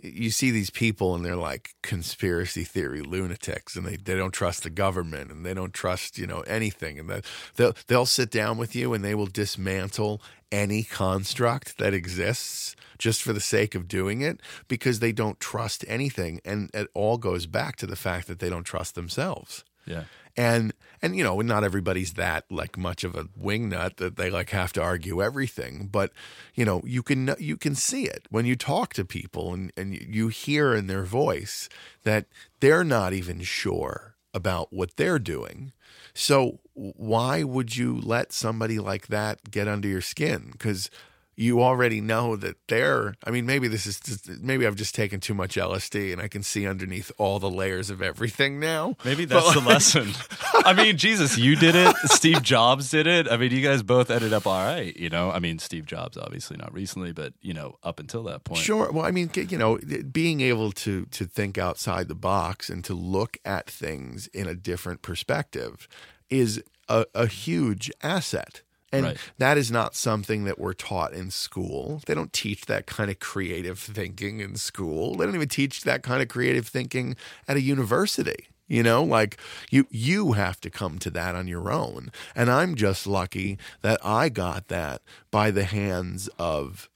you 0.01 0.31
see 0.31 0.49
these 0.49 0.71
people 0.71 1.13
and 1.13 1.23
they're 1.23 1.35
like 1.35 1.75
conspiracy 1.83 2.63
theory 2.63 3.01
lunatics 3.01 3.75
and 3.75 3.85
they, 3.85 3.95
they 3.95 4.15
don't 4.15 4.33
trust 4.33 4.63
the 4.63 4.71
government 4.71 5.29
and 5.29 5.45
they 5.45 5.53
don't 5.53 5.71
trust 5.71 6.17
you 6.17 6.25
know 6.25 6.41
anything. 6.41 6.97
And 6.97 7.07
that 7.11 7.25
they'll 7.57 7.75
they'll 7.85 8.07
sit 8.07 8.31
down 8.31 8.57
with 8.57 8.75
you 8.75 8.91
and 8.95 9.05
they 9.05 9.13
will 9.13 9.27
dismantle 9.27 10.19
any 10.51 10.81
construct 10.81 11.77
that 11.77 11.93
exists 11.93 12.75
just 12.97 13.21
for 13.21 13.33
the 13.33 13.39
sake 13.39 13.75
of 13.75 13.87
doing 13.87 14.21
it 14.21 14.39
because 14.67 14.97
they 14.97 15.11
don't 15.11 15.39
trust 15.39 15.85
anything. 15.87 16.41
And 16.43 16.71
it 16.73 16.87
all 16.95 17.19
goes 17.19 17.45
back 17.45 17.75
to 17.77 17.85
the 17.85 17.95
fact 17.95 18.27
that 18.29 18.39
they 18.39 18.49
don't 18.49 18.63
trust 18.63 18.95
themselves 18.95 19.63
Yeah. 19.85 20.03
and 20.37 20.73
and 21.01 21.15
you 21.15 21.23
know 21.23 21.41
not 21.41 21.63
everybody's 21.63 22.13
that 22.13 22.45
like 22.49 22.77
much 22.77 23.03
of 23.03 23.15
a 23.15 23.25
wingnut 23.25 23.97
that 23.97 24.15
they 24.15 24.29
like 24.29 24.51
have 24.51 24.71
to 24.73 24.81
argue 24.81 25.21
everything 25.21 25.87
but 25.91 26.11
you 26.53 26.63
know 26.65 26.81
you 26.85 27.03
can 27.03 27.35
you 27.39 27.57
can 27.57 27.75
see 27.75 28.03
it. 28.05 28.27
When 28.29 28.45
you 28.45 28.55
talk 28.55 28.93
to 28.93 29.05
people 29.05 29.53
and 29.53 29.71
and 29.75 29.93
you 29.93 30.27
hear 30.29 30.73
in 30.73 30.87
their 30.87 31.03
voice 31.03 31.67
that 32.03 32.27
they're 32.59 32.83
not 32.83 33.13
even 33.13 33.41
sure 33.41 34.15
about 34.33 34.71
what 34.71 34.95
they're 34.97 35.19
doing. 35.19 35.73
So 36.13 36.59
why 36.73 37.43
would 37.43 37.75
you 37.75 37.99
let 37.99 38.31
somebody 38.31 38.79
like 38.79 39.07
that 39.07 39.51
get 39.51 39.67
under 39.67 39.87
your 39.87 40.01
skin? 40.01 40.49
Because 40.51 40.89
you 41.35 41.61
already 41.61 42.01
know 42.01 42.35
that 42.35 42.55
they're 42.67 43.15
i 43.25 43.31
mean 43.31 43.45
maybe 43.45 43.67
this 43.67 43.85
is 43.85 43.99
just, 43.99 44.29
maybe 44.41 44.65
i've 44.65 44.75
just 44.75 44.95
taken 44.95 45.19
too 45.19 45.33
much 45.33 45.55
lsd 45.55 46.11
and 46.11 46.21
i 46.21 46.27
can 46.27 46.43
see 46.43 46.67
underneath 46.67 47.11
all 47.17 47.39
the 47.39 47.49
layers 47.49 47.89
of 47.89 48.01
everything 48.01 48.59
now 48.59 48.95
Maybe 49.03 49.25
that's 49.25 49.53
the 49.53 49.59
lesson. 49.61 50.11
I 50.53 50.73
mean, 50.73 50.97
Jesus, 50.97 51.37
you 51.37 51.55
did 51.55 51.75
it. 51.75 51.95
Steve 52.05 52.43
Jobs 52.43 52.89
did 52.89 53.07
it. 53.07 53.29
I 53.29 53.37
mean, 53.37 53.51
you 53.51 53.61
guys 53.61 53.83
both 53.83 54.11
ended 54.11 54.33
up 54.33 54.45
all 54.45 54.63
right. 54.63 54.95
You 54.95 55.09
know, 55.09 55.31
I 55.31 55.39
mean, 55.39 55.59
Steve 55.59 55.85
Jobs 55.85 56.17
obviously 56.17 56.57
not 56.57 56.73
recently, 56.73 57.11
but 57.11 57.33
you 57.41 57.53
know, 57.53 57.77
up 57.83 57.99
until 57.99 58.23
that 58.23 58.43
point. 58.43 58.61
Sure. 58.61 58.91
Well, 58.91 59.05
I 59.05 59.11
mean, 59.11 59.29
you 59.35 59.57
know, 59.57 59.79
being 60.11 60.41
able 60.41 60.71
to 60.73 61.05
to 61.05 61.25
think 61.25 61.57
outside 61.57 62.07
the 62.07 62.15
box 62.15 62.69
and 62.69 62.83
to 62.85 62.93
look 62.93 63.37
at 63.43 63.69
things 63.69 64.27
in 64.27 64.47
a 64.47 64.55
different 64.55 65.01
perspective 65.01 65.87
is 66.29 66.63
a, 66.87 67.05
a 67.15 67.27
huge 67.27 67.91
asset. 68.03 68.61
And 68.91 69.05
Right. 69.05 69.17
that 69.37 69.57
is 69.57 69.71
not 69.71 69.95
something 69.95 70.43
that 70.43 70.59
we're 70.59 70.73
taught 70.73 71.13
in 71.13 71.31
school. 71.31 72.01
They 72.05 72.13
don't 72.13 72.33
teach 72.33 72.65
that 72.65 72.87
kind 72.87 73.09
of 73.09 73.19
creative 73.19 73.79
thinking 73.79 74.39
in 74.41 74.55
school. 74.55 75.15
They 75.15 75.25
don't 75.25 75.35
even 75.35 75.47
teach 75.47 75.83
that 75.83 76.03
kind 76.03 76.21
of 76.21 76.27
creative 76.27 76.67
thinking 76.67 77.15
at 77.47 77.57
a 77.57 77.61
university. 77.61 78.47
You 78.67 78.83
know, 78.83 79.03
like 79.03 79.37
you 79.69 79.85
you 79.89 80.31
have 80.33 80.61
to 80.61 80.69
come 80.69 80.97
to 80.99 81.09
that 81.11 81.35
on 81.35 81.47
your 81.47 81.69
own. 81.71 82.09
And 82.35 82.49
I'm 82.49 82.75
just 82.75 83.05
lucky 83.05 83.57
that 83.81 83.99
I 84.03 84.29
got 84.29 84.69
that 84.69 85.01
by 85.29 85.51
the 85.51 85.65
hands 85.65 86.29
of 86.39 86.89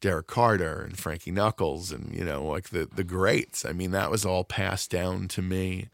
Derrick 0.00 0.26
Carter 0.26 0.82
and 0.82 0.98
Frankie 0.98 1.30
Knuckles 1.30 1.90
and 1.92 2.14
you 2.14 2.24
know 2.24 2.44
like 2.44 2.68
the 2.70 2.88
the 2.94 3.04
greats. 3.04 3.64
I 3.64 3.72
mean 3.72 3.90
that 3.92 4.10
was 4.10 4.26
all 4.26 4.44
passed 4.44 4.90
down 4.90 5.28
to 5.28 5.42
me 5.42 5.88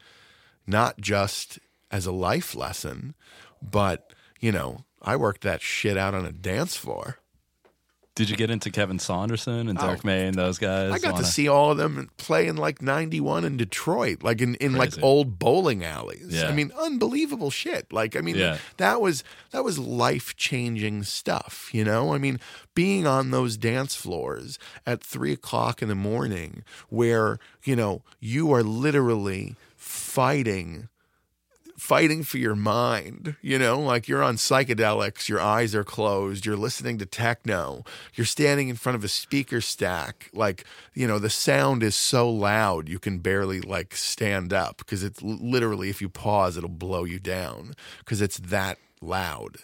not 0.67 0.99
just 0.99 1.59
as 1.91 2.05
a 2.05 2.11
life 2.11 2.53
lesson, 2.55 3.15
but 3.61 4.11
you 4.41 4.51
know, 4.51 4.83
I 5.05 5.15
worked 5.15 5.41
that 5.41 5.61
shit 5.61 5.97
out 5.97 6.13
on 6.13 6.25
a 6.25 6.31
dance 6.33 6.75
floor. 6.75 7.19
Did 8.15 8.29
you 8.29 8.37
get 8.37 8.49
into 8.49 8.71
Kevin 8.71 8.97
Saunderson 8.97 9.67
and 9.67 9.77
Derrick 9.77 9.99
Oh. 10.05 10.07
May 10.07 10.25
and 10.27 10.35
those 10.35 10.57
guys? 10.57 10.93
I 10.93 10.99
got 10.99 11.13
Wanna- 11.15 11.25
to 11.25 11.29
see 11.29 11.49
all 11.49 11.71
of 11.71 11.77
them 11.77 12.09
play 12.15 12.47
in 12.47 12.55
like 12.55 12.81
91 12.81 13.43
in 13.43 13.57
Detroit, 13.57 14.23
like 14.23 14.39
in, 14.39 14.55
in 14.55 14.71
like 14.75 14.93
old 15.03 15.37
bowling 15.37 15.83
alleys. 15.83 16.27
Yeah. 16.29 16.47
I 16.47 16.53
mean, 16.53 16.71
unbelievable 16.79 17.51
shit. 17.51 17.91
Like, 17.91 18.15
I 18.15 18.21
mean, 18.21 18.37
Yeah. 18.37 18.59
that 18.77 19.01
was, 19.01 19.25
that 19.51 19.65
was 19.65 19.77
life 19.77 20.33
changing 20.37 21.03
stuff, 21.03 21.69
you 21.73 21.83
know? 21.83 22.13
I 22.13 22.17
mean, 22.17 22.39
being 22.73 23.05
on 23.05 23.31
those 23.31 23.57
dance 23.57 23.95
floors 23.95 24.57
at 24.85 25.03
three 25.03 25.33
o'clock 25.33 25.81
in 25.81 25.89
the 25.89 25.93
morning 25.93 26.63
where, 26.87 27.37
you 27.65 27.75
know, 27.75 28.01
you 28.21 28.49
are 28.53 28.63
literally 28.63 29.57
fighting 29.75 30.87
fighting 31.77 32.23
for 32.23 32.37
your 32.37 32.55
mind, 32.55 33.35
you 33.41 33.59
know, 33.59 33.79
like 33.79 34.07
you're 34.07 34.23
on 34.23 34.37
psychedelics, 34.37 35.27
your 35.27 35.41
eyes 35.41 35.75
are 35.75 35.83
closed, 35.83 36.45
you're 36.45 36.55
listening 36.55 36.97
to 36.97 37.05
techno, 37.05 37.83
you're 38.13 38.25
standing 38.25 38.69
in 38.69 38.75
front 38.75 38.95
of 38.95 39.03
a 39.03 39.09
speaker 39.09 39.61
stack, 39.61 40.29
like, 40.33 40.65
you 40.93 41.07
know, 41.07 41.19
the 41.19 41.29
sound 41.29 41.83
is 41.83 41.95
so 41.95 42.29
loud 42.29 42.87
you 42.87 42.99
can 42.99 43.19
barely 43.19 43.59
like 43.59 43.95
stand 43.95 44.53
up 44.53 44.77
because 44.77 45.03
it's 45.03 45.21
literally 45.21 45.89
if 45.89 46.01
you 46.01 46.09
pause 46.09 46.57
it'll 46.57 46.69
blow 46.69 47.03
you 47.03 47.19
down 47.19 47.73
because 47.99 48.21
it's 48.21 48.37
that 48.37 48.77
loud. 49.01 49.57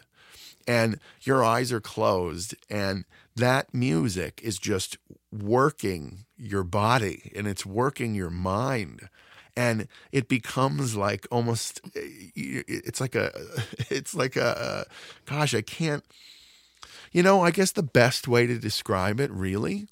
And 0.68 1.00
your 1.22 1.44
eyes 1.44 1.72
are 1.72 1.82
closed 1.82 2.56
and 2.70 3.06
that 3.36 3.74
music 3.74 4.42
is 4.44 4.60
just 4.60 4.98
working 5.32 6.26
your 6.38 6.64
body 6.64 7.32
and 7.36 7.48
it's 7.48 7.66
working 7.66 8.14
your 8.14 8.30
mind 8.30 9.10
and 9.56 9.88
it 10.12 10.28
becomes 10.28 10.96
like 10.96 11.28
almost 11.32 11.82
eh, 11.96 12.62
it's 12.68 13.02
like 13.02 13.16
a 13.16 13.32
it's 13.90 14.14
like 14.14 14.36
a 14.36 14.86
gosh 15.26 15.54
i 15.54 15.62
can't 15.62 16.04
you 17.12 17.24
know 17.24 17.42
i 17.42 17.52
guess 17.52 17.72
the 17.72 17.84
best 17.84 18.28
way 18.28 18.48
to 18.48 18.58
describe 18.58 19.20
it 19.20 19.32
really 19.32 19.88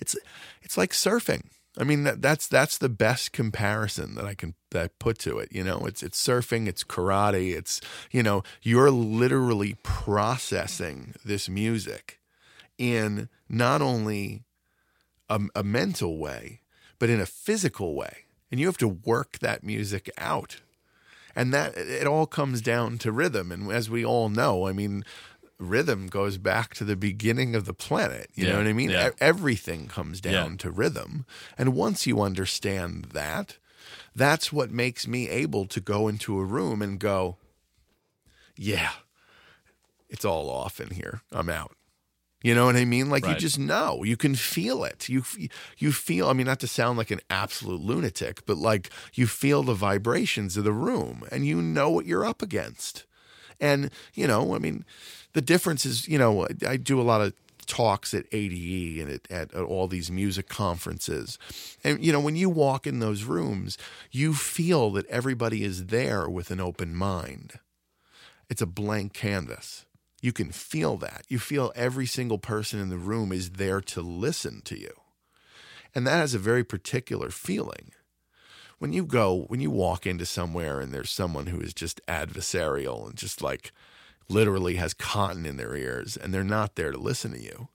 it's 0.00 0.16
it's 0.62 0.76
like 0.76 0.90
surfing. 0.90 1.44
I 1.78 1.84
mean 1.84 2.02
that, 2.02 2.20
that's 2.20 2.48
that's 2.48 2.78
the 2.78 2.88
best 2.88 3.32
comparison 3.32 4.16
that 4.16 4.24
i 4.24 4.34
can 4.34 4.54
that 4.72 4.84
I 4.84 4.88
put 4.98 5.18
to 5.20 5.38
it 5.38 5.52
you 5.52 5.62
know? 5.62 5.86
It's 5.86 6.02
it's 6.02 6.20
surfing 6.20 6.66
it's 6.66 6.82
karate 6.82 7.54
it's 7.56 7.80
you 8.10 8.22
know 8.22 8.42
you're 8.62 8.90
literally 8.90 9.76
processing 9.82 11.14
this 11.24 11.48
music 11.48 12.20
in 12.76 13.28
not 13.48 13.82
only 13.82 14.44
a, 15.28 15.40
a 15.54 15.62
mental 15.62 16.18
way 16.18 16.60
but 16.98 17.08
in 17.08 17.20
a 17.20 17.26
physical 17.26 17.94
way 17.94 18.24
and 18.50 18.58
you 18.60 18.66
have 18.66 18.78
to 18.78 18.88
work 18.88 19.38
that 19.40 19.62
music 19.62 20.10
out 20.18 20.60
and 21.36 21.52
that 21.54 21.76
it 21.76 22.06
all 22.06 22.26
comes 22.26 22.60
down 22.60 22.98
to 22.98 23.12
rhythm 23.12 23.52
and 23.52 23.70
as 23.72 23.88
we 23.88 24.04
all 24.04 24.28
know 24.28 24.66
i 24.66 24.72
mean 24.72 25.04
rhythm 25.58 26.06
goes 26.06 26.38
back 26.38 26.74
to 26.74 26.84
the 26.84 26.96
beginning 26.96 27.54
of 27.54 27.66
the 27.66 27.74
planet. 27.74 28.30
You 28.34 28.46
Yeah, 28.46 28.52
know 28.52 28.58
what 28.60 28.66
I 28.66 28.72
mean? 28.72 28.88
yeah. 28.88 29.10
Everything 29.20 29.88
comes 29.88 30.18
down 30.22 30.52
Yeah. 30.52 30.56
to 30.60 30.70
rhythm. 30.70 31.26
And 31.58 31.74
once 31.74 32.06
you 32.06 32.22
understand 32.22 33.08
that, 33.12 33.58
that's 34.16 34.50
what 34.54 34.70
makes 34.70 35.06
me 35.06 35.28
able 35.28 35.66
to 35.66 35.78
go 35.82 36.08
into 36.08 36.38
a 36.38 36.44
room 36.46 36.80
and 36.80 36.98
go, 36.98 37.36
yeah, 38.56 38.92
it's 40.08 40.24
all 40.24 40.48
off 40.48 40.80
in 40.80 40.92
here. 40.92 41.20
I'm 41.30 41.50
out. 41.50 41.76
You 42.42 42.54
know 42.54 42.64
what 42.64 42.76
I 42.76 42.86
mean? 42.86 43.10
Like 43.10 43.26
you 43.26 43.34
just 43.34 43.58
know. 43.58 44.02
You 44.02 44.16
can 44.16 44.34
feel 44.34 44.82
it. 44.84 45.08
You 45.08 45.24
you 45.76 45.92
feel. 45.92 46.28
I 46.28 46.32
mean, 46.32 46.46
not 46.46 46.60
to 46.60 46.66
sound 46.66 46.96
like 46.96 47.10
an 47.10 47.20
absolute 47.28 47.80
lunatic, 47.80 48.46
but 48.46 48.56
like 48.56 48.90
you 49.12 49.26
feel 49.26 49.62
the 49.62 49.74
vibrations 49.74 50.56
of 50.56 50.64
the 50.64 50.72
room, 50.72 51.24
and 51.30 51.46
you 51.46 51.60
know 51.60 51.90
what 51.90 52.06
you're 52.06 52.24
up 52.24 52.40
against. 52.40 53.04
And 53.60 53.90
you 54.14 54.26
know, 54.26 54.54
I 54.54 54.58
mean, 54.58 54.86
the 55.34 55.42
difference 55.42 55.84
is, 55.84 56.08
you 56.08 56.18
know, 56.18 56.46
I 56.66 56.78
do 56.78 56.98
a 56.98 57.02
lot 57.02 57.20
of 57.20 57.34
talks 57.66 58.14
at 58.14 58.24
ADE 58.32 59.00
and 59.00 59.10
at, 59.10 59.30
at, 59.30 59.54
at 59.54 59.62
all 59.62 59.86
these 59.86 60.10
music 60.10 60.48
conferences, 60.48 61.38
and 61.84 62.02
you 62.02 62.10
know, 62.10 62.20
when 62.20 62.36
you 62.36 62.48
walk 62.48 62.86
in 62.86 63.00
those 63.00 63.24
rooms, 63.24 63.76
you 64.10 64.32
feel 64.32 64.90
that 64.92 65.06
everybody 65.06 65.62
is 65.62 65.86
there 65.86 66.26
with 66.26 66.50
an 66.50 66.60
open 66.60 66.94
mind 66.94 67.60
it's 68.50 68.60
a 68.60 68.66
blank 68.66 69.14
canvas. 69.14 69.86
You 70.20 70.32
can 70.32 70.50
feel 70.52 70.96
that. 70.98 71.24
You 71.28 71.38
feel 71.38 71.72
every 71.74 72.06
single 72.06 72.38
person 72.38 72.78
in 72.80 72.88
the 72.90 72.98
room 72.98 73.32
is 73.32 73.50
there 73.52 73.80
to 73.82 74.02
listen 74.02 74.60
to 74.62 74.78
you. 74.78 74.92
And 75.94 76.06
that 76.06 76.18
has 76.18 76.34
a 76.34 76.38
very 76.38 76.62
particular 76.64 77.30
feeling. 77.30 77.92
When 78.78 78.92
you 78.92 79.04
go, 79.04 79.44
when 79.48 79.60
you 79.60 79.70
walk 79.70 80.06
into 80.06 80.24
somewhere 80.26 80.80
and 80.80 80.92
there's 80.92 81.10
someone 81.10 81.46
who 81.46 81.60
is 81.60 81.74
just 81.74 82.00
adversarial 82.06 83.06
and 83.06 83.16
just 83.16 83.42
like 83.42 83.72
literally 84.28 84.76
has 84.76 84.94
cotton 84.94 85.44
in 85.46 85.56
their 85.56 85.74
ears 85.74 86.16
and 86.16 86.32
they're 86.32 86.44
not 86.44 86.76
there 86.76 86.92
to 86.92 86.98
listen 86.98 87.32
to 87.32 87.40
you, 87.42 87.68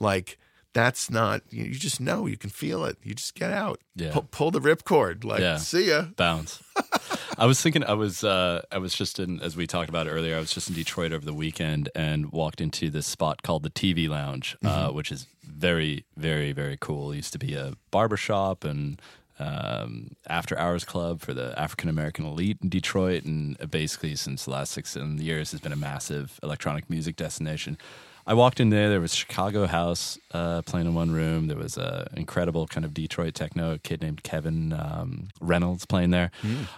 like 0.00 0.38
that's 0.72 1.08
not, 1.10 1.42
you 1.50 1.64
you 1.64 1.74
just 1.74 2.00
know, 2.00 2.26
you 2.26 2.36
can 2.36 2.50
feel 2.50 2.84
it. 2.84 2.98
You 3.02 3.14
just 3.14 3.34
get 3.34 3.52
out, 3.52 3.80
Yeah. 3.94 4.10
pull, 4.12 4.26
pull 4.30 4.50
the 4.50 4.60
ripcord, 4.60 5.24
like, 5.24 5.40
Yeah. 5.40 5.56
see 5.58 5.88
ya. 5.88 6.06
bounce. 6.16 6.62
I 7.36 7.46
was 7.46 7.60
thinking 7.60 7.84
I 7.84 7.94
was 7.94 8.22
uh, 8.22 8.62
I 8.70 8.78
was 8.78 8.94
just 8.94 9.18
in 9.18 9.40
as 9.40 9.56
we 9.56 9.66
talked 9.66 9.88
about 9.88 10.06
earlier. 10.06 10.36
I 10.36 10.40
was 10.40 10.52
just 10.52 10.68
in 10.68 10.74
Detroit 10.74 11.12
over 11.12 11.24
the 11.24 11.34
weekend 11.34 11.88
and 11.94 12.30
walked 12.32 12.60
into 12.60 12.90
this 12.90 13.06
spot 13.06 13.42
called 13.42 13.62
the 13.62 13.70
TV 13.70 14.08
Lounge, 14.08 14.56
uh, 14.64 14.90
which 14.90 15.10
is 15.10 15.26
very 15.42 16.04
very 16.16 16.52
very 16.52 16.76
cool. 16.80 17.12
It 17.12 17.16
used 17.16 17.32
to 17.32 17.38
be 17.38 17.54
a 17.54 17.74
barber 17.90 18.16
shop 18.16 18.64
and 18.64 19.00
um, 19.38 20.12
after 20.28 20.56
hours 20.56 20.84
club 20.84 21.20
for 21.20 21.34
the 21.34 21.58
African 21.58 21.88
American 21.88 22.24
elite 22.24 22.58
in 22.62 22.68
Detroit, 22.68 23.24
and 23.24 23.58
basically 23.70 24.14
since 24.14 24.44
the 24.44 24.52
last 24.52 24.72
six 24.72 24.96
years 24.96 25.50
has 25.50 25.60
been 25.60 25.72
a 25.72 25.76
massive 25.76 26.38
electronic 26.42 26.88
music 26.88 27.16
destination. 27.16 27.78
I 28.26 28.34
walked 28.34 28.60
in 28.60 28.70
there. 28.70 28.88
There 28.88 29.00
was 29.00 29.14
Chicago 29.14 29.66
House 29.66 30.18
uh, 30.32 30.62
playing 30.62 30.86
in 30.86 30.94
one 30.94 31.10
room. 31.10 31.48
There 31.48 31.56
was 31.56 31.76
an 31.76 32.08
incredible 32.16 32.66
kind 32.66 32.84
of 32.84 32.94
Detroit 32.94 33.34
techno 33.34 33.78
kid 33.78 34.00
named 34.00 34.22
Kevin 34.22 34.72
um, 34.72 35.28
Reynolds 35.40 35.84
playing 35.84 36.10
there, 36.10 36.30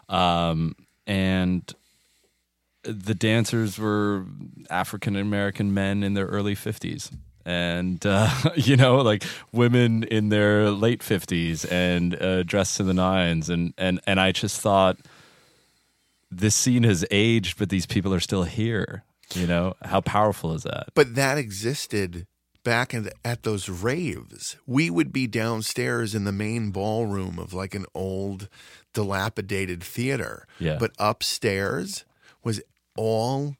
um, 0.08 0.74
and 1.06 1.72
the 2.82 3.14
dancers 3.14 3.78
were 3.78 4.24
African 4.70 5.16
American 5.16 5.74
men 5.74 6.02
in 6.02 6.14
their 6.14 6.26
early 6.26 6.54
fifties. 6.54 7.10
And 7.44 8.04
uh, 8.04 8.28
you 8.56 8.76
know, 8.76 8.96
like 8.96 9.24
women 9.52 10.02
in 10.04 10.30
their 10.30 10.70
late 10.70 11.02
fifties 11.02 11.64
and 11.64 12.20
uh, 12.20 12.42
dressed 12.42 12.76
to 12.78 12.82
the 12.82 12.94
nines, 12.94 13.48
and 13.48 13.72
and 13.78 14.00
and 14.06 14.20
I 14.20 14.32
just 14.32 14.60
thought, 14.60 14.98
this 16.30 16.54
scene 16.54 16.82
has 16.82 17.04
aged, 17.10 17.58
but 17.58 17.68
these 17.68 17.86
people 17.86 18.12
are 18.12 18.20
still 18.20 18.44
here. 18.44 19.04
You 19.34 19.46
know, 19.46 19.74
how 19.82 20.00
powerful 20.00 20.52
is 20.54 20.62
that? 20.62 20.88
But 20.94 21.14
that 21.14 21.38
existed 21.38 22.26
back 22.66 22.92
in 22.92 23.04
the, 23.04 23.12
at 23.24 23.44
those 23.44 23.68
raves. 23.68 24.56
We 24.66 24.90
would 24.90 25.12
be 25.12 25.26
downstairs 25.26 26.14
in 26.14 26.24
the 26.24 26.32
main 26.32 26.70
ballroom 26.70 27.38
of 27.38 27.54
like 27.54 27.74
an 27.74 27.86
old, 27.94 28.48
dilapidated 28.92 29.84
theater. 29.84 30.46
Yeah. 30.58 30.76
But 30.78 30.90
upstairs 30.98 32.04
was 32.42 32.60
all, 32.96 33.56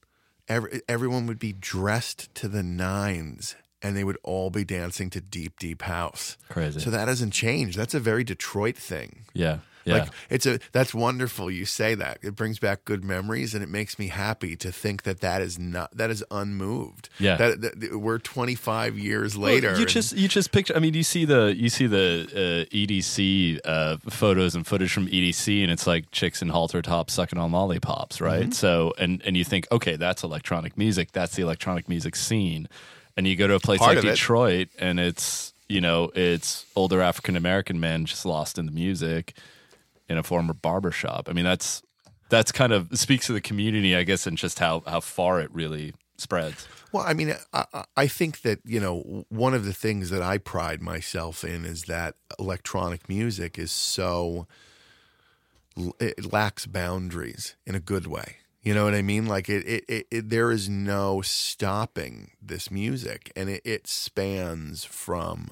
every, 0.49 0.83
everyone 0.89 1.27
would 1.29 1.39
be 1.39 1.53
dressed 1.53 2.35
to 2.37 2.49
the 2.49 2.64
nines 2.64 3.55
and 3.81 3.97
they 3.97 4.03
would 4.03 4.19
all 4.25 4.51
be 4.51 4.64
dancing 4.64 5.09
to 5.11 5.21
deep, 5.21 5.59
deep 5.61 5.83
house. 5.83 6.37
Crazy. 6.49 6.81
So 6.81 6.91
that 6.91 7.07
hasn't 7.07 7.33
changed. 7.33 7.79
That's 7.79 7.95
a 7.95 8.01
very 8.01 8.25
Detroit 8.25 8.77
thing. 8.77 9.27
Yeah. 9.35 9.59
Yeah. 9.87 9.95
Like 10.01 10.09
it's 10.28 10.45
a 10.47 10.59
that's 10.72 10.93
wonderful 10.93 11.51
you 11.51 11.64
say 11.64 11.95
that. 11.95 12.18
It 12.22 12.34
brings 12.37 12.59
back 12.59 12.84
good 12.84 13.05
memories 13.05 13.55
and 13.55 13.62
it 13.62 13.68
makes 13.68 13.99
me 13.99 14.09
happy 14.09 14.57
to 14.57 14.72
think 14.72 15.05
that 15.05 15.20
that 15.20 15.41
is 15.41 15.59
not 15.59 15.97
that 15.97 16.11
is 16.11 16.24
unmoved. 16.30 17.09
Yeah. 17.18 17.37
That, 17.37 17.61
that- 17.62 17.99
we're 17.99 18.18
25 18.18 18.99
years 18.99 19.37
later. 19.37 19.68
Well, 19.68 19.76
you 19.76 19.82
and- 19.82 19.91
just 19.91 20.12
you 20.16 20.28
just 20.28 20.53
picture. 20.53 20.74
I 20.76 20.80
mean, 20.80 20.95
you 20.95 21.03
see 21.05 21.24
the 21.24 21.55
you 21.57 21.68
see 21.68 21.87
the 21.87 22.66
uh, 22.70 22.74
EDC 22.74 23.61
uh, 23.64 23.97
photos 24.11 24.55
and 24.55 24.66
footage 24.66 24.93
from 24.93 25.07
EDC, 25.07 25.62
and 25.62 25.70
it's 25.70 25.87
like 25.87 26.11
chicks 26.11 26.43
in 26.43 26.49
halter 26.49 26.82
tops 26.82 27.14
sucking 27.14 27.39
on 27.39 27.53
lollipops, 27.53 28.20
right? 28.20 28.43
Mm-hmm. 28.43 28.53
So, 28.53 28.93
and 28.99 29.22
and 29.24 29.37
you 29.37 29.45
think, 29.45 29.66
okay, 29.70 29.97
that's 29.97 30.22
electronic 30.22 30.76
music. 30.76 31.12
That's 31.12 31.37
the 31.37 31.43
electronic 31.43 31.89
music 31.89 32.16
scene. 32.16 32.68
And 33.16 33.26
you 33.26 33.37
go 33.37 33.47
to 33.47 33.55
a 33.55 33.61
place 33.61 33.78
Part 33.78 33.91
like 33.91 33.99
of 33.99 34.05
it. 34.05 34.11
Detroit, 34.11 34.68
and 34.78 35.01
it's 35.01 35.55
you 35.68 35.80
know 35.80 36.11
it's 36.14 36.66
older 36.76 37.01
African 37.01 37.37
American 37.37 37.80
men 37.80 38.05
just 38.05 38.26
lost 38.26 38.59
in 38.59 38.66
the 38.66 38.72
music 38.72 39.34
in 40.09 40.19
a 40.19 40.23
former 40.23 40.55
barbershop. 40.55 41.29
I 41.29 41.33
mean, 41.33 41.45
that's 41.45 41.83
that's 42.29 42.53
kind 42.53 42.73
of 42.73 42.89
speaks 42.99 43.27
to 43.27 43.33
the 43.33 43.41
community, 43.41 43.95
I 43.97 44.03
guess, 44.03 44.27
and 44.27 44.37
just 44.37 44.59
how 44.59 44.83
how 44.87 45.01
far 45.01 45.41
it 45.41 45.51
really 45.53 45.95
spreads. 46.19 46.67
Well, 46.93 47.05
I 47.07 47.13
mean, 47.13 47.35
I, 47.53 47.85
I- 47.97 48.07
think 48.07 48.41
that 48.43 48.61
you 48.65 48.81
know 48.81 49.25
one 49.29 49.55
of 49.55 49.65
the 49.65 49.73
things 49.73 50.11
that 50.11 50.23
I 50.23 50.39
pride 50.39 50.81
myself 50.81 51.45
in 51.45 51.65
is 51.65 51.85
that 51.85 52.15
electronic 52.39 53.09
music 53.09 53.59
is 53.59 53.71
so 53.71 54.47
it 56.01 56.33
lacks 56.33 56.67
boundaries 56.67 57.55
in 57.67 57.75
a 57.75 57.81
good 57.81 58.07
way. 58.07 58.37
You 58.63 58.75
know 58.75 58.85
what 58.85 58.95
I 58.95 59.03
mean? 59.03 59.27
Like 59.27 59.49
it, 59.49 59.65
it, 59.67 59.85
it, 59.89 60.07
it 60.11 60.31
there 60.31 60.51
is 60.51 60.69
no 60.69 61.21
stopping 61.21 62.33
this 62.43 62.71
music, 62.71 63.31
and 63.37 63.49
it, 63.49 63.63
it 63.65 63.87
spans 63.87 64.85
from, 64.85 65.51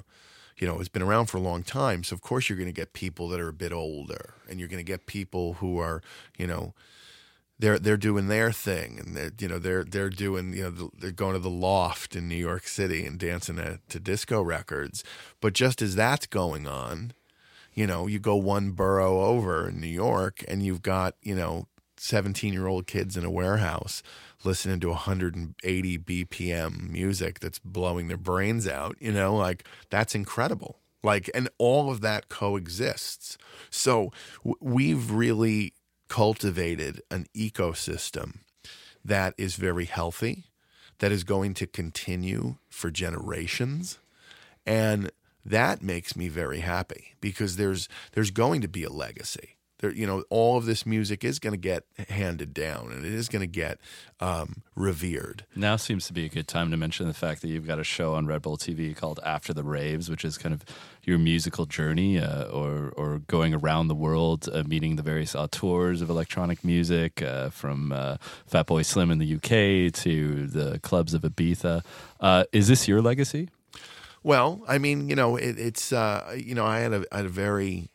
you 0.57 0.67
know, 0.67 0.79
it's 0.79 0.89
been 0.89 1.03
around 1.03 1.27
for 1.27 1.39
a 1.39 1.41
long 1.41 1.63
time. 1.63 2.05
So 2.05 2.15
of 2.15 2.21
course 2.21 2.49
you're 2.49 2.59
going 2.59 2.69
to 2.69 2.73
get 2.73 2.93
people 2.93 3.29
that 3.29 3.41
are 3.41 3.49
a 3.49 3.53
bit 3.53 3.73
older, 3.73 4.35
and 4.49 4.59
you're 4.59 4.69
going 4.69 4.85
to 4.85 4.85
get 4.85 5.07
people 5.07 5.55
who 5.55 5.79
are, 5.79 6.03
you 6.37 6.47
know, 6.47 6.75
they're 7.59 7.79
they're 7.79 7.97
doing 7.97 8.29
their 8.29 8.53
thing, 8.53 8.99
and 8.99 9.17
they're 9.17 9.33
you 9.39 9.49
know 9.49 9.59
they're 9.59 9.85
they're 9.85 10.11
doing 10.11 10.53
you 10.53 10.65
know 10.65 10.71
the, 10.71 10.89
they're 10.99 11.13
going 11.13 11.35
to 11.35 11.39
the 11.39 11.51
loft 11.51 12.17
in 12.17 12.29
New 12.29 12.37
York 12.37 12.67
City 12.67 13.07
and 13.07 13.19
dancing 13.19 13.57
to, 13.57 13.81
to 13.89 14.01
disco 14.01 14.43
records. 14.43 15.05
But 15.41 15.53
just 15.53 15.81
as 15.81 15.95
that's 15.95 16.27
going 16.27 16.67
on, 16.67 17.13
you 17.73 17.87
know, 17.87 18.07
you 18.07 18.19
go 18.19 18.37
one 18.37 18.73
borough 18.73 19.21
over 19.21 19.69
in 19.69 19.81
New 19.81 19.87
York, 19.87 20.45
and 20.49 20.65
you've 20.65 20.83
got 20.83 21.15
you 21.23 21.35
know 21.35 21.69
seventeen 21.97 22.53
year 22.53 22.67
old 22.67 22.87
kids 22.87 23.17
in 23.17 23.25
a 23.25 23.31
warehouse 23.31 24.03
listening 24.45 24.80
to 24.80 24.88
180 24.88 25.99
BPM 25.99 26.90
music 26.90 27.40
that's 27.40 27.59
blowing 27.59 28.09
their 28.09 28.16
brains 28.16 28.66
out. 28.68 28.97
You 29.01 29.12
know, 29.12 29.34
like 29.34 29.66
that's 29.90 30.14
incredible. 30.14 30.78
Like, 31.03 31.30
and 31.34 31.51
all 31.59 31.90
of 31.90 32.01
that 32.01 32.28
coexists. 32.28 33.36
So 33.68 34.11
we've 34.61 35.11
really 35.11 35.74
cultivated 36.09 37.03
an 37.11 37.26
ecosystem 37.36 38.38
that 39.05 39.34
is 39.36 39.57
very 39.57 39.84
healthy, 39.84 40.45
that 40.99 41.12
is 41.12 41.24
going 41.24 41.53
to 41.55 41.66
continue 41.66 42.57
for 42.70 42.90
generations. 42.90 43.99
And 44.64 45.11
that 45.45 45.82
makes 45.82 46.16
me 46.16 46.28
very 46.28 46.61
happy 46.61 47.14
because 47.20 47.57
there's 47.57 47.88
there's 48.12 48.30
going 48.30 48.62
to 48.62 48.68
be 48.68 48.82
a 48.82 48.90
legacy. 48.90 49.54
There, 49.85 49.93
you 49.93 50.07
know, 50.07 50.24
all 50.30 50.57
of 50.57 50.64
this 50.64 50.87
music 50.87 51.24
is 51.24 51.39
going 51.39 51.53
to 51.53 51.59
get 51.59 51.85
handed 52.09 52.55
down, 52.55 52.91
and 52.91 53.05
it 53.05 53.12
is 53.12 53.28
going 53.28 53.41
to 53.41 53.47
get 53.47 53.78
um, 54.18 54.62
revered. 54.74 55.45
Now 55.55 55.76
seems 55.76 56.07
to 56.07 56.14
be 56.14 56.24
a 56.24 56.30
good 56.30 56.49
time 56.49 56.70
to 56.70 56.78
mention 56.78 57.07
the 57.07 57.12
fact 57.12 57.43
that 57.43 57.49
you've 57.49 57.66
got 57.66 57.78
a 57.78 57.85
show 57.85 58.14
on 58.14 58.26
Red 58.26 58.41
Bull 58.41 58.57
TV 58.57 58.97
called 58.97 59.20
After 59.26 59.53
the 59.53 59.62
Raves, 59.62 60.09
which 60.09 60.24
is 60.24 60.39
kind 60.39 60.55
of 60.55 60.64
your 61.03 61.18
musical 61.18 61.66
journey 61.66 62.18
uh, 62.18 62.45
or, 62.45 62.95
or 62.97 63.18
going 63.26 63.53
around 63.53 63.89
the 63.89 63.95
world, 63.95 64.49
uh, 64.51 64.62
meeting 64.62 64.97
the 64.97 65.03
various 65.03 65.35
auteurs 65.35 66.01
of 66.01 66.09
electronic 66.09 66.64
music, 66.64 67.20
uh, 67.20 67.51
from 67.51 67.93
uh, 67.93 68.16
Fatboy 68.51 68.87
Slim 68.87 69.11
in 69.11 69.18
the 69.18 69.35
UK 69.35 69.93
to 70.03 70.47
the 70.47 70.78
clubs 70.78 71.12
of 71.12 71.20
Ibiza. 71.20 71.85
Uh, 72.20 72.45
is 72.53 72.68
this 72.68 72.89
your 72.89 73.03
legacy? 73.03 73.51
Well, 74.22 74.62
I 74.66 74.78
mean, 74.78 75.11
you 75.11 75.16
know, 75.16 75.37
it, 75.37 75.59
it's 75.59 75.93
uh, 75.93 76.35
you 76.43 76.55
know, 76.55 76.64
I 76.64 76.78
had 76.78 76.95
a, 76.95 77.05
I 77.12 77.18
had 77.18 77.26
a 77.26 77.28
very, 77.28 77.91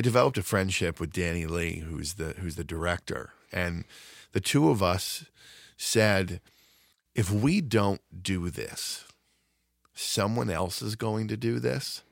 I 0.00 0.02
developed 0.02 0.38
a 0.38 0.42
friendship 0.42 0.98
with 0.98 1.12
Danny 1.12 1.44
Lee, 1.44 1.80
who's 1.80 2.14
the 2.14 2.32
who's 2.38 2.56
the 2.56 2.64
director, 2.64 3.34
and 3.52 3.84
the 4.32 4.40
two 4.40 4.70
of 4.70 4.82
us 4.82 5.26
said, 5.76 6.40
if 7.14 7.30
we 7.30 7.60
don't 7.60 8.00
do 8.22 8.48
this, 8.48 9.04
someone 9.92 10.48
else 10.48 10.80
is 10.80 10.96
going 10.96 11.28
to 11.28 11.36
do 11.36 11.58
this, 11.58 12.02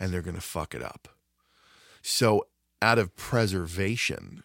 and 0.00 0.10
they're 0.10 0.22
going 0.22 0.36
to 0.36 0.40
fuck 0.40 0.74
it 0.74 0.82
up. 0.82 1.06
So, 2.00 2.46
out 2.80 2.98
of 2.98 3.14
preservation, 3.14 4.42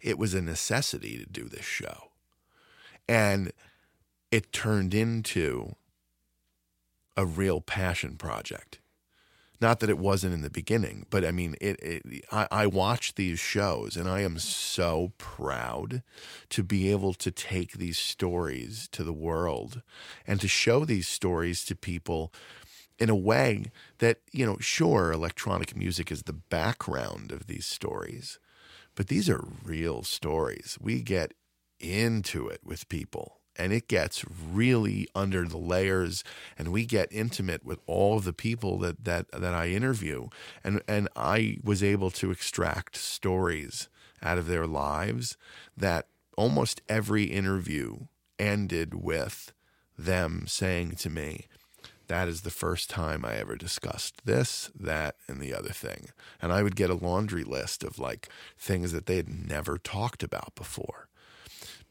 it 0.00 0.18
was 0.18 0.34
a 0.34 0.42
necessity 0.42 1.18
to 1.18 1.26
do 1.26 1.44
this 1.44 1.64
show, 1.64 2.10
and 3.08 3.52
it 4.32 4.52
turned 4.52 4.92
into 4.92 5.76
a 7.16 7.24
real 7.24 7.60
passion 7.60 8.16
project. 8.16 8.80
Not 9.62 9.78
that 9.78 9.88
it 9.90 9.98
wasn't 9.98 10.34
in 10.34 10.42
the 10.42 10.50
beginning, 10.50 11.06
but 11.08 11.24
I 11.24 11.30
mean, 11.30 11.54
it. 11.60 11.80
it 11.80 12.24
I, 12.32 12.48
I 12.50 12.66
watch 12.66 13.14
these 13.14 13.38
shows, 13.38 13.96
and 13.96 14.08
I 14.08 14.22
am 14.22 14.40
so 14.40 15.12
proud 15.18 16.02
to 16.48 16.64
be 16.64 16.90
able 16.90 17.14
to 17.14 17.30
take 17.30 17.74
these 17.74 17.96
stories 17.96 18.88
to 18.90 19.04
the 19.04 19.12
world, 19.12 19.82
and 20.26 20.40
to 20.40 20.48
show 20.48 20.84
these 20.84 21.06
stories 21.06 21.64
to 21.66 21.76
people 21.76 22.32
in 22.98 23.08
a 23.08 23.14
way 23.14 23.66
that 23.98 24.18
you 24.32 24.44
know. 24.44 24.56
Sure, 24.58 25.12
electronic 25.12 25.76
music 25.76 26.10
is 26.10 26.24
the 26.24 26.32
background 26.32 27.30
of 27.30 27.46
these 27.46 27.64
stories, 27.64 28.40
but 28.96 29.06
these 29.06 29.30
are 29.30 29.44
real 29.62 30.02
stories. 30.02 30.76
We 30.80 31.02
get 31.02 31.34
into 31.78 32.48
it 32.48 32.62
with 32.64 32.88
people 32.88 33.41
and 33.56 33.72
it 33.72 33.88
gets 33.88 34.24
really 34.28 35.08
under 35.14 35.46
the 35.46 35.58
layers 35.58 36.24
and 36.58 36.72
we 36.72 36.84
get 36.84 37.08
intimate 37.10 37.64
with 37.64 37.80
all 37.86 38.18
of 38.18 38.24
the 38.24 38.32
people 38.32 38.78
that 38.78 39.04
that 39.04 39.30
that 39.32 39.54
I 39.54 39.68
interview 39.68 40.28
and 40.64 40.82
and 40.88 41.08
I 41.16 41.58
was 41.62 41.82
able 41.82 42.10
to 42.12 42.30
extract 42.30 42.96
stories 42.96 43.88
out 44.22 44.38
of 44.38 44.46
their 44.46 44.66
lives 44.66 45.36
that 45.76 46.06
almost 46.36 46.82
every 46.88 47.24
interview 47.24 48.06
ended 48.38 48.94
with 48.94 49.52
them 49.98 50.44
saying 50.46 50.92
to 50.92 51.10
me 51.10 51.46
that 52.08 52.28
is 52.28 52.42
the 52.42 52.50
first 52.50 52.90
time 52.90 53.24
I 53.24 53.36
ever 53.36 53.56
discussed 53.56 54.26
this, 54.26 54.70
that, 54.78 55.16
and 55.28 55.40
the 55.40 55.54
other 55.54 55.70
thing. 55.70 56.10
And 56.42 56.52
I 56.52 56.62
would 56.62 56.76
get 56.76 56.90
a 56.90 56.94
laundry 56.94 57.42
list 57.42 57.82
of 57.82 57.98
like 57.98 58.28
things 58.58 58.92
that 58.92 59.06
they 59.06 59.16
had 59.16 59.30
never 59.30 59.78
talked 59.78 60.22
about 60.22 60.54
before 60.54 61.08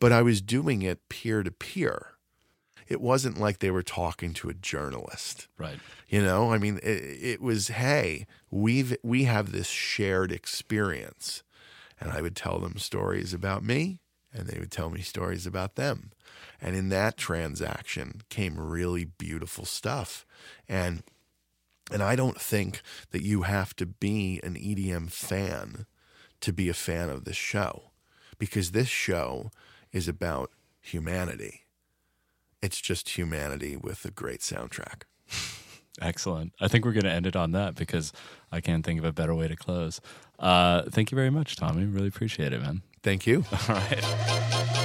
but 0.01 0.11
I 0.11 0.23
was 0.23 0.41
doing 0.41 0.81
it 0.81 1.07
peer 1.09 1.43
to 1.43 1.51
peer. 1.51 2.07
It 2.87 2.99
wasn't 2.99 3.39
like 3.39 3.59
they 3.59 3.69
were 3.69 3.83
talking 3.83 4.33
to 4.33 4.49
a 4.49 4.53
journalist. 4.53 5.47
Right. 5.59 5.77
You 6.09 6.23
know, 6.23 6.51
I 6.51 6.57
mean, 6.57 6.79
it, 6.83 7.03
it 7.21 7.41
was, 7.41 7.69
hey, 7.69 8.25
we've 8.49 8.97
we 9.03 9.25
have 9.25 9.51
this 9.51 9.67
shared 9.67 10.31
experience, 10.31 11.43
and 12.01 12.11
I 12.11 12.21
would 12.21 12.35
tell 12.35 12.59
them 12.59 12.77
stories 12.77 13.31
about 13.31 13.63
me, 13.63 13.99
and 14.33 14.47
they 14.47 14.59
would 14.59 14.71
tell 14.71 14.89
me 14.89 15.01
stories 15.01 15.45
about 15.45 15.75
them, 15.75 16.11
and 16.59 16.75
in 16.75 16.89
that 16.89 17.15
transaction 17.15 18.21
came 18.29 18.59
really 18.59 19.05
beautiful 19.05 19.65
stuff, 19.65 20.25
and 20.67 21.03
and 21.91 22.01
I 22.01 22.15
don't 22.15 22.41
think 22.41 22.81
that 23.11 23.21
you 23.21 23.43
have 23.43 23.75
to 23.75 23.85
be 23.85 24.39
an 24.43 24.55
EDM 24.55 25.11
fan 25.11 25.85
to 26.39 26.51
be 26.51 26.69
a 26.69 26.73
fan 26.73 27.09
of 27.09 27.23
this 27.23 27.37
show, 27.37 27.91
because 28.39 28.71
this 28.71 28.89
show 28.89 29.51
is 29.91 30.07
about 30.07 30.51
humanity. 30.79 31.61
It's 32.61 32.79
just 32.79 33.09
humanity 33.09 33.75
with 33.75 34.05
a 34.05 34.11
great 34.11 34.41
soundtrack. 34.41 35.03
Excellent. 36.01 36.53
I 36.61 36.67
think 36.67 36.85
we're 36.85 36.93
going 36.93 37.03
to 37.03 37.11
end 37.11 37.27
it 37.27 37.35
on 37.35 37.51
that 37.51 37.75
because 37.75 38.13
I 38.51 38.61
can't 38.61 38.85
think 38.85 38.99
of 38.99 39.05
a 39.05 39.11
better 39.11 39.35
way 39.35 39.47
to 39.47 39.55
close. 39.55 39.99
Uh, 40.39 40.83
thank 40.89 41.11
you 41.11 41.15
very 41.15 41.29
much, 41.29 41.55
Tommy. 41.55 41.85
Really 41.85 42.07
appreciate 42.07 42.53
it, 42.53 42.61
man. 42.61 42.81
Thank 43.03 43.27
you. 43.27 43.45
All 43.69 43.75
right. 43.75 44.77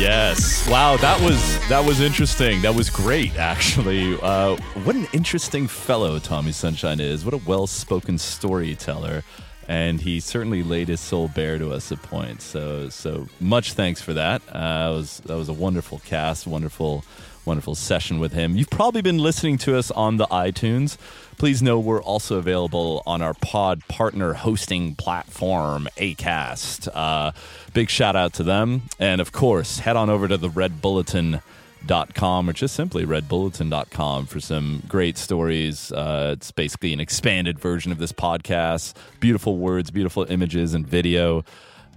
Yes. 0.00 0.66
Wow, 0.66 0.96
that 0.96 1.20
was 1.20 1.68
that 1.68 1.84
was 1.84 2.00
interesting. 2.00 2.62
That 2.62 2.74
was 2.74 2.88
great, 2.88 3.36
actually. 3.36 4.18
Uh, 4.22 4.56
what 4.84 4.96
an 4.96 5.06
interesting 5.12 5.68
fellow 5.68 6.18
Tommy 6.18 6.52
Sunshine 6.52 7.00
is. 7.00 7.22
What 7.22 7.34
a 7.34 7.36
well-spoken 7.36 8.16
storyteller, 8.16 9.24
and 9.68 10.00
he 10.00 10.18
certainly 10.18 10.62
laid 10.62 10.88
his 10.88 11.00
soul 11.00 11.28
bare 11.28 11.58
to 11.58 11.72
us 11.72 11.92
at 11.92 12.00
points. 12.00 12.44
So, 12.44 12.88
so 12.88 13.28
much 13.40 13.74
thanks 13.74 14.00
for 14.00 14.14
that. 14.14 14.40
Uh, 14.48 14.88
that 14.88 14.96
was 14.96 15.20
that 15.26 15.36
was 15.36 15.50
a 15.50 15.52
wonderful 15.52 15.98
cast, 15.98 16.46
wonderful, 16.46 17.04
wonderful 17.44 17.74
session 17.74 18.18
with 18.18 18.32
him. 18.32 18.56
You've 18.56 18.70
probably 18.70 19.02
been 19.02 19.18
listening 19.18 19.58
to 19.58 19.76
us 19.76 19.90
on 19.90 20.16
the 20.16 20.26
iTunes. 20.28 20.96
Please 21.40 21.62
know 21.62 21.80
we're 21.80 22.02
also 22.02 22.36
available 22.36 23.02
on 23.06 23.22
our 23.22 23.32
pod 23.32 23.80
partner 23.88 24.34
hosting 24.34 24.94
platform, 24.94 25.88
Acast. 25.96 26.86
Uh, 26.92 27.32
big 27.72 27.88
shout 27.88 28.14
out 28.14 28.34
to 28.34 28.42
them. 28.42 28.82
And 28.98 29.22
of 29.22 29.32
course, 29.32 29.78
head 29.78 29.96
on 29.96 30.10
over 30.10 30.28
to 30.28 30.36
the 30.36 30.50
Red 30.50 30.82
Bulletin 30.82 31.40
dot 31.86 32.12
com 32.14 32.50
or 32.50 32.52
just 32.52 32.74
simply 32.76 33.06
redbulletin.com 33.06 34.26
for 34.26 34.38
some 34.38 34.82
great 34.86 35.16
stories. 35.16 35.90
Uh, 35.90 36.34
it's 36.36 36.50
basically 36.50 36.92
an 36.92 37.00
expanded 37.00 37.58
version 37.58 37.90
of 37.90 37.96
this 37.96 38.12
podcast. 38.12 38.92
Beautiful 39.18 39.56
words 39.56 39.90
beautiful 39.90 40.24
images 40.24 40.74
and 40.74 40.86
video. 40.86 41.42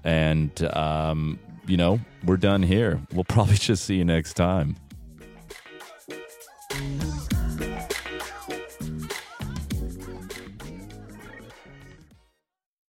And 0.06 0.64
um, 0.74 1.38
you 1.68 1.76
know 1.76 2.00
we're 2.24 2.38
done 2.38 2.64
here. 2.64 3.02
We'll 3.12 3.26
probably 3.26 3.56
just 3.58 3.84
see 3.84 3.98
you 3.98 4.06
next 4.06 4.36
time 4.36 4.78